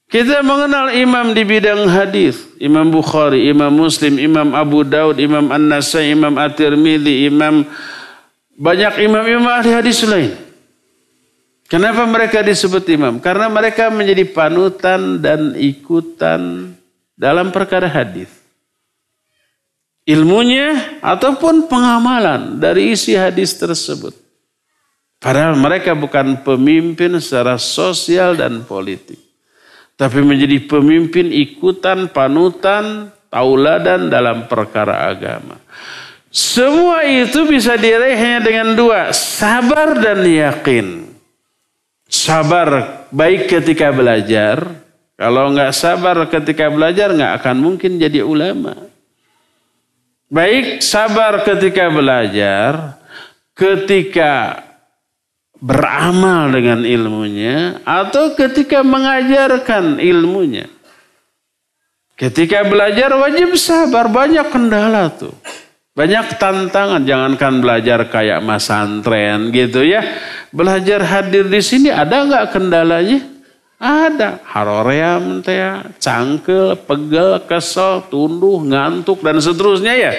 Kita 0.07 0.39
mengenal 0.47 0.95
imam 0.95 1.35
di 1.35 1.43
bidang 1.43 1.91
hadis, 1.91 2.39
Imam 2.55 2.87
Bukhari, 2.87 3.51
Imam 3.51 3.67
Muslim, 3.67 4.15
Imam 4.15 4.55
Abu 4.55 4.87
Daud, 4.87 5.19
Imam 5.19 5.51
An-Nasai, 5.51 6.15
Imam 6.15 6.31
At-Tirmidzi, 6.39 7.27
Imam 7.27 7.67
banyak 8.55 9.03
imam-imam 9.03 9.49
ahli 9.49 9.75
hadis 9.75 9.99
lain. 10.07 10.39
Kenapa 11.67 12.05
mereka 12.07 12.39
disebut 12.39 12.85
imam? 12.95 13.19
Karena 13.19 13.49
mereka 13.51 13.91
menjadi 13.91 14.23
panutan 14.29 15.19
dan 15.19 15.57
ikutan 15.57 16.71
dalam 17.17 17.49
perkara 17.49 17.89
hadis 17.89 18.42
ilmunya 20.03 20.99
ataupun 20.99 21.67
pengamalan 21.71 22.59
dari 22.59 22.95
isi 22.95 23.15
hadis 23.15 23.55
tersebut. 23.55 24.15
Padahal 25.23 25.55
mereka 25.55 25.95
bukan 25.95 26.43
pemimpin 26.43 27.15
secara 27.23 27.55
sosial 27.55 28.35
dan 28.35 28.67
politik. 28.67 29.15
Tapi 29.95 30.19
menjadi 30.19 30.59
pemimpin 30.67 31.31
ikutan, 31.31 32.11
panutan, 32.11 33.07
tauladan 33.31 34.11
dalam 34.11 34.51
perkara 34.51 35.07
agama. 35.07 35.63
Semua 36.33 37.05
itu 37.05 37.45
bisa 37.45 37.77
diraihnya 37.77 38.41
dengan 38.43 38.73
dua, 38.73 39.13
sabar 39.15 39.95
dan 40.01 40.25
yakin. 40.25 41.07
Sabar 42.09 43.05
baik 43.13 43.47
ketika 43.47 43.93
belajar, 43.93 44.59
kalau 45.13 45.53
nggak 45.53 45.71
sabar 45.71 46.25
ketika 46.27 46.67
belajar 46.73 47.13
nggak 47.13 47.33
akan 47.39 47.55
mungkin 47.61 48.01
jadi 48.01 48.25
ulama. 48.25 48.92
Baik 50.33 50.81
sabar 50.81 51.45
ketika 51.45 51.93
belajar, 51.93 52.97
ketika 53.53 54.65
beramal 55.61 56.49
dengan 56.49 56.81
ilmunya, 56.81 57.77
atau 57.85 58.33
ketika 58.33 58.81
mengajarkan 58.81 60.01
ilmunya. 60.01 60.65
Ketika 62.17 62.65
belajar 62.65 63.13
wajib 63.13 63.53
sabar, 63.61 64.09
banyak 64.09 64.49
kendala 64.49 65.13
tuh. 65.13 65.37
Banyak 65.93 66.41
tantangan, 66.41 67.05
jangankan 67.05 67.61
belajar 67.61 68.09
kayak 68.09 68.41
mas 68.41 68.65
santren 68.65 69.53
gitu 69.53 69.85
ya. 69.85 70.01
Belajar 70.49 71.05
hadir 71.05 71.45
di 71.45 71.61
sini 71.61 71.93
ada 71.93 72.25
nggak 72.25 72.57
kendalanya? 72.57 73.32
Ada 73.83 74.39
haroream 74.47 75.43
teh, 75.43 75.59
cangkel, 75.99 76.79
pegel, 76.87 77.43
kesel, 77.43 78.07
tunduh, 78.07 78.63
ngantuk 78.63 79.19
dan 79.19 79.43
seterusnya 79.43 79.91
ya. 79.91 80.13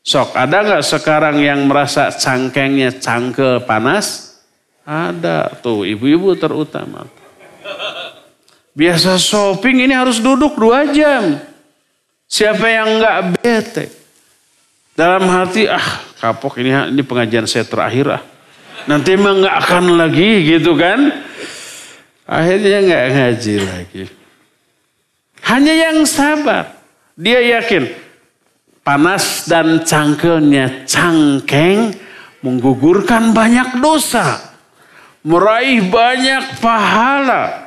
Sok 0.00 0.32
ada 0.32 0.64
nggak 0.64 0.84
sekarang 0.84 1.36
yang 1.44 1.68
merasa 1.68 2.08
cangkengnya 2.08 2.96
cangkel 2.96 3.60
panas? 3.68 4.40
Ada 4.88 5.52
tuh 5.60 5.84
ibu-ibu 5.84 6.32
terutama. 6.32 7.04
Biasa 8.72 9.20
shopping 9.20 9.84
ini 9.84 9.92
harus 9.92 10.20
duduk 10.24 10.56
dua 10.56 10.88
jam. 10.88 11.40
Siapa 12.24 12.64
yang 12.72 12.88
nggak 13.04 13.18
bete? 13.36 13.84
Dalam 14.96 15.28
hati 15.28 15.68
ah 15.68 16.04
kapok 16.20 16.56
ini 16.56 16.72
ini 16.88 17.02
pengajian 17.04 17.44
saya 17.44 17.68
terakhir 17.68 18.16
ah. 18.16 18.22
Nanti 18.88 19.12
emang 19.12 19.44
nggak 19.44 19.56
akan 19.60 19.84
lagi 19.92 20.56
gitu 20.56 20.72
kan? 20.72 21.32
Akhirnya 22.24 22.78
nggak 22.80 23.06
ngaji 23.12 23.54
lagi. 23.60 24.04
Hanya 25.44 25.74
yang 25.76 26.08
sabar. 26.08 26.80
Dia 27.14 27.60
yakin 27.60 27.84
panas 28.80 29.46
dan 29.46 29.84
cangkelnya 29.84 30.88
cangkeng 30.88 31.94
menggugurkan 32.40 33.36
banyak 33.36 33.78
dosa. 33.78 34.56
Meraih 35.24 35.84
banyak 35.88 36.60
pahala. 36.64 37.64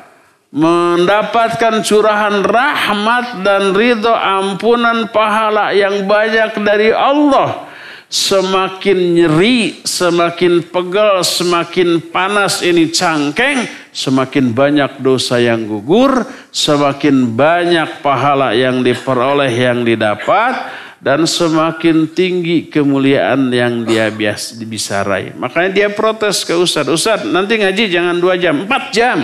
Mendapatkan 0.48 1.84
curahan 1.84 2.40
rahmat 2.40 3.44
dan 3.44 3.76
ridho 3.76 4.16
ampunan 4.16 5.12
pahala 5.12 5.76
yang 5.76 6.08
banyak 6.08 6.56
dari 6.64 6.90
Allah 6.96 7.68
semakin 8.08 9.20
nyeri, 9.20 9.84
semakin 9.84 10.64
pegal, 10.64 11.24
semakin 11.28 12.00
panas 12.00 12.64
ini 12.64 12.88
cangkeng, 12.88 13.68
semakin 13.92 14.56
banyak 14.56 15.04
dosa 15.04 15.44
yang 15.44 15.68
gugur, 15.68 16.24
semakin 16.56 17.36
banyak 17.36 18.00
pahala 18.00 18.56
yang 18.56 18.80
diperoleh 18.80 19.52
yang 19.52 19.84
didapat, 19.84 20.72
dan 21.04 21.28
semakin 21.28 22.10
tinggi 22.10 22.72
kemuliaan 22.72 23.52
yang 23.52 23.84
dia 23.84 24.08
biasa 24.10 24.58
bisa 24.64 25.04
raih. 25.04 25.36
Makanya 25.36 25.70
dia 25.76 25.88
protes 25.92 26.48
ke 26.48 26.56
Ustadz, 26.56 26.90
Ustadz 26.90 27.28
nanti 27.28 27.60
ngaji 27.60 27.92
jangan 27.92 28.16
dua 28.18 28.40
jam, 28.40 28.64
empat 28.66 28.84
jam. 28.96 29.20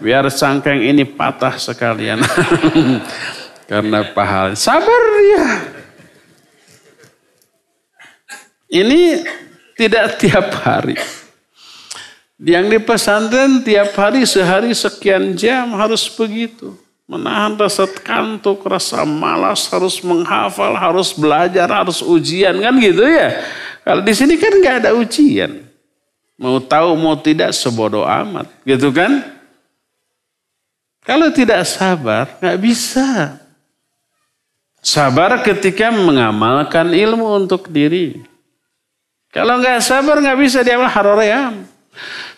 Biar 0.00 0.24
cangkeng 0.32 0.80
ini 0.80 1.04
patah 1.04 1.60
sekalian. 1.60 2.24
Karena 3.70 4.02
pahala. 4.16 4.56
Sabar 4.56 5.02
dia. 5.20 5.79
Ini 8.70 9.26
tidak 9.74 10.14
tiap 10.22 10.46
hari. 10.62 10.94
Yang 12.40 12.64
di 12.72 12.78
pesantren 12.80 13.60
tiap 13.60 13.92
hari 13.98 14.24
sehari 14.24 14.72
sekian 14.72 15.36
jam 15.36 15.76
harus 15.76 16.08
begitu. 16.08 16.72
Menahan 17.10 17.58
rasa 17.58 17.90
kantuk, 17.90 18.62
rasa 18.64 19.02
malas, 19.02 19.66
harus 19.68 19.98
menghafal, 20.00 20.72
harus 20.78 21.10
belajar, 21.10 21.66
harus 21.66 22.00
ujian 22.00 22.54
kan 22.62 22.72
gitu 22.78 23.02
ya. 23.02 23.34
Kalau 23.82 24.00
di 24.06 24.14
sini 24.14 24.38
kan 24.38 24.54
nggak 24.56 24.76
ada 24.86 24.90
ujian. 24.94 25.66
Mau 26.38 26.62
tahu 26.62 26.96
mau 26.96 27.18
tidak 27.18 27.52
sebodoh 27.52 28.06
amat 28.06 28.48
gitu 28.64 28.88
kan. 28.94 29.20
Kalau 31.04 31.28
tidak 31.34 31.66
sabar 31.66 32.30
nggak 32.38 32.58
bisa. 32.62 33.36
Sabar 34.80 35.44
ketika 35.44 35.92
mengamalkan 35.92 36.94
ilmu 36.94 37.26
untuk 37.36 37.68
diri. 37.68 38.29
Kalau 39.30 39.62
nggak 39.62 39.78
sabar 39.78 40.18
nggak 40.18 40.38
bisa 40.42 40.66
diamal 40.66 40.90
haroream. 40.90 41.62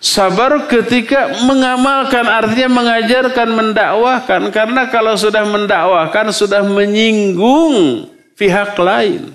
Sabar 0.02 0.66
ketika 0.66 1.30
mengamalkan 1.46 2.26
artinya 2.26 2.68
mengajarkan, 2.82 3.48
mendakwahkan. 3.54 4.50
Karena 4.52 4.90
kalau 4.90 5.14
sudah 5.16 5.46
mendakwahkan 5.46 6.34
sudah 6.34 6.60
menyinggung 6.66 8.08
pihak 8.36 8.76
lain. 8.76 9.32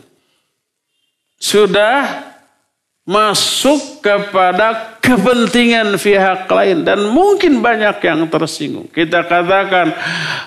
Sudah 1.38 2.28
masuk 3.08 4.03
kepada 4.03 4.99
kepentingan 4.99 5.95
pihak 5.95 6.51
lain 6.51 6.84
dan 6.84 7.08
mungkin 7.08 7.64
banyak 7.64 8.03
yang 8.03 8.28
tersinggung. 8.28 8.91
Kita 8.91 9.24
katakan 9.24 9.95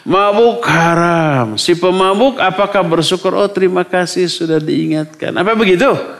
mabuk 0.04 0.60
haram. 0.68 1.56
Si 1.56 1.72
pemabuk 1.72 2.36
apakah 2.36 2.84
bersyukur? 2.84 3.32
Oh 3.32 3.48
terima 3.48 3.88
kasih 3.88 4.28
sudah 4.28 4.60
diingatkan. 4.60 5.32
Apa 5.40 5.56
begitu? 5.56 6.19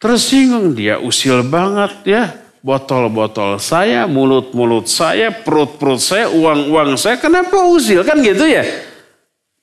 Tersinggung 0.00 0.72
dia 0.72 0.96
usil 0.96 1.44
banget 1.44 1.92
ya. 2.08 2.24
Botol-botol 2.60 3.56
saya, 3.56 4.04
mulut-mulut 4.04 4.84
saya, 4.84 5.32
perut-perut 5.32 6.00
saya, 6.00 6.28
uang-uang 6.28 6.96
saya. 6.96 7.16
Kenapa 7.16 7.56
usil? 7.68 8.04
Kan 8.04 8.20
gitu 8.20 8.44
ya. 8.44 8.64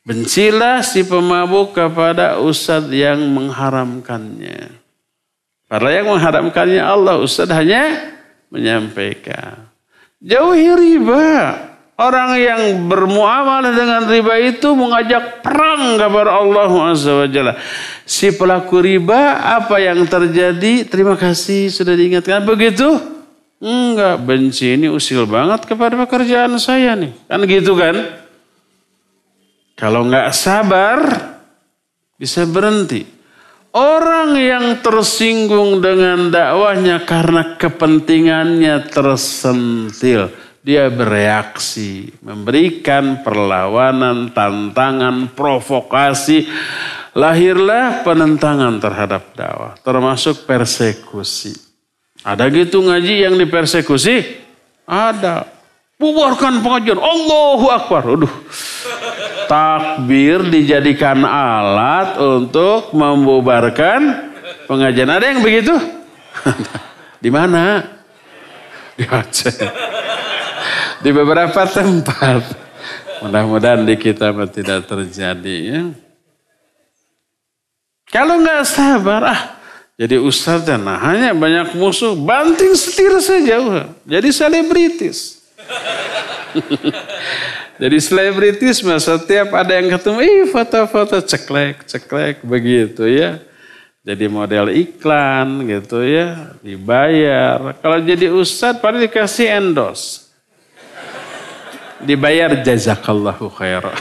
Bencilah 0.06 0.82
si 0.82 1.06
pemabuk 1.06 1.78
kepada 1.78 2.42
ustadz 2.42 2.94
yang 2.94 3.22
mengharamkannya. 3.34 4.72
Padahal 5.68 5.94
yang 5.94 6.08
mengharamkannya 6.16 6.80
Allah. 6.80 7.20
Ustadz 7.20 7.52
hanya 7.52 8.16
menyampaikan. 8.48 9.68
Jauhi 10.24 10.72
riba. 10.74 11.26
Orang 11.98 12.38
yang 12.38 12.86
bermuamalah 12.86 13.74
dengan 13.74 14.06
riba 14.06 14.38
itu 14.38 14.78
mengajak 14.78 15.42
perang 15.42 15.98
kepada 15.98 16.30
Allah 16.30 16.94
Azza 16.94 17.26
Si 18.06 18.30
pelaku 18.38 18.86
riba 18.86 19.42
apa 19.58 19.82
yang 19.82 20.06
terjadi? 20.06 20.86
Terima 20.86 21.18
kasih 21.18 21.74
sudah 21.74 21.98
diingatkan. 21.98 22.46
Begitu? 22.46 22.86
Enggak, 23.58 24.22
benci 24.22 24.78
ini 24.78 24.86
usil 24.94 25.26
banget 25.26 25.66
kepada 25.66 25.98
pekerjaan 25.98 26.54
saya 26.62 26.94
nih. 26.94 27.18
Kan 27.26 27.42
gitu 27.50 27.74
kan? 27.74 27.98
Kalau 29.74 30.06
enggak 30.06 30.38
sabar 30.38 31.02
bisa 32.22 32.46
berhenti. 32.46 33.10
Orang 33.74 34.38
yang 34.38 34.86
tersinggung 34.86 35.82
dengan 35.82 36.30
dakwahnya 36.30 37.02
karena 37.10 37.58
kepentingannya 37.58 38.86
tersentil 38.86 40.30
dia 40.68 40.92
bereaksi, 40.92 42.12
memberikan 42.20 43.24
perlawanan, 43.24 44.36
tantangan, 44.36 45.32
provokasi. 45.32 46.44
Lahirlah 47.16 48.04
penentangan 48.04 48.76
terhadap 48.78 49.32
dakwah, 49.32 49.80
termasuk 49.80 50.44
persekusi. 50.44 51.56
Ada 52.20 52.52
gitu 52.52 52.84
ngaji 52.84 53.24
yang 53.24 53.40
dipersekusi? 53.40 54.44
Ada. 54.84 55.48
Bubarkan 55.96 56.60
pengajian. 56.60 57.00
Allahu 57.00 57.66
Akbar. 57.72 58.04
Aduh. 58.04 58.34
Takbir 59.48 60.52
dijadikan 60.52 61.24
alat 61.24 62.20
untuk 62.20 62.92
membubarkan 62.92 64.30
pengajian. 64.68 65.10
Ada 65.10 65.26
yang 65.32 65.42
begitu? 65.42 65.74
Di 67.24 67.32
mana? 67.32 67.82
Di 68.94 69.08
Aceh 69.10 69.97
di 71.02 71.10
beberapa 71.14 71.62
tempat. 71.68 72.42
Mudah-mudahan 73.22 73.86
di 73.86 73.96
kita 73.98 74.34
tidak 74.50 74.86
terjadi 74.86 75.56
ya. 75.66 75.82
Kalau 78.08 78.40
nggak 78.40 78.64
sabar, 78.64 79.22
ah 79.28 79.42
jadi 79.98 80.22
ustaz 80.22 80.62
dan 80.62 80.86
nah, 80.86 81.02
hanya 81.02 81.34
banyak 81.34 81.74
musuh, 81.74 82.14
banting 82.14 82.78
setir 82.78 83.18
saja. 83.18 83.90
Jadi 84.06 84.30
selebritis. 84.30 85.42
jadi 87.82 87.98
selebritis 87.98 88.86
setiap 88.86 89.58
ada 89.58 89.74
yang 89.74 89.90
ketemu, 89.98 90.20
ih 90.22 90.46
foto-foto 90.54 91.18
ceklek, 91.20 91.90
ceklek 91.90 92.46
begitu 92.46 93.10
ya. 93.10 93.42
Jadi 94.06 94.30
model 94.32 94.72
iklan 94.72 95.68
gitu 95.68 96.00
ya, 96.06 96.56
dibayar. 96.64 97.76
Kalau 97.82 97.98
jadi 98.00 98.32
ustadz 98.32 98.80
paling 98.80 99.04
dikasih 99.04 99.50
endorse 99.50 100.27
dibayar 102.06 102.62
jazakallahu 102.62 103.50
khairan. 103.54 103.98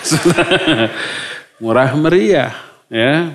Murah 1.63 1.93
meriah 1.97 2.53
ya. 2.93 3.33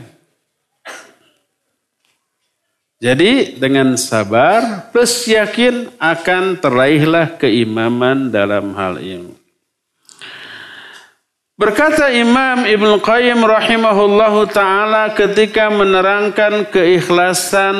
Jadi 3.01 3.57
dengan 3.57 3.97
sabar 3.97 4.93
plus 4.93 5.25
yakin 5.25 5.89
akan 5.97 6.61
teraihlah 6.61 7.33
keimaman 7.41 8.29
dalam 8.29 8.77
hal 8.77 9.01
ini. 9.01 9.33
Berkata 11.57 12.13
Imam 12.13 12.65
Ibn 12.65 13.01
Qayyim 13.01 13.41
rahimahullahu 13.41 14.49
ta'ala 14.49 15.13
ketika 15.17 15.69
menerangkan 15.69 16.69
keikhlasan 16.69 17.77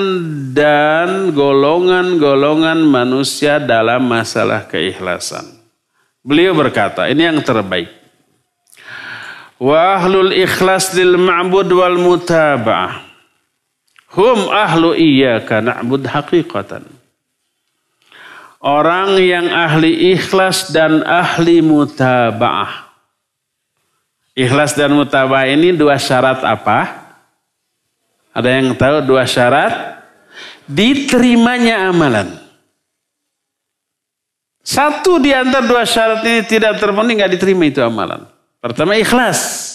dan 0.54 1.34
golongan-golongan 1.34 2.82
manusia 2.82 3.58
dalam 3.58 4.06
masalah 4.06 4.70
keikhlasan. 4.70 5.61
Beliau 6.22 6.54
berkata, 6.54 7.10
ini 7.10 7.26
yang 7.26 7.42
terbaik. 7.42 7.90
Wa 9.62 10.02
ahlul 10.02 10.34
ikhlas 10.34 10.94
lil 10.98 11.22
ma'bud 11.22 11.70
wal 11.70 11.98
mutaba'ah. 12.02 13.06
Hum 14.18 14.50
ahlu 14.50 14.98
iyyaka 14.98 15.62
na'bud 15.62 16.10
haqiqatan. 16.10 16.84
Orang 18.62 19.22
yang 19.22 19.50
ahli 19.54 20.18
ikhlas 20.18 20.74
dan 20.74 21.06
ahli 21.06 21.62
mutaba'ah. 21.62 22.90
Ikhlas 24.34 24.74
dan 24.74 24.98
mutaba'ah 24.98 25.46
ini 25.46 25.78
dua 25.78 26.02
syarat 26.02 26.42
apa? 26.42 27.02
Ada 28.34 28.50
yang 28.50 28.74
tahu 28.74 29.06
dua 29.06 29.30
syarat? 29.30 30.02
Diterimanya 30.66 31.90
amalan. 31.94 32.41
Satu 34.62 35.18
di 35.18 35.34
antara 35.34 35.66
dua 35.66 35.84
syarat 35.84 36.22
ini 36.22 36.46
tidak 36.46 36.78
terpenuhi, 36.78 37.18
nggak 37.18 37.34
diterima 37.34 37.66
itu 37.66 37.82
amalan. 37.82 38.30
Pertama 38.62 38.94
ikhlas. 38.94 39.68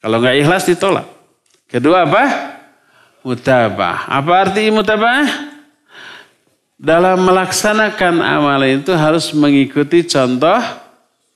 Kalau 0.00 0.20
nggak 0.24 0.36
ikhlas 0.40 0.64
ditolak. 0.64 1.06
Kedua 1.68 2.08
apa? 2.08 2.24
Mutabah. 3.20 4.08
Apa 4.08 4.32
arti 4.48 4.72
mutabah? 4.72 5.52
Dalam 6.76 7.24
melaksanakan 7.24 8.20
amalan 8.20 8.80
itu 8.80 8.92
harus 8.92 9.32
mengikuti 9.32 10.04
contoh 10.04 10.60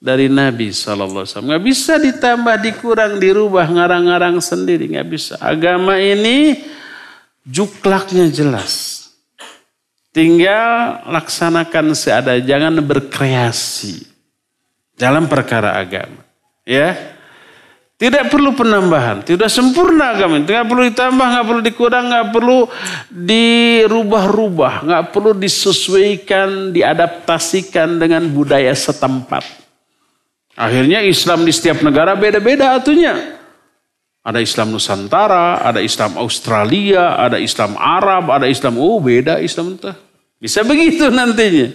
dari 0.00 0.32
Nabi 0.32 0.72
SAW. 0.72 1.24
Nggak 1.24 1.62
bisa 1.64 2.00
ditambah, 2.00 2.56
dikurang, 2.64 3.20
dirubah, 3.20 3.68
ngarang-ngarang 3.68 4.40
sendiri. 4.40 4.88
Nggak 4.96 5.08
bisa. 5.08 5.34
Agama 5.40 6.00
ini 6.00 6.64
juklaknya 7.44 8.28
jelas. 8.32 8.99
Tinggal 10.10 11.06
laksanakan 11.06 11.94
seada, 11.94 12.34
jangan 12.42 12.82
berkreasi 12.82 14.10
dalam 14.98 15.30
perkara 15.30 15.78
agama. 15.78 16.26
Ya. 16.66 17.18
Tidak 18.00 18.32
perlu 18.32 18.56
penambahan, 18.56 19.20
tidak 19.20 19.52
sempurna 19.52 20.16
agama, 20.16 20.40
tidak 20.40 20.64
perlu 20.72 20.88
ditambah, 20.88 21.26
nggak 21.36 21.46
perlu 21.52 21.60
dikurang, 21.60 22.04
nggak 22.08 22.28
perlu 22.32 22.58
dirubah-rubah, 23.12 24.88
nggak 24.88 25.04
perlu 25.12 25.36
disesuaikan, 25.36 26.72
diadaptasikan 26.72 28.00
dengan 28.00 28.24
budaya 28.32 28.72
setempat. 28.72 29.44
Akhirnya 30.56 31.04
Islam 31.04 31.44
di 31.44 31.52
setiap 31.52 31.84
negara 31.84 32.16
beda-beda 32.16 32.72
atunya. 32.72 33.39
Ada 34.20 34.44
Islam 34.44 34.76
Nusantara, 34.76 35.64
ada 35.64 35.80
Islam 35.80 36.20
Australia, 36.20 37.16
ada 37.16 37.40
Islam 37.40 37.72
Arab, 37.80 38.28
ada 38.28 38.44
Islam, 38.44 38.76
oh 38.76 39.00
beda 39.00 39.40
Islam 39.40 39.80
itu. 39.80 39.92
Bisa 40.36 40.60
begitu 40.60 41.08
nantinya. 41.08 41.72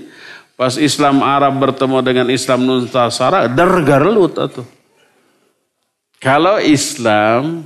Pas 0.54 0.78
Islam 0.78 1.26
Arab 1.26 1.58
bertemu 1.58 1.98
dengan 2.06 2.28
Islam 2.30 2.70
Nusantara, 2.70 3.50
dergarlut 3.50 4.38
atau. 4.38 4.64
Kalau 6.22 6.62
Islam 6.62 7.66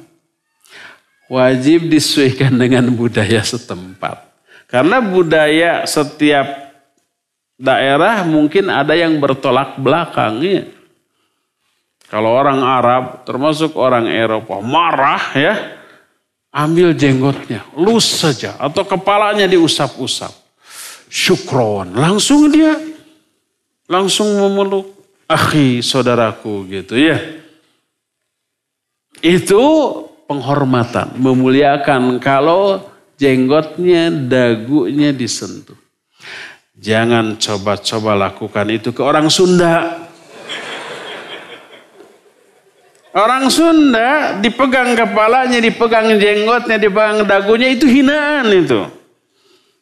wajib 1.30 1.88
disesuaikan 1.88 2.56
dengan 2.58 2.90
budaya 2.92 3.40
setempat. 3.46 4.26
Karena 4.70 5.00
budaya 5.00 5.86
setiap 5.86 6.46
daerah 7.60 8.26
mungkin 8.26 8.68
ada 8.72 8.96
yang 8.98 9.18
bertolak 9.22 9.78
belakang. 9.78 10.42
Kalau 12.10 12.34
orang 12.34 12.66
Arab, 12.66 13.22
termasuk 13.22 13.78
orang 13.78 14.10
Eropa, 14.10 14.57
marah 14.66 15.22
ya, 15.38 15.53
ambil 16.49 16.97
jenggotnya, 16.97 17.62
lus 17.78 18.05
saja, 18.05 18.57
atau 18.57 18.82
kepalanya 18.82 19.45
diusap-usap. 19.45 20.34
Syukron, 21.10 21.93
langsung 21.93 22.49
dia, 22.49 22.74
langsung 23.86 24.30
memeluk 24.41 24.89
akhi 25.30 25.86
saudaraku 25.86 26.66
gitu 26.70 26.97
ya. 26.97 27.18
Itu 29.22 29.62
penghormatan, 30.26 31.14
memuliakan 31.14 32.18
kalau 32.18 32.89
jenggotnya, 33.22 34.10
dagunya 34.10 35.14
disentuh. 35.14 35.78
Jangan 36.80 37.38
coba-coba 37.38 38.16
lakukan 38.16 38.66
itu 38.74 38.89
ke 38.95 39.01
orang 39.03 39.30
Sunda. 39.30 40.09
Orang 43.10 43.49
Sunda 43.49 44.38
dipegang 44.38 44.93
kepalanya, 44.93 45.57
dipegang 45.57 46.14
jenggotnya, 46.22 46.78
dipegang 46.78 47.26
dagunya 47.26 47.74
itu 47.74 47.89
hinaan 47.89 48.45
itu. 48.53 48.86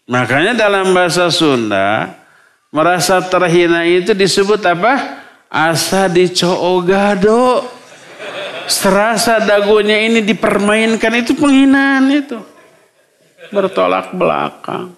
Makanya 0.08 0.56
dalam 0.56 0.96
bahasa 0.96 1.28
Sunda 1.28 2.16
merasa 2.72 3.20
terhina 3.20 3.84
itu 3.84 4.16
disebut 4.16 4.64
apa? 4.64 5.24
Asa 5.52 6.08
dicoogado. 6.08 7.68
Serasa 8.68 9.40
dagunya 9.44 9.96
ini 10.04 10.20
dipermainkan 10.24 11.12
itu 11.20 11.36
penghinaan 11.36 12.12
itu. 12.12 12.40
Bertolak 13.52 14.12
belakang. 14.12 14.92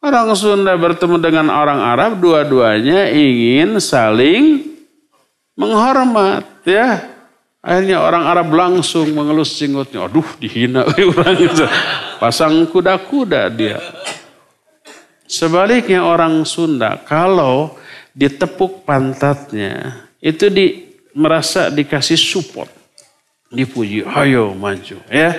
Orang 0.00 0.32
Sunda 0.36 0.76
bertemu 0.76 1.16
dengan 1.16 1.48
orang 1.48 1.80
Arab, 1.80 2.20
dua-duanya 2.20 3.08
ingin 3.08 3.80
saling 3.80 4.67
menghormat 5.58 6.46
ya. 6.62 7.18
Akhirnya 7.58 7.98
orang 8.00 8.24
Arab 8.24 8.48
langsung 8.54 9.10
mengelus 9.10 9.58
jenggotnya. 9.58 10.06
Aduh 10.06 10.24
dihina 10.38 10.86
orang 11.10 11.36
itu. 11.36 11.66
Pasang 12.22 12.64
kuda-kuda 12.70 13.50
dia. 13.50 13.82
Sebaliknya 15.28 16.06
orang 16.06 16.46
Sunda 16.46 16.96
kalau 17.04 17.76
ditepuk 18.16 18.86
pantatnya 18.88 20.06
itu 20.24 20.48
di 20.48 20.88
merasa 21.12 21.68
dikasih 21.68 22.16
support, 22.16 22.70
dipuji, 23.52 24.06
ayo 24.06 24.54
maju, 24.54 24.96
ya. 25.10 25.30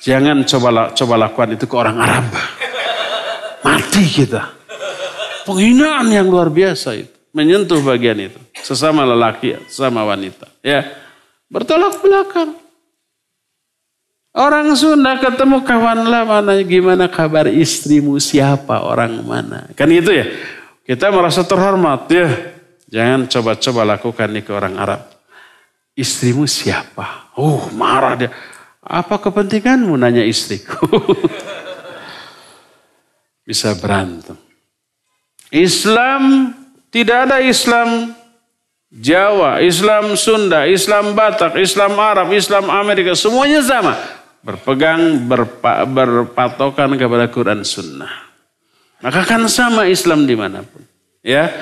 Jangan 0.00 0.46
coba 0.46 0.94
coba 0.94 1.14
lakukan 1.26 1.58
itu 1.58 1.66
ke 1.66 1.74
orang 1.74 1.96
Arab. 1.98 2.26
Mati 3.66 4.04
kita. 4.06 4.54
Penghinaan 5.42 6.06
yang 6.08 6.30
luar 6.30 6.46
biasa 6.48 6.94
itu. 6.94 7.15
Menyentuh 7.36 7.84
bagian 7.84 8.16
itu. 8.16 8.40
Sesama 8.64 9.04
lelaki, 9.04 9.60
sesama 9.68 10.08
wanita. 10.08 10.48
Ya. 10.64 10.88
Bertolak 11.52 12.00
belakang. 12.00 12.56
Orang 14.32 14.72
Sunda 14.72 15.20
ketemu 15.20 15.60
kawan 15.60 16.08
lama, 16.08 16.40
gimana 16.64 17.12
kabar 17.12 17.44
istrimu, 17.48 18.16
siapa, 18.16 18.80
orang 18.80 19.20
mana. 19.20 19.68
Kan 19.76 19.92
itu 19.92 20.16
ya. 20.16 20.24
Kita 20.88 21.12
merasa 21.12 21.44
terhormat 21.44 22.08
ya. 22.08 22.28
Jangan 22.88 23.28
coba-coba 23.28 23.80
lakukan 23.84 24.28
ini 24.32 24.40
ke 24.40 24.56
orang 24.56 24.80
Arab. 24.80 25.00
Istrimu 25.92 26.48
siapa? 26.48 27.36
Oh 27.36 27.68
marah 27.76 28.16
dia. 28.16 28.30
Apa 28.80 29.20
kepentinganmu 29.20 29.92
nanya 29.98 30.24
istriku? 30.24 30.86
Bisa 33.48 33.76
berantem. 33.76 34.40
Islam 35.52 36.55
tidak 36.96 37.28
ada 37.28 37.44
Islam 37.44 38.16
Jawa, 38.88 39.60
Islam 39.60 40.16
Sunda, 40.16 40.64
Islam 40.64 41.12
Batak, 41.12 41.60
Islam 41.60 42.00
Arab, 42.00 42.32
Islam 42.32 42.72
Amerika, 42.72 43.12
semuanya 43.12 43.60
sama. 43.60 43.92
Berpegang, 44.40 45.28
berpa, 45.28 45.84
berpatokan 45.84 46.96
kepada 46.96 47.28
Quran 47.28 47.60
Sunnah. 47.68 48.08
Maka 49.04 49.28
kan 49.28 49.44
sama 49.52 49.84
Islam 49.84 50.24
di 50.24 50.32
mana 50.32 50.64
pun. 50.64 50.80
Ya, 51.20 51.52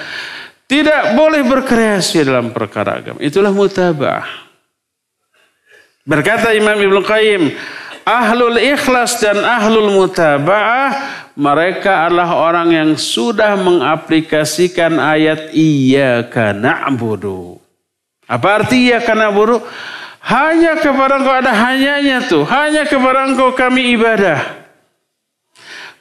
tidak 0.71 1.19
boleh 1.19 1.43
berkreasi 1.43 2.23
dalam 2.23 2.55
perkara 2.55 3.03
agama. 3.03 3.19
Itulah 3.19 3.51
mutabah. 3.51 4.23
Berkata 6.05 6.55
Imam 6.55 6.77
Ibn 6.77 7.01
Qayyim, 7.03 7.43
ahlul 8.05 8.61
ikhlas 8.61 9.21
dan 9.21 9.41
ahlul 9.41 9.93
mutaba'ah 9.93 10.93
mereka 11.35 12.07
adalah 12.07 12.39
orang 12.39 12.69
yang 12.71 12.91
sudah 12.95 13.59
mengaplikasikan 13.59 15.03
ayat 15.03 15.51
iyyaka 15.51 16.55
na'budu. 16.55 17.59
Apa 18.31 18.63
arti 18.63 18.89
iyyaka 18.89 19.13
na'budu? 19.13 19.59
Hanya 20.25 20.81
kepada 20.81 21.21
engkau 21.21 21.37
ada 21.37 21.53
hanyanya 21.53 22.25
tuh. 22.25 22.49
Hanya 22.49 22.89
kepada 22.89 23.29
engkau 23.29 23.53
kami 23.53 23.93
ibadah 23.93 24.64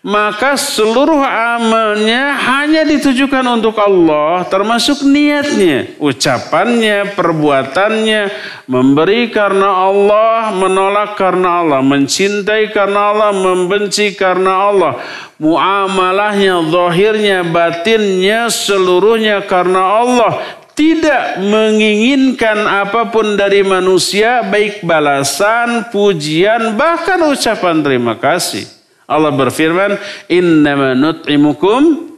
maka 0.04 0.60
seluruh 0.60 1.24
amalnya 1.24 2.36
hanya 2.36 2.84
ditujukan 2.84 3.39
untuk 3.56 3.80
Allah, 3.80 4.43
termasuk 4.51 4.99
niatnya, 5.08 5.95
ucapannya, 5.95 7.16
perbuatannya, 7.16 8.22
memberi 8.68 9.32
karena 9.32 9.88
Allah, 9.88 10.51
menolak 10.60 11.16
karena 11.16 11.64
Allah, 11.64 11.80
mencintai 11.80 12.76
karena 12.76 13.16
Allah, 13.16 13.32
membenci 13.32 14.12
karena 14.12 14.68
Allah, 14.68 14.99
muamalahnya, 15.39 16.60
zahirnya, 16.68 17.47
batinnya, 17.47 18.51
seluruhnya 18.51 19.47
karena 19.47 20.04
Allah, 20.04 20.32
tidak 20.76 21.39
menginginkan 21.47 22.60
apa 22.68 23.08
pun 23.08 23.39
dari 23.39 23.64
manusia, 23.64 24.43
baik 24.43 24.84
balasan, 24.84 25.88
pujian, 25.96 26.75
bahkan 26.75 27.24
ucapan 27.24 27.80
terima 27.80 28.20
kasih. 28.20 28.83
Allah 29.08 29.32
berfirman, 29.36 30.00
"Innama 30.32 30.96
nut'imukum 30.96 32.13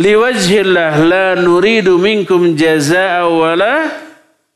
liwajhillah 0.00 0.92
la 1.04 1.26
nuridu 1.36 2.00
minkum 2.00 2.56
jazaa'a 2.56 3.28
wala 3.28 3.74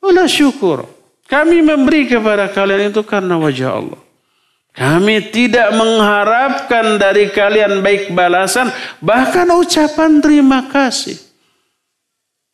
wala 0.01 0.25
syukur." 0.25 0.89
Kami 1.25 1.65
memberi 1.65 2.05
kepada 2.09 2.53
kalian 2.53 2.93
itu 2.93 3.01
karena 3.05 3.41
wajah 3.41 3.71
Allah. 3.81 4.01
Kami 4.75 5.31
tidak 5.31 5.71
mengharapkan 5.79 6.99
dari 6.99 7.31
kalian 7.31 7.79
baik 7.79 8.11
balasan, 8.11 8.75
bahkan 8.99 9.47
ucapan 9.55 10.19
terima 10.19 10.67
kasih. 10.67 11.15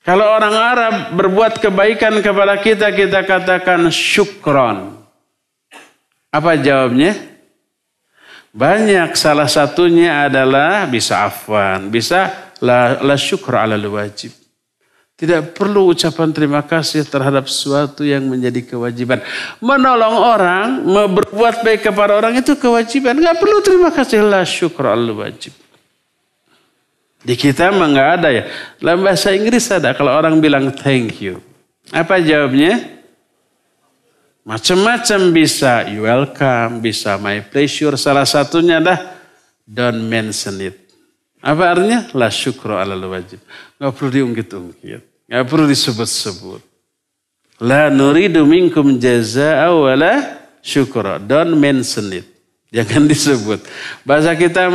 Kalau 0.05 0.29
orang 0.29 0.57
Arab 0.57 0.95
berbuat 1.17 1.61
kebaikan 1.61 2.21
kepada 2.21 2.61
kita, 2.61 2.93
kita 2.93 3.25
katakan 3.25 3.89
syukron. 3.93 4.97
Apa 6.29 6.61
jawabnya? 6.61 7.17
Banyak 8.51 9.14
salah 9.14 9.47
satunya 9.47 10.27
adalah 10.27 10.82
bisa 10.90 11.22
afwan, 11.22 11.86
bisa 11.86 12.51
la, 12.59 12.98
la 12.98 13.14
syukur 13.14 13.55
ala 13.55 13.78
wajib. 13.78 14.35
Tidak 15.14 15.52
perlu 15.52 15.93
ucapan 15.93 16.32
terima 16.32 16.64
kasih 16.64 17.05
terhadap 17.05 17.44
sesuatu 17.44 18.01
yang 18.02 18.24
menjadi 18.24 18.64
kewajiban. 18.64 19.20
Menolong 19.60 20.16
orang, 20.16 20.81
berbuat 20.89 21.60
baik 21.60 21.93
kepada 21.93 22.16
orang 22.16 22.40
itu 22.40 22.56
kewajiban. 22.56 23.20
Gak 23.20 23.36
perlu 23.36 23.60
terima 23.60 23.93
kasih 23.93 24.24
la 24.24 24.43
syukur 24.48 24.89
ala 24.89 25.12
wajib. 25.12 25.52
Di 27.20 27.36
kita 27.36 27.68
mah 27.68 27.93
nggak 27.93 28.10
ada 28.16 28.28
ya. 28.32 28.48
Dalam 28.81 29.05
bahasa 29.05 29.28
Inggris 29.36 29.68
ada 29.68 29.93
kalau 29.93 30.16
orang 30.16 30.40
bilang 30.40 30.72
thank 30.72 31.20
you. 31.20 31.44
Apa 31.93 32.16
jawabnya? 32.16 32.99
Macam-macam 34.41 35.21
bisa 35.37 35.85
you 35.93 36.09
welcome, 36.09 36.81
bisa 36.81 37.21
my 37.21 37.45
pleasure. 37.45 37.95
Salah 38.01 38.25
satunya 38.25 38.81
adalah 38.81 39.21
don't 39.69 40.01
mention 40.09 40.57
it. 40.65 40.77
Apa 41.41 41.77
artinya? 41.77 42.09
La 42.17 42.29
syukro 42.33 42.77
ala 42.77 42.97
wajib. 42.97 43.41
Gak 43.81 43.93
perlu 43.97 44.11
diungkit-ungkit. 44.12 45.29
Nggak 45.29 45.45
perlu 45.47 45.65
disebut-sebut. 45.71 46.61
La 47.65 47.93
nuridu 47.93 48.45
minkum 48.49 48.97
jaza'a 48.97 49.69
wala 49.73 50.41
syukra. 50.65 51.21
Don't 51.21 51.57
mention 51.57 52.12
it. 52.12 52.27
Jangan 52.77 53.09
disebut. 53.09 53.61
Bahasa 54.05 54.33
kita 54.37 54.69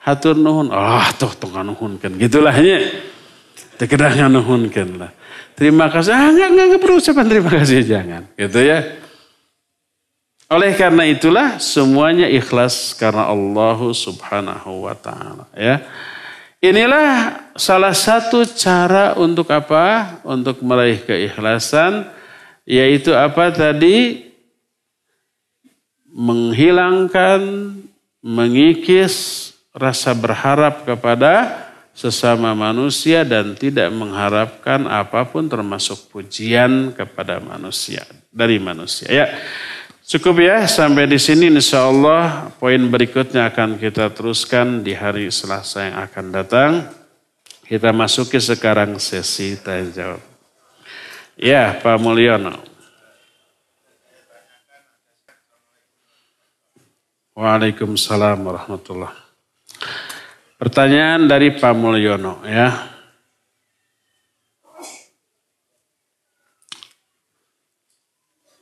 hatur 0.00 0.36
nuhun. 0.36 0.68
Oh, 0.72 1.08
toh 1.16 1.32
toh 1.32 1.50
nuhunkan. 1.50 2.18
Gitulah 2.18 2.54
ya. 2.56 2.78
Tekedah 3.76 4.14
nganuhunkan 4.14 4.88
lah. 5.00 5.10
Terima 5.56 5.92
kasih. 5.92 6.12
Ah, 6.12 6.28
enggak, 6.32 6.48
enggak, 6.52 6.66
enggak 6.66 6.82
perlu 6.82 6.96
ucapan 6.98 7.26
terima 7.28 7.50
kasih. 7.52 7.78
Jangan. 7.84 8.22
Gitu 8.36 8.60
ya. 8.60 8.78
Oleh 10.52 10.76
karena 10.76 11.08
itulah 11.08 11.56
semuanya 11.56 12.28
ikhlas 12.28 12.92
karena 12.92 13.32
Allah 13.32 13.78
subhanahu 13.80 14.84
wa 14.84 14.92
ta'ala. 14.92 15.48
Ya. 15.56 15.80
Inilah 16.60 17.40
salah 17.56 17.96
satu 17.96 18.44
cara 18.44 19.16
untuk 19.16 19.48
apa? 19.48 20.20
Untuk 20.28 20.60
meraih 20.60 21.00
keikhlasan. 21.00 22.04
Yaitu 22.68 23.16
apa 23.16 23.48
tadi? 23.48 24.28
Menghilangkan, 26.12 27.40
mengikis 28.20 29.50
rasa 29.72 30.12
berharap 30.12 30.84
kepada 30.84 31.61
sesama 31.92 32.56
manusia 32.56 33.22
dan 33.22 33.52
tidak 33.52 33.92
mengharapkan 33.92 34.88
apa 34.88 35.28
pun 35.28 35.44
termasuk 35.46 36.08
pujian 36.08 36.92
kepada 36.96 37.38
manusia 37.38 38.04
dari 38.32 38.56
manusia. 38.56 39.08
Ya. 39.12 39.26
Cukup 40.02 40.42
ya 40.42 40.66
sampai 40.66 41.06
di 41.06 41.16
sini 41.16 41.46
insya 41.46 41.88
Allah 41.88 42.50
poin 42.58 42.80
berikutnya 42.90 43.48
akan 43.48 43.78
kita 43.78 44.10
teruskan 44.10 44.82
di 44.82 44.92
hari 44.92 45.30
Selasa 45.30 45.88
yang 45.88 45.96
akan 46.04 46.26
datang. 46.34 46.70
Kita 47.62 47.94
masuki 47.94 48.36
sekarang 48.36 48.98
sesi 48.98 49.56
tanya 49.56 49.88
jawab. 49.94 50.22
Ya 51.38 51.78
Pak 51.80 51.96
Mulyono. 52.02 52.60
Waalaikumsalam 57.32 58.44
warahmatullahi 58.44 59.21
Pertanyaan 60.62 61.26
dari 61.26 61.50
Pak 61.58 61.74
Mulyono 61.74 62.38
ya. 62.46 62.70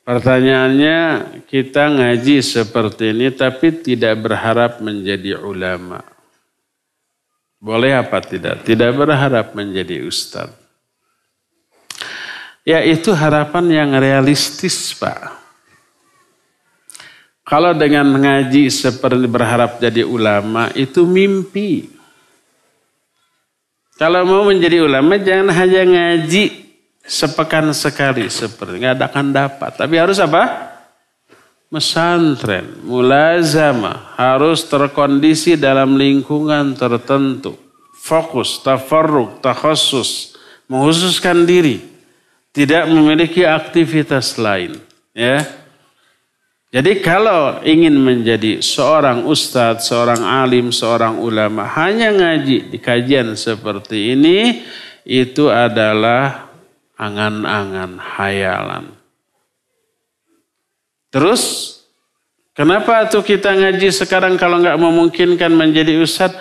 Pertanyaannya 0.00 0.98
kita 1.44 1.92
ngaji 1.92 2.40
seperti 2.40 3.12
ini 3.12 3.28
tapi 3.36 3.84
tidak 3.84 4.16
berharap 4.16 4.80
menjadi 4.80 5.44
ulama. 5.44 6.00
Boleh 7.60 7.92
apa 7.92 8.24
tidak? 8.24 8.64
Tidak 8.64 8.96
berharap 8.96 9.52
menjadi 9.52 10.00
ustadz. 10.00 10.56
Ya 12.64 12.80
itu 12.80 13.12
harapan 13.12 13.68
yang 13.68 13.90
realistis 14.00 14.96
Pak. 14.96 15.39
Kalau 17.50 17.74
dengan 17.74 18.06
ngaji 18.06 18.70
seperti 18.70 19.26
berharap 19.26 19.82
jadi 19.82 20.06
ulama 20.06 20.70
itu 20.70 21.02
mimpi. 21.02 21.90
Kalau 23.98 24.22
mau 24.22 24.46
menjadi 24.46 24.86
ulama 24.86 25.18
jangan 25.18 25.50
hanya 25.58 25.82
ngaji 25.82 26.70
sepekan 27.02 27.74
sekali 27.74 28.30
seperti 28.30 28.78
nggak 28.78 29.02
akan 29.02 29.34
dapat. 29.34 29.74
Tapi 29.74 29.94
harus 29.98 30.22
apa? 30.22 30.70
Mesantren, 31.74 32.86
mulazama, 32.86 34.14
harus 34.14 34.62
terkondisi 34.70 35.58
dalam 35.58 35.98
lingkungan 35.98 36.78
tertentu. 36.78 37.58
Fokus, 37.98 38.62
tafarruk, 38.62 39.42
takhusus, 39.42 40.38
menghususkan 40.70 41.42
diri. 41.42 41.82
Tidak 42.54 42.86
memiliki 42.90 43.42
aktivitas 43.42 44.38
lain. 44.38 44.78
Ya, 45.14 45.46
jadi 46.70 47.02
kalau 47.02 47.58
ingin 47.66 47.98
menjadi 47.98 48.62
seorang 48.62 49.26
ustadz, 49.26 49.90
seorang 49.90 50.22
alim, 50.22 50.70
seorang 50.70 51.18
ulama, 51.18 51.66
hanya 51.66 52.14
ngaji 52.14 52.70
di 52.70 52.78
kajian 52.78 53.34
seperti 53.34 54.14
ini, 54.14 54.62
itu 55.02 55.50
adalah 55.50 56.46
angan-angan, 56.94 57.98
hayalan. 57.98 58.86
Terus 61.10 61.74
kenapa 62.54 63.02
tuh 63.10 63.26
kita 63.26 63.50
ngaji 63.50 63.90
sekarang 63.90 64.38
kalau 64.38 64.62
nggak 64.62 64.78
memungkinkan 64.78 65.50
menjadi 65.50 65.98
ustadz? 65.98 66.38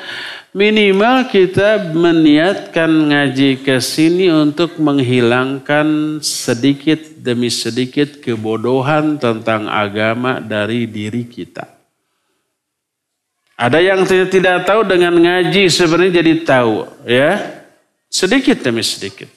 Minimal 0.49 1.30
kita 1.30 1.93
meniatkan 1.93 2.89
ngaji 2.89 3.61
ke 3.61 3.77
sini 3.77 4.34
untuk 4.34 4.81
menghilangkan 4.81 6.17
sedikit 6.26 6.97
demi 7.21 7.53
sedikit 7.53 8.17
kebodohan 8.17 9.21
tentang 9.21 9.69
agama 9.69 10.41
dari 10.41 10.89
diri 10.89 11.30
kita. 11.30 11.69
Ada 13.61 13.77
yang 13.77 14.01
tidak 14.09 14.65
tahu 14.65 14.89
dengan 14.89 15.13
ngaji 15.21 15.69
sebenarnya 15.69 16.23
jadi 16.26 16.34
tahu, 16.41 16.88
ya. 17.05 17.61
Sedikit 18.09 18.57
demi 18.65 18.81
sedikit. 18.81 19.30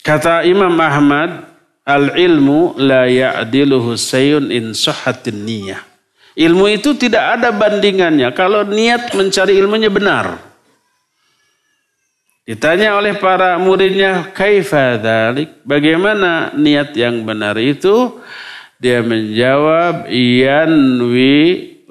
Kata 0.00 0.40
Imam 0.48 0.72
Ahmad, 0.80 1.50
al-ilmu 1.84 2.80
la 2.80 3.04
ya'diluhu 3.04 3.92
sayun 3.92 4.48
in 4.48 4.72
sahhatin 4.72 5.44
niyah. 5.44 5.89
Ilmu 6.40 6.64
itu 6.72 6.96
tidak 6.96 7.36
ada 7.36 7.52
bandingannya 7.52 8.32
kalau 8.32 8.64
niat 8.64 9.12
mencari 9.12 9.60
ilmunya 9.60 9.92
benar. 9.92 10.40
Ditanya 12.48 12.96
oleh 12.96 13.14
para 13.20 13.60
muridnya, 13.60 14.32
kaifa 14.32 14.96
dhalik? 14.96 15.60
Bagaimana 15.68 16.56
niat 16.56 16.96
yang 16.96 17.22
benar 17.28 17.60
itu? 17.60 18.18
Dia 18.80 19.04
menjawab, 19.04 20.08
yanwi 20.08 21.36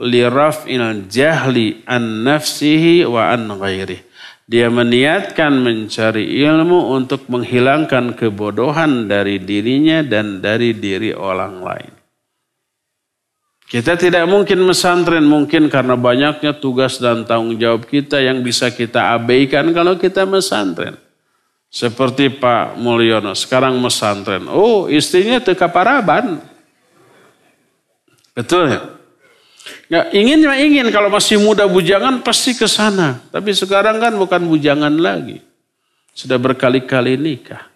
li 0.02 0.22
raf'il 0.26 1.06
jahli 1.06 1.86
an 1.86 2.26
nafsihi 2.26 3.06
wa 3.06 3.30
an 3.30 3.54
ghairihi 3.54 4.10
dia 4.50 4.66
meniatkan 4.66 5.62
mencari 5.62 6.42
ilmu 6.42 6.90
untuk 6.98 7.30
menghilangkan 7.30 8.18
kebodohan 8.18 9.06
dari 9.06 9.38
dirinya 9.38 10.02
dan 10.02 10.42
dari 10.42 10.74
diri 10.74 11.14
orang 11.14 11.62
lain. 11.62 11.99
Kita 13.70 13.94
tidak 13.94 14.26
mungkin 14.26 14.66
mesantren 14.66 15.30
mungkin 15.30 15.70
karena 15.70 15.94
banyaknya 15.94 16.58
tugas 16.58 16.98
dan 16.98 17.22
tanggung 17.22 17.54
jawab 17.54 17.86
kita 17.86 18.18
yang 18.18 18.42
bisa 18.42 18.74
kita 18.74 19.14
abaikan 19.14 19.70
kalau 19.78 19.94
kita 19.94 20.26
mesantren. 20.26 20.98
Seperti 21.70 22.34
Pak 22.34 22.82
Mulyono 22.82 23.38
sekarang 23.38 23.78
mesantren. 23.78 24.50
Oh 24.50 24.90
istrinya 24.90 25.38
teka 25.38 25.70
paraban. 25.70 26.42
Betul 28.34 28.74
ya? 28.74 28.82
Nggak 29.86 30.06
ingin 30.18 30.40
ya 30.42 30.54
ingin 30.58 30.88
kalau 30.90 31.14
masih 31.14 31.38
muda 31.38 31.70
bujangan 31.70 32.26
pasti 32.26 32.58
ke 32.58 32.66
sana. 32.66 33.22
Tapi 33.30 33.54
sekarang 33.54 34.02
kan 34.02 34.18
bukan 34.18 34.50
bujangan 34.50 34.98
lagi. 34.98 35.46
Sudah 36.18 36.42
berkali-kali 36.42 37.22
nikah. 37.22 37.70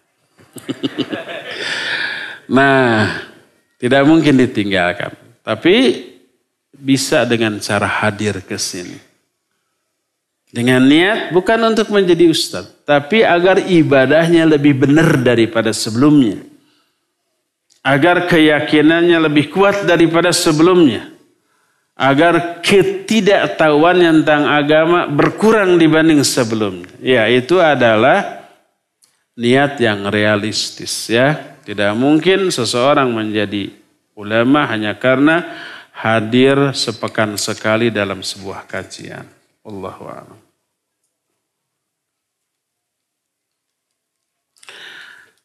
nah, 2.57 3.13
tidak 3.77 4.01
mungkin 4.09 4.41
ditinggalkan. 4.41 5.22
Tapi 5.43 6.07
bisa 6.73 7.27
dengan 7.27 7.59
cara 7.59 7.85
hadir 7.85 8.39
ke 8.41 8.55
sini. 8.55 8.97
Dengan 10.53 10.85
niat 10.85 11.35
bukan 11.35 11.59
untuk 11.69 11.91
menjadi 11.91 12.31
ustadz. 12.31 12.87
Tapi 12.87 13.21
agar 13.21 13.59
ibadahnya 13.59 14.47
lebih 14.47 14.87
benar 14.87 15.19
daripada 15.19 15.75
sebelumnya. 15.75 16.39
Agar 17.83 18.31
keyakinannya 18.31 19.19
lebih 19.27 19.51
kuat 19.51 19.83
daripada 19.83 20.31
sebelumnya 20.31 21.13
agar 21.93 22.61
ketidaktahuan 22.65 24.01
tentang 24.01 24.49
agama 24.49 25.05
berkurang 25.05 25.77
dibanding 25.77 26.25
sebelumnya. 26.25 26.89
Ya, 26.97 27.29
itu 27.29 27.61
adalah 27.61 28.49
niat 29.37 29.77
yang 29.77 30.09
realistis 30.09 31.09
ya. 31.09 31.57
Tidak 31.63 31.95
mungkin 31.95 32.51
seseorang 32.51 33.07
menjadi 33.13 33.71
ulama 34.13 34.65
hanya 34.69 34.97
karena 34.97 35.45
hadir 35.93 36.73
sepekan 36.73 37.37
sekali 37.37 37.93
dalam 37.93 38.25
sebuah 38.25 38.65
kajian. 38.65 39.25
Allahu 39.63 40.03
a'lam. 40.09 40.39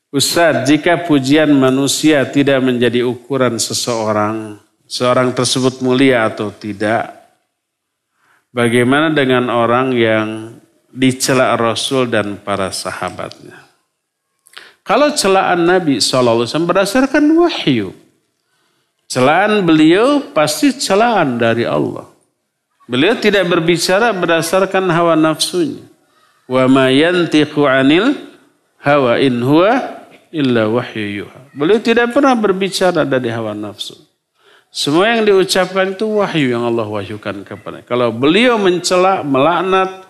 Ustaz, 0.08 0.64
jika 0.64 1.04
pujian 1.04 1.52
manusia 1.52 2.24
tidak 2.24 2.64
menjadi 2.64 3.04
ukuran 3.04 3.60
seseorang, 3.60 4.56
seorang 4.88 5.36
tersebut 5.36 5.84
mulia 5.84 6.24
atau 6.24 6.48
tidak. 6.48 7.12
Bagaimana 8.48 9.12
dengan 9.12 9.52
orang 9.52 9.92
yang 9.92 10.56
dicela 10.88 11.52
Rasul 11.60 12.08
dan 12.08 12.40
para 12.40 12.72
sahabatnya? 12.72 13.68
Kalau 14.80 15.12
celaan 15.12 15.68
Nabi 15.68 16.00
SAW 16.00 16.48
berdasarkan 16.64 17.28
wahyu. 17.36 17.92
Celaan 19.08 19.64
beliau 19.64 20.20
pasti 20.36 20.68
celaan 20.76 21.40
dari 21.40 21.64
Allah. 21.64 22.04
Beliau 22.84 23.16
tidak 23.16 23.48
berbicara 23.48 24.12
berdasarkan 24.12 24.84
hawa 24.92 25.16
nafsunya. 25.16 25.80
Wa 26.44 26.68
ma 26.68 26.92
yantiqu 26.92 27.64
anil 27.64 28.16
hawa 28.84 29.16
in 29.16 29.40
huwa 29.40 30.04
illa 30.28 30.68
wahyu. 30.68 31.28
Beliau 31.56 31.80
tidak 31.80 32.12
pernah 32.12 32.36
berbicara 32.36 33.08
dari 33.08 33.32
hawa 33.32 33.56
nafsu. 33.56 33.96
Semua 34.68 35.16
yang 35.16 35.24
diucapkan 35.24 35.96
itu 35.96 36.04
wahyu 36.20 36.52
yang 36.52 36.68
Allah 36.68 36.84
wahyukan 36.84 37.40
kepada. 37.48 37.80
Kalau 37.88 38.12
beliau 38.12 38.60
mencela, 38.60 39.24
melaknat, 39.24 40.04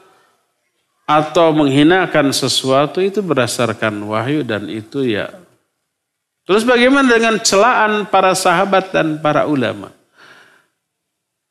atau 1.08 1.56
menghinakan 1.56 2.36
sesuatu 2.36 3.00
itu 3.00 3.24
berdasarkan 3.24 3.96
wahyu 4.04 4.44
dan 4.44 4.68
itu 4.68 5.08
ya. 5.08 5.32
Terus 6.48 6.64
bagaimana 6.64 7.12
dengan 7.12 7.36
celaan 7.44 8.08
para 8.08 8.32
sahabat 8.32 8.88
dan 8.88 9.20
para 9.20 9.44
ulama? 9.44 9.92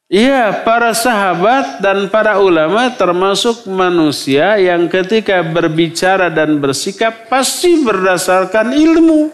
Iya, 0.10 0.64
para 0.66 0.96
sahabat 0.96 1.84
dan 1.84 2.10
para 2.10 2.42
ulama 2.42 2.90
termasuk 2.96 3.70
manusia 3.70 4.58
yang 4.58 4.90
ketika 4.90 5.44
berbicara 5.46 6.34
dan 6.34 6.58
bersikap 6.58 7.30
pasti 7.30 7.84
berdasarkan 7.86 8.74
ilmu, 8.74 9.30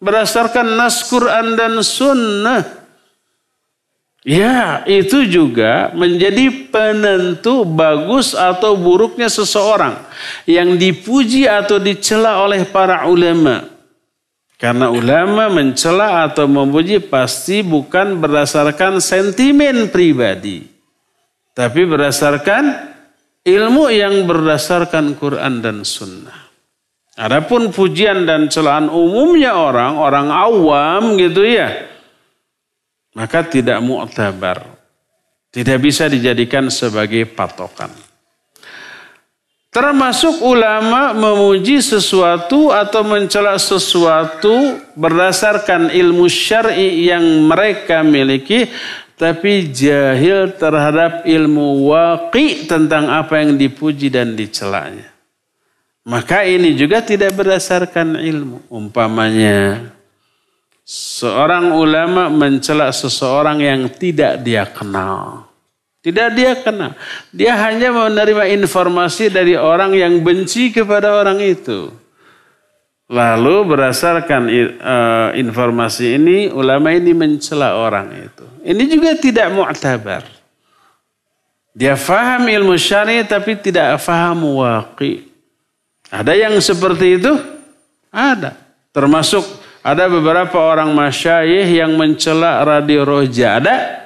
berdasarkan 0.00 0.78
nas 0.78 1.04
Quran 1.10 1.52
dan 1.52 1.82
sunnah. 1.84 2.62
Ya, 4.24 4.86
itu 4.88 5.28
juga 5.28 5.92
menjadi 5.92 6.72
penentu 6.72 7.68
bagus 7.68 8.32
atau 8.32 8.72
buruknya 8.72 9.28
seseorang 9.28 10.00
yang 10.48 10.80
dipuji 10.80 11.44
atau 11.44 11.76
dicela 11.76 12.40
oleh 12.40 12.64
para 12.64 13.04
ulama. 13.04 13.73
Karena 14.54 14.86
ulama 14.86 15.50
mencela 15.50 16.30
atau 16.30 16.46
memuji 16.46 17.02
pasti 17.02 17.60
bukan 17.60 18.22
berdasarkan 18.22 19.02
sentimen 19.02 19.90
pribadi. 19.90 20.62
Tapi 21.54 21.80
berdasarkan 21.86 22.94
ilmu 23.42 23.90
yang 23.90 24.26
berdasarkan 24.26 25.18
Quran 25.18 25.58
dan 25.62 25.82
Sunnah. 25.82 26.50
Adapun 27.14 27.70
pujian 27.70 28.26
dan 28.26 28.50
celaan 28.50 28.90
umumnya 28.90 29.54
orang, 29.54 29.94
orang 29.98 30.28
awam 30.34 31.14
gitu 31.14 31.46
ya. 31.46 31.70
Maka 33.14 33.46
tidak 33.46 33.78
mu'tabar. 33.78 34.66
Tidak 35.54 35.78
bisa 35.78 36.10
dijadikan 36.10 36.66
sebagai 36.66 37.30
patokan. 37.30 38.03
Termasuk 39.74 40.38
ulama 40.46 41.10
memuji 41.10 41.82
sesuatu 41.82 42.70
atau 42.70 43.02
mencela 43.02 43.58
sesuatu 43.58 44.78
berdasarkan 44.94 45.90
ilmu 45.90 46.30
syar'i 46.30 47.10
yang 47.10 47.50
mereka 47.50 48.06
miliki 48.06 48.70
tapi 49.18 49.74
jahil 49.74 50.54
terhadap 50.54 51.26
ilmu 51.26 51.90
waqi 51.90 52.70
tentang 52.70 53.10
apa 53.10 53.42
yang 53.42 53.58
dipuji 53.58 54.14
dan 54.14 54.38
dicelanya. 54.38 55.10
Maka 56.06 56.46
ini 56.46 56.78
juga 56.78 57.02
tidak 57.02 57.34
berdasarkan 57.34 58.22
ilmu. 58.22 58.70
Umpamanya 58.70 59.90
seorang 60.86 61.74
ulama 61.74 62.30
mencela 62.30 62.94
seseorang 62.94 63.58
yang 63.58 63.90
tidak 63.90 64.38
dia 64.38 64.70
kenal. 64.70 65.50
Tidak 66.04 66.28
dia 66.36 66.52
kenal. 66.60 66.92
Dia 67.32 67.56
hanya 67.56 67.88
menerima 67.88 68.52
informasi 68.60 69.32
dari 69.32 69.56
orang 69.56 69.96
yang 69.96 70.20
benci 70.20 70.68
kepada 70.68 71.16
orang 71.16 71.40
itu. 71.40 71.88
Lalu 73.08 73.64
berdasarkan 73.64 74.42
uh, 74.52 75.28
informasi 75.32 76.20
ini, 76.20 76.52
ulama 76.52 76.92
ini 76.92 77.16
mencela 77.16 77.80
orang 77.80 78.12
itu. 78.20 78.44
Ini 78.68 78.84
juga 78.84 79.16
tidak 79.16 79.48
mu'tabar. 79.48 80.28
Dia 81.72 81.96
faham 81.96 82.52
ilmu 82.52 82.76
syari 82.76 83.24
tapi 83.24 83.56
tidak 83.56 83.96
faham 84.04 84.60
waqi. 84.60 85.24
Ada 86.12 86.36
yang 86.36 86.52
seperti 86.60 87.16
itu? 87.16 87.32
Ada. 88.12 88.60
Termasuk 88.92 89.42
ada 89.80 90.04
beberapa 90.06 90.60
orang 90.60 90.92
masyayih 90.92 91.64
yang 91.64 91.96
mencela 91.96 92.60
radio 92.60 93.08
roja. 93.08 93.56
Ada? 93.56 94.03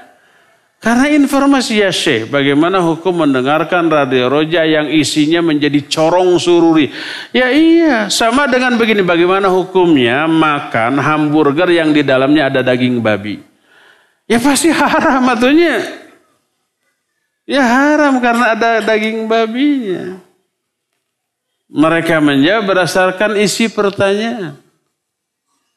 Karena 0.79 1.11
informasi 1.11 1.83
ya 1.83 1.91
Syekh, 1.91 2.31
bagaimana 2.31 2.79
hukum 2.79 3.27
mendengarkan 3.27 3.91
radio 3.91 4.31
roja 4.31 4.63
yang 4.63 4.87
isinya 4.87 5.43
menjadi 5.43 5.83
corong 5.91 6.39
sururi. 6.39 6.95
Ya 7.35 7.51
iya, 7.51 8.07
sama 8.07 8.47
dengan 8.47 8.79
begini, 8.79 9.03
bagaimana 9.03 9.51
hukumnya 9.51 10.31
makan 10.31 11.03
hamburger 11.03 11.67
yang 11.75 11.91
di 11.91 12.07
dalamnya 12.07 12.47
ada 12.47 12.63
daging 12.63 13.03
babi. 13.03 13.43
Ya 14.31 14.39
pasti 14.39 14.71
haram 14.71 15.27
atunya. 15.27 15.83
Ya 17.43 17.67
haram 17.67 18.23
karena 18.23 18.55
ada 18.55 18.79
daging 18.79 19.27
babinya. 19.27 20.23
Mereka 21.75 22.23
menjawab 22.23 22.71
berdasarkan 22.71 23.35
isi 23.35 23.67
pertanyaan. 23.67 24.55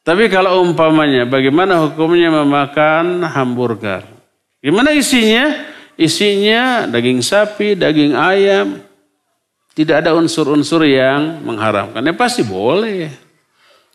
Tapi 0.06 0.30
kalau 0.30 0.62
umpamanya 0.62 1.26
bagaimana 1.26 1.82
hukumnya 1.82 2.30
memakan 2.30 3.26
hamburger? 3.26 4.11
Gimana 4.62 4.94
isinya? 4.94 5.74
Isinya 5.98 6.86
daging 6.86 7.20
sapi, 7.20 7.74
daging 7.74 8.14
ayam. 8.14 8.80
Tidak 9.74 10.04
ada 10.04 10.14
unsur-unsur 10.14 10.86
yang 10.86 11.42
mengharamkan. 11.42 12.00
Ya 12.00 12.14
pasti 12.14 12.46
boleh. 12.46 13.10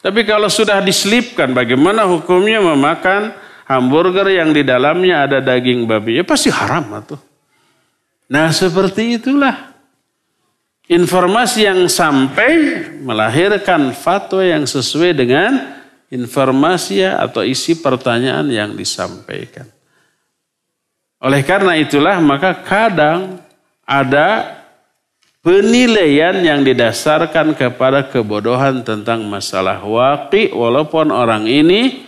Tapi 0.03 0.27
kalau 0.27 0.51
sudah 0.51 0.83
diselipkan 0.83 1.55
bagaimana 1.55 2.05
hukumnya 2.05 2.61
memakan 2.61 3.33
hamburger 3.65 4.29
yang 4.29 4.51
di 4.51 4.61
dalamnya 4.61 5.25
ada 5.25 5.39
daging 5.41 5.87
babi? 5.87 6.19
Ya 6.19 6.23
pasti 6.27 6.51
haram 6.51 6.85
tuh. 7.07 7.21
Nah 8.27 8.51
seperti 8.51 9.17
itulah. 9.17 9.73
Informasi 10.87 11.67
yang 11.67 11.83
sampai 11.91 12.79
melahirkan 13.03 13.91
fatwa 13.91 14.39
yang 14.39 14.63
sesuai 14.63 15.11
dengan 15.11 15.59
informasi 16.07 17.03
atau 17.03 17.43
isi 17.43 17.75
pertanyaan 17.83 18.47
yang 18.47 18.71
disampaikan. 18.71 19.76
Oleh 21.17 21.41
karena 21.41 21.73
itulah 21.73 22.21
maka 22.21 22.53
kadang 22.61 23.41
ada 23.81 24.57
penilaian 25.41 26.37
yang 26.43 26.61
didasarkan 26.61 27.57
kepada 27.57 28.05
kebodohan 28.05 28.85
tentang 28.85 29.25
masalah 29.25 29.81
waqi 29.81 30.53
walaupun 30.53 31.09
orang 31.09 31.49
ini 31.49 32.05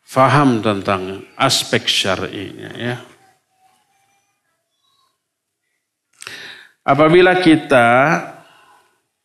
faham 0.00 0.64
tentang 0.64 1.28
aspek 1.36 1.84
syar'inya 1.84 2.70
ya. 2.78 2.96
Apabila 6.80 7.36
kita 7.44 7.88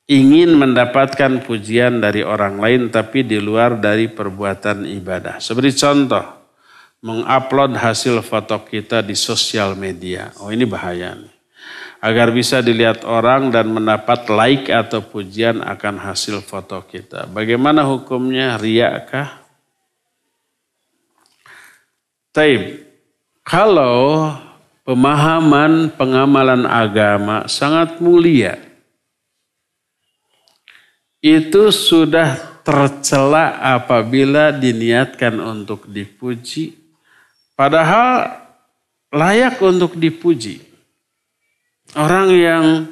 ingin 0.06 0.54
mendapatkan 0.54 1.42
pujian 1.42 1.98
dari 1.98 2.22
orang 2.22 2.62
lain 2.62 2.94
tapi 2.94 3.26
di 3.26 3.42
luar 3.42 3.80
dari 3.80 4.06
perbuatan 4.12 4.86
ibadah. 4.86 5.42
Seperti 5.42 5.74
contoh, 5.74 6.26
mengupload 7.04 7.76
hasil 7.76 8.22
foto 8.24 8.62
kita 8.64 9.02
di 9.04 9.18
sosial 9.18 9.74
media. 9.74 10.32
Oh 10.40 10.54
ini 10.54 10.64
bahaya 10.64 11.16
nih. 11.18 11.34
Agar 12.04 12.30
bisa 12.30 12.62
dilihat 12.62 13.02
orang 13.02 13.50
dan 13.50 13.72
mendapat 13.72 14.30
like 14.30 14.70
atau 14.70 15.02
pujian 15.02 15.66
akan 15.66 15.98
hasil 15.98 16.44
foto 16.46 16.86
kita. 16.86 17.26
Bagaimana 17.26 17.82
hukumnya? 17.82 18.62
Riakkah? 18.62 19.42
Taib. 22.30 22.86
Kalau 23.42 24.38
pemahaman 24.86 25.90
pengamalan 25.98 26.70
agama 26.70 27.50
sangat 27.50 27.98
mulia. 27.98 28.62
Itu 31.26 31.74
sudah 31.74 32.62
tercela 32.62 33.58
apabila 33.62 34.54
diniatkan 34.54 35.42
untuk 35.42 35.90
dipuji 35.90 36.85
Padahal 37.56 38.36
layak 39.16 39.64
untuk 39.64 39.96
dipuji. 39.96 40.60
Orang 41.96 42.36
yang 42.36 42.92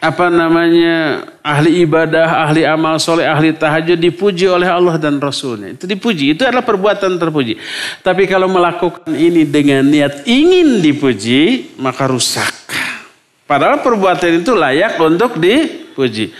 apa 0.00 0.32
namanya 0.32 1.28
ahli 1.44 1.84
ibadah, 1.84 2.48
ahli 2.48 2.64
amal 2.64 2.96
soleh, 2.96 3.28
ahli 3.28 3.52
tahajud 3.52 4.00
dipuji 4.00 4.48
oleh 4.48 4.70
Allah 4.70 4.96
dan 4.96 5.20
Rasulnya. 5.20 5.76
Itu 5.76 5.84
dipuji, 5.84 6.32
itu 6.32 6.46
adalah 6.46 6.64
perbuatan 6.64 7.20
terpuji. 7.20 7.60
Tapi 8.00 8.24
kalau 8.24 8.48
melakukan 8.48 9.12
ini 9.12 9.44
dengan 9.44 9.84
niat 9.84 10.24
ingin 10.24 10.80
dipuji, 10.80 11.74
maka 11.76 12.08
rusak. 12.08 12.48
Padahal 13.44 13.84
perbuatan 13.84 14.40
itu 14.40 14.54
layak 14.56 14.94
untuk 15.02 15.36
dipuji. 15.36 16.32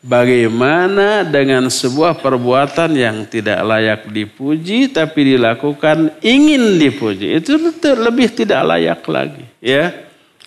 Bagaimana 0.00 1.28
dengan 1.28 1.68
sebuah 1.68 2.24
perbuatan 2.24 2.96
yang 2.96 3.28
tidak 3.28 3.60
layak 3.60 4.08
dipuji 4.08 4.88
tapi 4.88 5.36
dilakukan 5.36 6.16
ingin 6.24 6.80
dipuji? 6.80 7.36
Itu 7.36 7.60
lebih 8.00 8.32
tidak 8.32 8.64
layak 8.64 9.04
lagi 9.04 9.44
ya. 9.60 9.92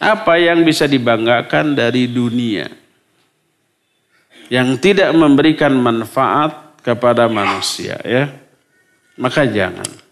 Apa 0.02 0.42
yang 0.42 0.66
bisa 0.66 0.90
dibanggakan 0.90 1.78
dari 1.78 2.10
dunia? 2.10 2.66
Yang 4.50 4.70
tidak 4.82 5.14
memberikan 5.14 5.78
manfaat 5.78 6.82
kepada 6.82 7.30
manusia 7.30 8.02
ya. 8.02 8.34
Maka 9.22 9.46
jangan 9.46 10.03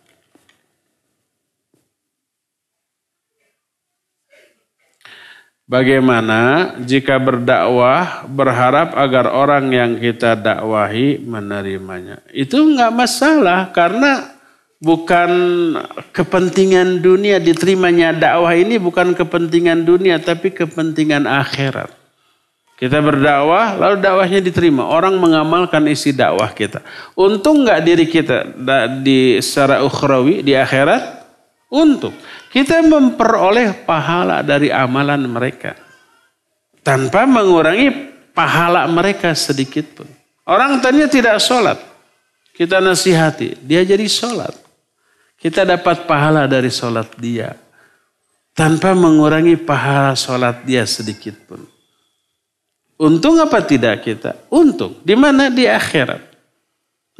Bagaimana 5.72 6.76
jika 6.84 7.15
berdakwah 7.15 8.27
berharap 8.27 8.91
agar 8.91 9.31
orang 9.31 9.72
yang 9.72 9.95
kita 9.95 10.35
dakwahi 10.35 11.23
menerimanya? 11.23 12.19
Itu 12.35 12.60
nggak 12.76 12.91
masalah 12.91 13.72
karena 13.72 14.35
bukan 14.84 15.31
kepentingan 16.11 16.99
dunia 16.99 17.39
diterimanya 17.39 18.11
dakwah 18.11 18.52
ini 18.52 18.76
bukan 18.84 19.15
kepentingan 19.15 19.88
dunia 19.88 20.19
tapi 20.19 20.52
kepentingan 20.52 21.23
akhirat. 21.23 21.88
Kita 22.76 22.99
berdakwah 22.99 23.80
lalu 23.80 23.95
dakwahnya 24.03 24.43
diterima. 24.43 24.84
Orang 24.91 25.23
mengamalkan 25.23 25.88
isi 25.88 26.11
dakwah 26.11 26.52
kita. 26.52 26.84
Untung 27.15 27.64
nggak 27.64 27.80
diri 27.80 28.11
kita 28.11 28.43
di 28.99 29.39
secara 29.39 29.88
ukhrawi 29.88 30.43
di 30.43 30.52
akhirat? 30.52 31.20
Untung. 31.72 32.11
Kita 32.52 32.84
memperoleh 32.84 33.88
pahala 33.88 34.43
dari 34.43 34.68
amalan 34.68 35.23
mereka. 35.23 35.80
Tanpa 36.84 37.23
mengurangi 37.23 37.88
pahala 38.35 38.84
mereka 38.91 39.31
sedikit 39.31 40.03
pun. 40.03 40.07
Orang 40.43 40.84
tadinya 40.84 41.07
tidak 41.07 41.39
sholat. 41.39 41.80
Kita 42.52 42.84
nasihati. 42.84 43.56
Dia 43.64 43.88
jadi 43.88 44.03
sholat. 44.03 44.52
Kita 45.39 45.64
dapat 45.64 46.03
pahala 46.03 46.43
dari 46.43 46.68
sholat 46.68 47.15
dia. 47.15 47.56
Tanpa 48.52 48.91
mengurangi 48.91 49.56
pahala 49.56 50.11
sholat 50.11 50.68
dia 50.68 50.84
sedikit 50.84 51.39
pun. 51.48 51.64
Untung 52.99 53.39
apa 53.39 53.64
tidak 53.64 54.03
kita? 54.03 54.35
Untung. 54.52 54.99
Di 55.02 55.15
mana? 55.15 55.48
Di 55.48 55.65
akhirat. 55.65 56.31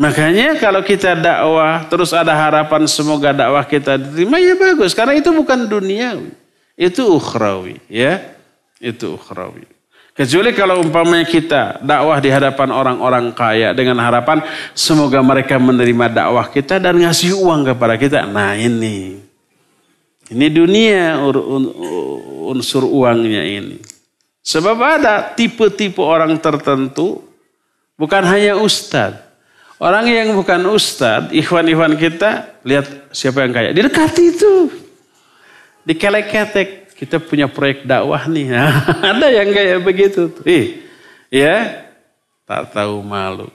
Makanya 0.02 0.58
kalau 0.58 0.82
kita 0.82 1.14
dakwah 1.14 1.86
terus 1.86 2.10
ada 2.10 2.34
harapan 2.34 2.90
semoga 2.90 3.30
dakwah 3.30 3.62
kita 3.62 4.02
diterima 4.02 4.42
ya 4.42 4.58
bagus 4.58 4.98
karena 4.98 5.14
itu 5.14 5.30
bukan 5.30 5.70
duniawi. 5.70 6.34
Itu 6.74 7.22
ukhrawi 7.22 7.78
ya. 7.86 8.18
Itu 8.82 9.14
ukhrawi. 9.14 9.70
Kecuali 10.18 10.58
kalau 10.58 10.82
umpamanya 10.82 11.22
kita 11.22 11.78
dakwah 11.86 12.18
di 12.18 12.34
hadapan 12.34 12.74
orang-orang 12.74 13.30
kaya 13.30 13.78
dengan 13.78 14.02
harapan 14.02 14.42
semoga 14.74 15.22
mereka 15.22 15.62
menerima 15.62 16.10
dakwah 16.10 16.50
kita 16.50 16.82
dan 16.82 16.98
ngasih 16.98 17.38
uang 17.38 17.70
kepada 17.70 17.94
kita. 17.94 18.26
Nah 18.26 18.58
ini. 18.58 19.22
Ini 20.34 20.48
dunia 20.50 21.22
unsur 22.50 22.90
uangnya 22.90 23.46
ini. 23.46 23.78
Sebab 24.42 24.82
ada 24.82 25.30
tipe-tipe 25.38 26.02
orang 26.02 26.34
tertentu 26.42 27.22
bukan 27.94 28.26
hanya 28.26 28.58
ustadz 28.58 29.31
Orang 29.82 30.06
yang 30.06 30.38
bukan 30.38 30.62
ustadz, 30.70 31.34
ikhwan-ikhwan 31.34 31.98
kita, 31.98 32.54
lihat 32.62 33.10
siapa 33.10 33.42
yang 33.42 33.50
kaya. 33.50 33.74
Didekati 33.74 34.24
itu. 34.30 34.70
Dikelek-ketek. 35.90 36.94
Kita 36.94 37.18
punya 37.18 37.50
proyek 37.50 37.90
dakwah 37.90 38.30
nih. 38.30 38.54
Nah, 38.54 38.78
ada 39.18 39.34
yang 39.34 39.50
kayak 39.50 39.82
begitu. 39.82 40.30
Ih, 40.46 40.86
ya, 41.34 41.82
tak 42.46 42.78
tahu 42.78 43.02
malu. 43.02 43.50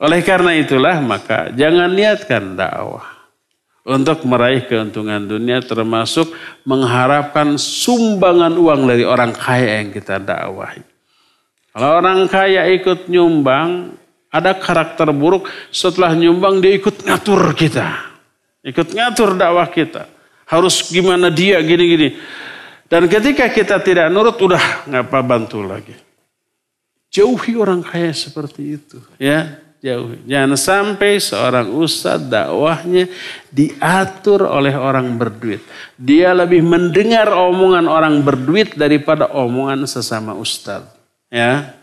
Oleh 0.00 0.24
karena 0.24 0.56
itulah 0.56 0.96
maka 1.04 1.52
jangan 1.52 1.92
niatkan 1.92 2.56
dakwah. 2.56 3.04
Untuk 3.84 4.24
meraih 4.24 4.64
keuntungan 4.64 5.20
dunia 5.20 5.60
termasuk 5.60 6.32
mengharapkan 6.64 7.60
sumbangan 7.60 8.56
uang 8.56 8.88
dari 8.88 9.04
orang 9.04 9.36
kaya 9.36 9.84
yang 9.84 9.92
kita 9.92 10.16
dakwahi. 10.16 10.80
Kalau 11.76 11.90
orang 12.00 12.24
kaya 12.28 12.68
ikut 12.72 13.08
nyumbang, 13.08 13.96
ada 14.28 14.52
karakter 14.52 15.08
buruk 15.12 15.48
setelah 15.72 16.12
nyumbang 16.12 16.60
dia 16.60 16.76
ikut 16.76 17.04
ngatur 17.04 17.56
kita. 17.56 18.12
Ikut 18.60 18.92
ngatur 18.92 19.32
dakwah 19.36 19.68
kita. 19.68 20.04
Harus 20.48 20.88
gimana 20.92 21.32
dia 21.32 21.60
gini-gini. 21.64 22.16
Dan 22.88 23.08
ketika 23.08 23.48
kita 23.52 23.80
tidak 23.80 24.08
nurut 24.08 24.36
udah 24.40 24.88
nggak 24.88 25.04
apa 25.08 25.20
bantu 25.20 25.60
lagi. 25.64 25.96
Jauhi 27.08 27.56
orang 27.56 27.80
kaya 27.80 28.12
seperti 28.12 28.80
itu. 28.80 29.00
Ya, 29.16 29.60
jauhi. 29.80 30.20
Jangan 30.28 30.56
sampai 30.60 31.20
seorang 31.20 31.72
ustadz 31.72 32.28
dakwahnya 32.28 33.08
diatur 33.48 34.44
oleh 34.44 34.76
orang 34.76 35.16
berduit. 35.16 35.64
Dia 35.96 36.36
lebih 36.36 36.60
mendengar 36.60 37.32
omongan 37.32 37.88
orang 37.88 38.20
berduit 38.20 38.76
daripada 38.76 39.32
omongan 39.32 39.88
sesama 39.88 40.36
ustadz. 40.36 40.96
Ya, 41.28 41.78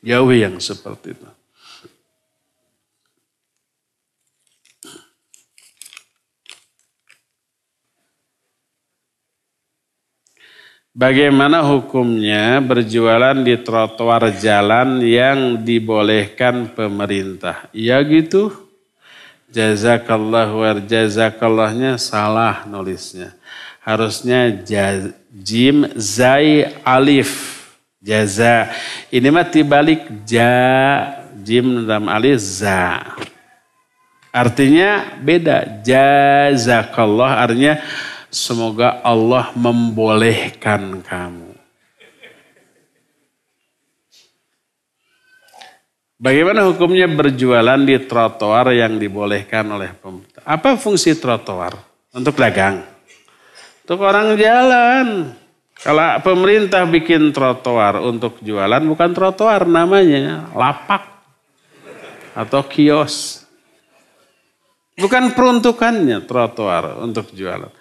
Jauhi 0.00 0.40
yang 0.48 0.56
seperti 0.56 1.12
itu. 1.12 1.28
Bagaimana 10.90 11.62
hukumnya 11.62 12.58
berjualan 12.58 13.38
di 13.46 13.54
trotoar 13.62 14.34
jalan 14.34 14.98
yang 14.98 15.62
dibolehkan 15.62 16.74
pemerintah? 16.74 17.70
Ya 17.70 18.02
gitu. 18.02 18.50
Jazakallah 19.50 20.50
war 20.50 20.78
jazakallahnya 20.82 21.94
salah 21.98 22.66
nulisnya. 22.66 23.34
Harusnya 23.82 24.50
jim 25.30 25.86
zai 25.94 26.74
alif 26.82 27.60
Jaza. 28.00 28.72
Ini 29.12 29.28
mah 29.28 29.44
dibalik 29.44 30.24
ja, 30.24 31.20
jim 31.36 31.84
dalam 31.84 32.08
alif 32.08 32.40
za. 32.40 33.12
Artinya 34.32 35.20
beda. 35.20 35.84
Jazakallah 35.84 37.44
artinya 37.44 37.76
semoga 38.30 39.02
Allah 39.02 39.50
membolehkan 39.58 41.02
kamu. 41.02 41.50
Bagaimana 46.20 46.68
hukumnya 46.68 47.08
berjualan 47.08 47.80
di 47.80 47.96
trotoar 48.04 48.76
yang 48.76 49.00
dibolehkan 49.00 49.64
oleh 49.72 49.96
pemerintah? 49.96 50.44
Apa 50.44 50.76
fungsi 50.76 51.16
trotoar? 51.16 51.80
Untuk 52.12 52.36
dagang. 52.36 52.84
Untuk 53.84 54.04
orang 54.04 54.36
jalan. 54.36 55.32
Kalau 55.80 56.20
pemerintah 56.20 56.84
bikin 56.84 57.32
trotoar 57.32 58.04
untuk 58.04 58.36
jualan 58.44 58.84
bukan 58.84 59.16
trotoar 59.16 59.64
namanya, 59.64 60.52
lapak 60.52 61.08
atau 62.36 62.68
kios. 62.68 63.48
Bukan 65.00 65.32
peruntukannya 65.32 66.28
trotoar 66.28 67.00
untuk 67.00 67.32
jualan. 67.32 67.72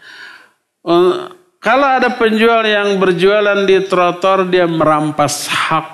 Kalau 1.60 1.88
ada 1.88 2.10
penjual 2.16 2.64
yang 2.64 2.96
berjualan 2.98 3.68
di 3.68 3.84
trotoar 3.84 4.48
dia 4.48 4.64
merampas 4.64 5.48
hak 5.52 5.88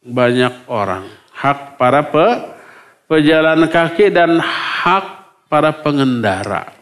banyak 0.00 0.64
orang. 0.68 1.04
Hak 1.36 1.76
para 1.80 2.04
pe, 2.08 2.26
pejalan 3.08 3.68
kaki 3.68 4.12
dan 4.12 4.40
hak 4.40 5.04
para 5.48 5.72
pengendara. 5.72 6.72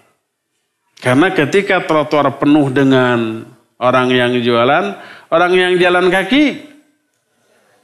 Karena 0.98 1.30
ketika 1.30 1.82
trotoar 1.86 2.38
penuh 2.38 2.70
dengan 2.74 3.46
Orang 3.78 4.10
yang 4.10 4.34
jualan, 4.42 4.98
orang 5.30 5.52
yang 5.54 5.72
jalan 5.78 6.10
kaki 6.10 6.66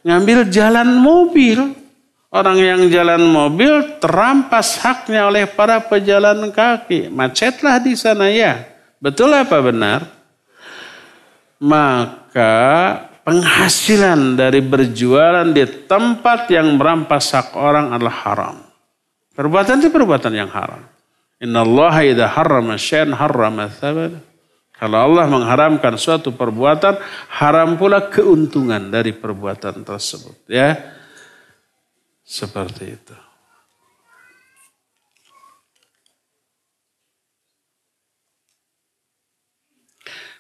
ngambil 0.02 0.50
jalan 0.50 0.98
mobil. 0.98 1.86
Orang 2.34 2.58
yang 2.58 2.90
jalan 2.90 3.30
mobil 3.30 4.02
terampas 4.02 4.82
haknya 4.82 5.30
oleh 5.30 5.46
para 5.46 5.78
pejalan 5.78 6.50
kaki. 6.50 7.06
Macetlah 7.06 7.78
di 7.78 7.94
sana 7.94 8.26
ya. 8.26 8.73
Betul 9.04 9.36
apa 9.36 9.60
benar? 9.60 10.00
Maka 11.60 12.56
penghasilan 13.20 14.40
dari 14.40 14.64
berjualan 14.64 15.44
di 15.52 15.64
tempat 15.84 16.48
yang 16.48 16.80
merampas 16.80 17.36
hak 17.36 17.52
orang 17.52 17.92
adalah 17.92 18.16
haram. 18.24 18.56
Perbuatan 19.36 19.84
itu 19.84 19.92
perbuatan 19.92 20.32
yang 20.32 20.48
haram. 20.48 20.80
Inna 21.36 21.60
Allah 21.60 21.94
idha 22.00 22.32
harrama 22.32 22.80
syai'an 22.80 23.12
harrama 23.12 23.68
thabada. 23.68 24.24
Kalau 24.74 24.98
Allah 24.98 25.28
mengharamkan 25.28 26.00
suatu 26.00 26.32
perbuatan, 26.32 26.98
haram 27.28 27.76
pula 27.76 28.08
keuntungan 28.08 28.88
dari 28.88 29.12
perbuatan 29.12 29.84
tersebut. 29.86 30.48
Ya, 30.50 30.80
seperti 32.24 32.96
itu. 32.98 33.23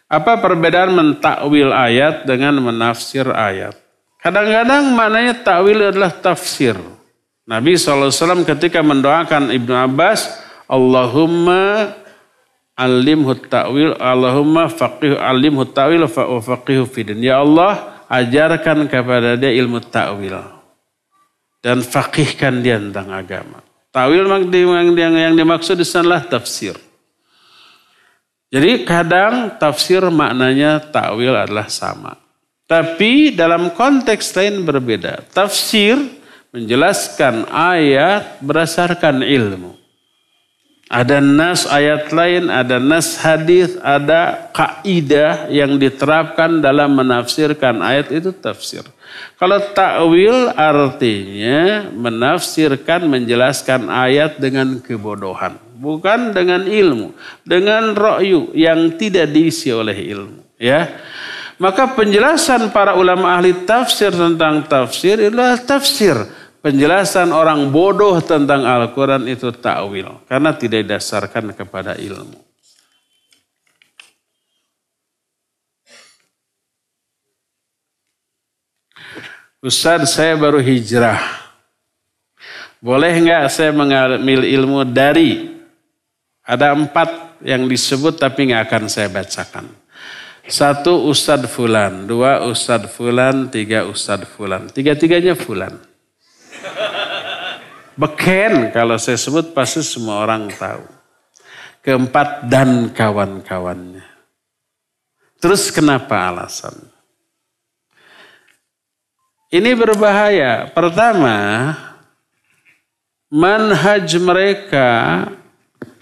Apa 0.08 0.38
perbedaan 0.38 0.92
mentakwil 0.92 1.72
ayat 1.72 2.28
dengan 2.28 2.60
menafsir 2.60 3.24
ayat? 3.28 3.74
Kadang-kadang 4.20 4.92
maknanya 4.96 5.34
takwil 5.44 5.92
adalah 5.92 6.12
tafsir. 6.12 6.76
Nabi 7.44 7.76
SAW 7.76 8.44
ketika 8.48 8.80
mendoakan 8.80 9.52
Ibnu 9.52 9.74
Abbas, 9.76 10.32
Allahumma 10.64 11.92
alimhu 12.72 13.36
ta'wil 13.36 14.00
Allahumma 14.00 14.72
faqih 14.72 15.20
alimhu 15.20 15.68
ta'wil 15.68 16.08
fa 16.08 16.24
faqihu 16.40 16.88
fidin. 16.88 17.20
Ya 17.20 17.44
Allah, 17.44 18.00
ajarkan 18.08 18.88
kepada 18.88 19.36
dia 19.36 19.52
ilmu 19.52 19.84
ta'wil 19.84 20.40
dan 21.64 21.80
faqihkan 21.80 22.60
dia 22.60 22.76
tentang 22.76 23.08
agama. 23.12 23.64
Ta'wil 23.88 24.24
yang, 24.24 25.14
yang 25.16 25.34
dimaksud 25.36 25.80
di 25.80 25.86
sanalah 25.86 26.24
tafsir. 26.24 26.76
Jadi 28.54 28.86
kadang 28.86 29.58
tafsir 29.58 29.98
maknanya 30.14 30.78
takwil 30.78 31.34
adalah 31.34 31.66
sama. 31.66 32.14
Tapi 32.70 33.34
dalam 33.34 33.74
konteks 33.74 34.30
lain 34.38 34.62
berbeda. 34.62 35.26
Tafsir 35.34 35.98
menjelaskan 36.54 37.50
ayat 37.50 38.38
berdasarkan 38.38 39.26
ilmu. 39.26 39.74
Ada 40.86 41.18
nas 41.18 41.66
ayat 41.66 42.14
lain, 42.14 42.46
ada 42.46 42.78
nas 42.78 43.18
hadis, 43.18 43.74
ada 43.82 44.46
kaidah 44.54 45.50
yang 45.50 45.74
diterapkan 45.74 46.62
dalam 46.62 46.94
menafsirkan 46.94 47.82
ayat 47.82 48.14
itu 48.14 48.30
tafsir. 48.30 48.86
Kalau 49.34 49.58
takwil 49.74 50.54
artinya 50.54 51.90
menafsirkan, 51.90 53.10
menjelaskan 53.10 53.90
ayat 53.90 54.38
dengan 54.38 54.78
kebodohan. 54.78 55.63
Bukan 55.84 56.32
dengan 56.32 56.64
ilmu. 56.64 57.12
Dengan 57.44 57.92
ro'yu 57.92 58.56
yang 58.56 58.96
tidak 58.96 59.28
diisi 59.28 59.68
oleh 59.68 59.92
ilmu. 59.92 60.56
Ya. 60.56 60.88
Maka 61.60 61.92
penjelasan 61.92 62.72
para 62.72 62.96
ulama 62.96 63.36
ahli 63.36 63.68
tafsir 63.68 64.10
tentang 64.10 64.64
tafsir 64.64 65.20
adalah 65.28 65.60
tafsir 65.60 66.16
penjelasan 66.64 67.28
orang 67.28 67.68
bodoh 67.68 68.16
tentang 68.24 68.64
Al-Quran 68.64 69.28
itu 69.28 69.52
takwil. 69.52 70.24
Karena 70.24 70.56
tidak 70.56 70.88
didasarkan 70.88 71.52
kepada 71.52 71.92
ilmu. 72.00 72.40
Ustaz 79.60 80.12
saya 80.12 80.36
baru 80.36 80.60
hijrah. 80.60 81.20
Boleh 82.84 83.16
nggak 83.16 83.48
saya 83.48 83.72
mengambil 83.72 84.44
ilmu 84.44 84.84
dari 84.84 85.53
ada 86.44 86.76
empat 86.76 87.40
yang 87.40 87.64
disebut 87.64 88.20
tapi 88.20 88.52
nggak 88.52 88.68
akan 88.68 88.84
saya 88.92 89.08
bacakan. 89.08 89.66
Satu 90.44 91.08
Ustadz 91.08 91.48
Fulan, 91.48 92.04
dua 92.04 92.44
Ustadz 92.44 92.92
Fulan, 92.92 93.48
tiga 93.48 93.88
Ustadz 93.88 94.28
Fulan. 94.28 94.68
Tiga-tiganya 94.68 95.32
Fulan. 95.32 95.80
Beken 97.96 98.68
kalau 98.68 99.00
saya 99.00 99.16
sebut 99.16 99.56
pasti 99.56 99.80
semua 99.80 100.20
orang 100.20 100.52
tahu. 100.52 100.84
Keempat 101.80 102.48
dan 102.48 102.92
kawan-kawannya. 102.92 104.04
Terus 105.40 105.68
kenapa 105.72 106.28
alasan? 106.32 106.76
Ini 109.52 109.76
berbahaya. 109.76 110.72
Pertama, 110.72 111.36
manhaj 113.28 114.08
mereka 114.16 114.88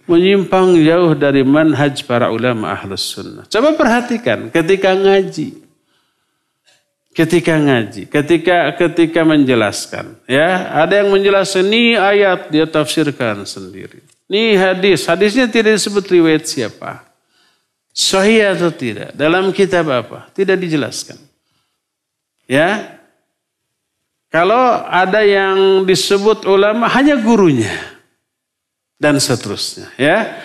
menyimpang 0.07 0.75
jauh 0.83 1.15
dari 1.15 1.47
manhaj 1.47 2.03
para 2.03 2.31
ulama 2.31 2.75
ahlus 2.75 3.07
sunnah. 3.15 3.47
Coba 3.47 3.75
perhatikan 3.75 4.51
ketika 4.51 4.95
ngaji. 4.95 5.63
Ketika 7.13 7.61
ngaji, 7.61 8.09
ketika 8.09 8.73
ketika 8.73 9.21
menjelaskan, 9.21 10.17
ya. 10.25 10.73
Ada 10.81 11.05
yang 11.05 11.13
menjelaskan 11.13 11.69
ini 11.69 11.93
ayat 11.93 12.49
dia 12.49 12.65
tafsirkan 12.65 13.45
sendiri. 13.45 14.01
Ini 14.33 14.57
hadis, 14.57 15.05
hadisnya 15.05 15.45
tidak 15.45 15.77
disebut 15.77 16.09
riwayat 16.09 16.49
siapa, 16.49 17.05
sahih 17.93 18.57
atau 18.57 18.73
tidak, 18.73 19.13
dalam 19.13 19.53
kitab 19.53 19.93
apa, 19.93 20.33
tidak 20.33 20.57
dijelaskan. 20.57 21.21
Ya, 22.49 22.97
kalau 24.33 24.81
ada 24.89 25.21
yang 25.21 25.85
disebut 25.85 26.49
ulama 26.49 26.89
hanya 26.89 27.21
gurunya 27.21 27.92
dan 29.03 29.19
seterusnya, 29.19 29.91
ya. 29.99 30.39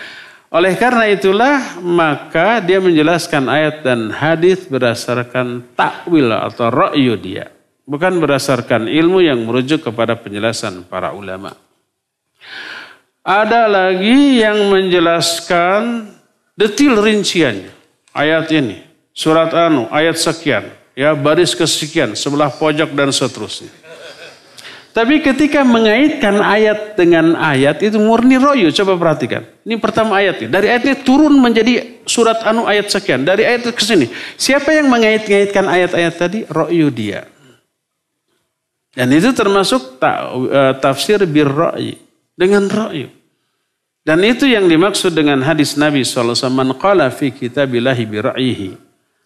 Oleh 0.49 0.73
karena 0.79 1.05
itulah 1.11 1.77
maka 1.83 2.57
dia 2.63 2.81
menjelaskan 2.81 3.45
ayat 3.51 3.83
dan 3.83 4.09
hadis 4.09 4.65
berdasarkan 4.65 5.61
takwil 5.77 6.33
atau 6.33 6.71
ra'yu 6.73 7.13
dia. 7.19 7.53
Bukan 7.85 8.17
berdasarkan 8.17 8.89
ilmu 8.89 9.21
yang 9.21 9.43
merujuk 9.45 9.85
kepada 9.85 10.17
penjelasan 10.17 10.87
para 10.87 11.13
ulama. 11.13 11.53
Ada 13.27 13.67
lagi 13.67 14.39
yang 14.39 14.71
menjelaskan 14.71 16.15
detil 16.55 16.95
rinciannya. 16.95 17.75
Ayat 18.15 18.47
ini, 18.55 18.81
surat 19.11 19.51
anu, 19.51 19.85
ayat 19.91 20.15
sekian, 20.15 20.71
ya 20.95 21.11
baris 21.11 21.53
kesekian, 21.53 22.15
sebelah 22.15 22.49
pojok 22.49 22.95
dan 22.95 23.11
seterusnya. 23.11 23.69
Tapi 24.97 25.21
ketika 25.21 25.61
mengaitkan 25.61 26.41
ayat 26.41 26.97
dengan 26.97 27.37
ayat 27.37 27.85
itu 27.85 28.01
murni 28.01 28.41
royu. 28.41 28.73
Coba 28.73 28.97
perhatikan. 28.97 29.45
Ini 29.61 29.77
pertama 29.77 30.17
ayatnya. 30.17 30.49
Dari 30.49 30.73
ayatnya 30.73 30.97
turun 31.05 31.37
menjadi 31.37 32.01
surat 32.09 32.41
anu 32.41 32.65
ayat 32.65 32.89
sekian. 32.89 33.21
Dari 33.21 33.45
ayat 33.45 33.69
ke 33.69 33.77
sini. 33.77 34.09
Siapa 34.41 34.73
yang 34.73 34.89
mengait-ngaitkan 34.89 35.69
ayat-ayat 35.69 36.13
tadi? 36.17 36.39
Royu 36.49 36.89
dia. 36.89 37.29
Dan 38.97 39.13
itu 39.13 39.29
termasuk 39.37 40.01
ta, 40.01 40.33
uh, 40.33 40.73
tafsir 40.81 41.21
bir 41.29 41.45
ro'yi. 41.45 42.01
Dengan 42.33 42.65
ro'yu. 42.65 43.13
Dan 44.01 44.25
itu 44.25 44.49
yang 44.49 44.65
dimaksud 44.65 45.13
dengan 45.13 45.45
hadis 45.45 45.77
Nabi 45.77 46.01
SAW. 46.01 46.33
Man 46.49 46.73
qala 46.73 47.13
fi 47.13 47.29
kitabillahi 47.29 48.03
bi 48.09 48.17
ra'yihi. 48.17 48.69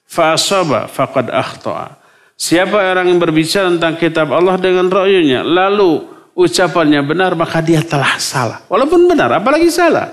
Fa'asaba 0.04 0.92
faqad 0.92 1.32
akhta'a. 1.32 2.01
Siapa 2.42 2.74
orang 2.74 3.06
yang 3.06 3.22
berbicara 3.22 3.70
tentang 3.70 4.02
kitab 4.02 4.34
Allah 4.34 4.58
dengan 4.58 4.90
ro'yunya, 4.90 5.46
lalu 5.46 6.10
ucapannya 6.34 7.06
benar, 7.06 7.38
maka 7.38 7.62
dia 7.62 7.86
telah 7.86 8.18
salah. 8.18 8.66
Walaupun 8.66 9.06
benar, 9.06 9.30
apalagi 9.38 9.70
salah. 9.70 10.10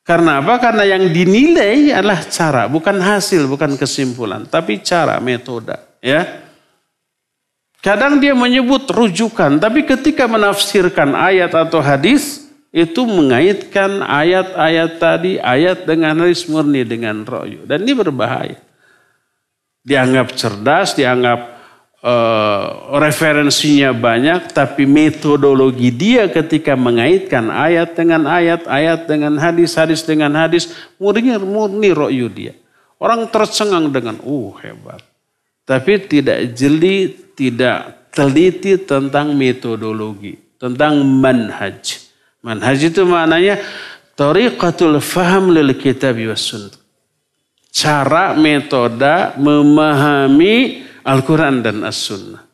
Karena 0.00 0.40
apa? 0.40 0.56
Karena 0.56 0.88
yang 0.88 1.12
dinilai 1.12 1.92
adalah 1.92 2.24
cara, 2.24 2.72
bukan 2.72 2.96
hasil, 2.96 3.44
bukan 3.44 3.76
kesimpulan, 3.76 4.48
tapi 4.48 4.80
cara, 4.80 5.20
metode. 5.20 5.76
Ya, 6.00 6.40
Kadang 7.84 8.16
dia 8.22 8.32
menyebut 8.32 8.88
rujukan, 8.88 9.58
tapi 9.60 9.84
ketika 9.84 10.24
menafsirkan 10.24 11.12
ayat 11.18 11.52
atau 11.52 11.82
hadis, 11.82 12.48
itu 12.72 13.04
mengaitkan 13.04 14.00
ayat-ayat 14.00 15.02
tadi, 15.02 15.36
ayat 15.36 15.84
dengan 15.84 16.24
hadis 16.24 16.48
murni 16.48 16.86
dengan 16.86 17.26
ro'yu. 17.26 17.66
Dan 17.68 17.84
ini 17.84 17.92
berbahaya 17.92 18.71
dianggap 19.82 20.34
cerdas, 20.38 20.94
dianggap 20.94 21.40
uh, 22.02 22.96
referensinya 22.98 23.90
banyak, 23.94 24.54
tapi 24.54 24.86
metodologi 24.86 25.90
dia 25.90 26.30
ketika 26.30 26.78
mengaitkan 26.78 27.50
ayat 27.50 27.94
dengan 27.98 28.26
ayat, 28.26 28.66
ayat 28.66 29.06
dengan 29.10 29.38
hadis, 29.38 29.74
hadis 29.74 30.06
dengan 30.06 30.34
hadis, 30.38 30.70
murni 30.98 31.34
murni 31.38 31.90
ro'yu 31.90 32.30
dia. 32.30 32.54
Orang 33.02 33.26
tercengang 33.34 33.90
dengan, 33.90 34.22
uh 34.22 34.54
hebat. 34.62 35.02
Tapi 35.66 36.06
tidak 36.06 36.54
jeli, 36.54 37.10
tidak 37.34 38.10
teliti 38.14 38.78
tentang 38.78 39.34
metodologi, 39.34 40.38
tentang 40.58 41.02
manhaj. 41.02 41.98
Manhaj 42.42 42.78
itu 42.78 43.02
maknanya 43.02 43.58
tariqatul 44.14 45.02
faham 45.02 45.50
lil 45.50 45.74
kitab 45.74 46.18
wa 46.18 46.38
sunnah 46.38 46.81
cara 47.72 48.36
metode 48.36 49.32
memahami 49.40 50.84
Al-Quran 51.02 51.64
dan 51.64 51.80
As-Sunnah. 51.82 52.44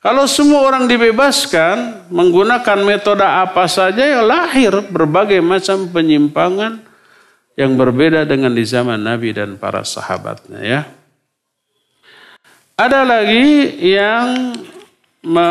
Kalau 0.00 0.28
semua 0.28 0.68
orang 0.68 0.84
dibebaskan 0.84 2.08
menggunakan 2.12 2.78
metode 2.84 3.24
apa 3.24 3.64
saja 3.64 4.04
ya 4.04 4.20
lahir 4.20 4.84
berbagai 4.84 5.40
macam 5.40 5.88
penyimpangan 5.88 6.80
yang 7.56 7.72
berbeda 7.78 8.28
dengan 8.28 8.52
di 8.52 8.64
zaman 8.68 9.00
Nabi 9.00 9.32
dan 9.32 9.56
para 9.56 9.80
sahabatnya 9.80 10.60
ya. 10.60 10.80
Ada 12.74 13.06
lagi 13.06 13.80
yang 13.80 14.52
me 15.24 15.50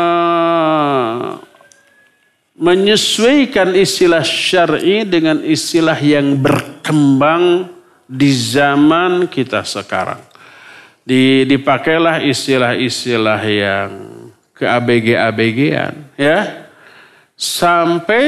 menyesuaikan 2.54 3.74
istilah 3.74 4.22
syar'i 4.22 5.02
dengan 5.02 5.42
istilah 5.42 5.98
yang 5.98 6.38
berkembang 6.38 7.74
di 8.08 8.30
zaman 8.32 9.26
kita 9.28 9.64
sekarang. 9.64 10.20
Dipakailah 11.04 12.24
istilah-istilah 12.24 13.40
yang 13.44 13.90
ke 14.56 14.64
ABG-ABG-an 14.64 15.94
ya. 16.16 16.68
Sampai 17.34 18.24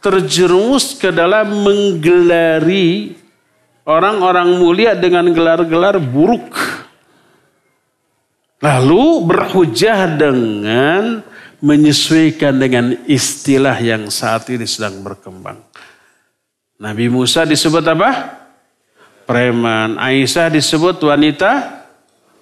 terjerumus 0.00 0.96
ke 0.96 1.12
dalam 1.12 1.64
menggelari 1.64 3.14
orang-orang 3.84 4.58
mulia 4.58 4.92
dengan 4.96 5.28
gelar-gelar 5.30 6.00
buruk. 6.00 6.56
Lalu 8.64 9.28
berhujah 9.28 10.16
dengan 10.16 11.20
menyesuaikan 11.64 12.56
dengan 12.60 12.96
istilah 13.08 13.76
yang 13.80 14.08
saat 14.08 14.48
ini 14.52 14.64
sedang 14.68 15.00
berkembang. 15.04 15.60
Nabi 16.80 17.08
Musa 17.08 17.48
disebut 17.48 17.84
apa? 17.88 18.43
Preman. 19.24 19.96
Aisyah 20.00 20.48
disebut 20.52 21.00
wanita 21.04 21.84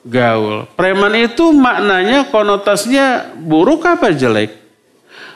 gaul. 0.06 0.66
Preman 0.74 1.14
itu 1.18 1.50
maknanya 1.54 2.28
konotasinya 2.28 3.34
buruk 3.38 3.86
apa 3.86 4.14
jelek? 4.14 4.54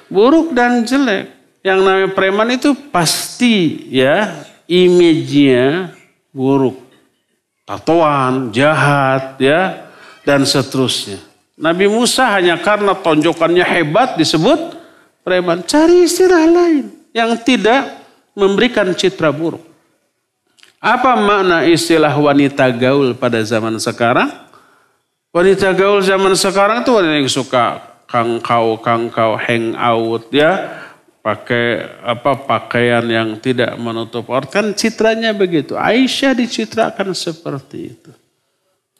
Buruk 0.06 0.55
dan 0.55 0.86
jelek. 0.86 1.35
Yang 1.66 1.78
namanya 1.82 2.10
preman 2.14 2.48
itu 2.55 2.70
pasti 2.94 3.90
ya 3.90 4.47
image-nya 4.70 5.90
buruk. 6.31 6.78
Tatoan, 7.66 8.55
jahat, 8.55 9.43
ya, 9.43 9.90
dan 10.23 10.47
seterusnya. 10.47 11.18
Nabi 11.59 11.90
Musa 11.90 12.31
hanya 12.31 12.55
karena 12.62 12.94
tonjokannya 12.94 13.66
hebat 13.66 14.14
disebut 14.14 14.78
preman. 15.27 15.66
Cari 15.66 16.06
istilah 16.06 16.47
lain 16.47 16.94
yang 17.10 17.35
tidak 17.43 17.98
memberikan 18.39 18.86
citra 18.94 19.35
buruk. 19.35 19.65
Apa 20.86 21.18
makna 21.18 21.66
istilah 21.66 22.14
wanita 22.14 22.70
gaul 22.70 23.10
pada 23.18 23.42
zaman 23.42 23.74
sekarang? 23.82 24.30
Wanita 25.34 25.74
gaul 25.74 25.98
zaman 25.98 26.38
sekarang 26.38 26.86
itu 26.86 26.94
wanita 26.94 27.14
yang 27.18 27.26
suka 27.26 27.64
kangkau 28.06 28.78
kangkau 28.78 29.34
hang 29.34 29.74
out 29.74 30.30
ya. 30.30 30.78
Pakai 31.26 31.82
apa 32.06 32.38
pakaian 32.38 33.02
yang 33.02 33.34
tidak 33.42 33.74
menutup 33.82 34.30
aurat. 34.30 34.46
Kan 34.46 34.78
citranya 34.78 35.34
begitu. 35.34 35.74
Aisyah 35.74 36.38
dicitrakan 36.38 37.10
seperti 37.18 37.98
itu. 37.98 38.14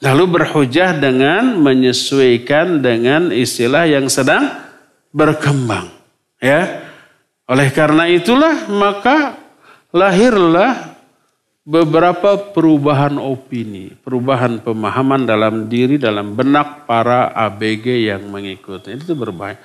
Lalu 0.02 0.42
berhujah 0.42 0.90
dengan 0.98 1.54
menyesuaikan 1.54 2.82
dengan 2.82 3.30
istilah 3.30 3.86
yang 3.86 4.10
sedang 4.10 4.50
berkembang 5.14 5.86
ya. 6.42 6.82
Oleh 7.46 7.70
karena 7.70 8.10
itulah 8.10 8.66
maka 8.74 9.38
lahirlah 9.94 10.95
beberapa 11.66 12.38
perubahan 12.55 13.18
opini, 13.18 13.90
perubahan 13.98 14.62
pemahaman 14.62 15.26
dalam 15.26 15.66
diri, 15.66 15.98
dalam 15.98 16.38
benak 16.38 16.86
para 16.86 17.34
ABG 17.34 18.06
yang 18.06 18.22
mengikuti. 18.30 18.94
Itu 18.94 19.18
berbahaya. 19.18 19.59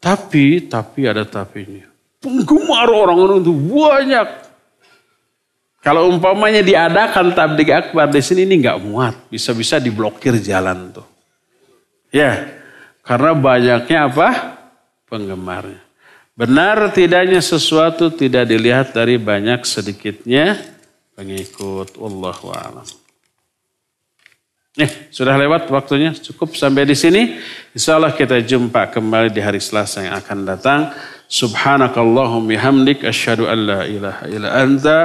Tapi, 0.00 0.64
tapi 0.64 1.04
ada 1.04 1.28
tapinya. 1.28 1.84
Penggemar 2.24 2.88
orang-orang 2.88 3.44
itu 3.44 3.52
banyak. 3.52 4.28
Kalau 5.84 6.08
umpamanya 6.08 6.64
diadakan 6.64 7.36
tablik 7.36 7.68
akbar 7.68 8.08
di 8.08 8.24
sini 8.24 8.48
ini 8.48 8.64
nggak 8.64 8.80
muat, 8.80 9.28
bisa-bisa 9.28 9.76
diblokir 9.76 10.40
jalan 10.40 10.96
tuh. 10.96 11.04
Ya, 12.08 12.48
karena 13.04 13.36
banyaknya 13.36 14.08
apa? 14.08 14.28
Penggemarnya. 15.04 15.84
Benar 16.32 16.88
tidaknya 16.96 17.44
sesuatu 17.44 18.08
tidak 18.08 18.48
dilihat 18.48 18.96
dari 18.96 19.20
banyak 19.20 19.60
sedikitnya 19.68 20.73
pengikut. 21.14 21.96
Wallahu 21.96 22.52
a'lam. 22.52 22.86
Eh, 24.74 24.90
sudah 25.14 25.38
lewat 25.38 25.70
waktunya. 25.70 26.10
Cukup 26.10 26.58
sampai 26.58 26.82
di 26.82 26.98
sini. 26.98 27.38
Insya 27.70 27.94
Allah 27.94 28.10
kita 28.10 28.42
jumpa 28.42 28.90
kembali 28.90 29.30
di 29.30 29.38
hari 29.38 29.62
Selasa 29.62 30.02
yang 30.02 30.18
akan 30.18 30.38
datang. 30.42 30.80
Subhanakallahum 31.30 32.44
bihamdik 32.44 33.06
asyhadu 33.06 33.48
an 33.48 33.58
la 33.64 33.80
ilaha 33.86 34.22
illa 34.28 34.48
anta 34.60 34.98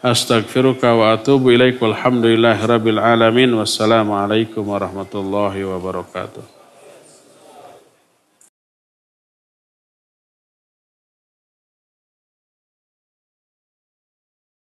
astaghfiruka 0.00 0.94
wa 0.94 1.12
atubu 1.12 1.52
ilaik 1.52 1.82
walhamdulillahi 1.82 2.62
rabbil 2.64 3.02
alamin 3.02 3.50
wassalamu 3.52 4.16
alaikum 4.16 4.62
warahmatullahi 4.62 5.66
wabarakatuh. 5.66 6.55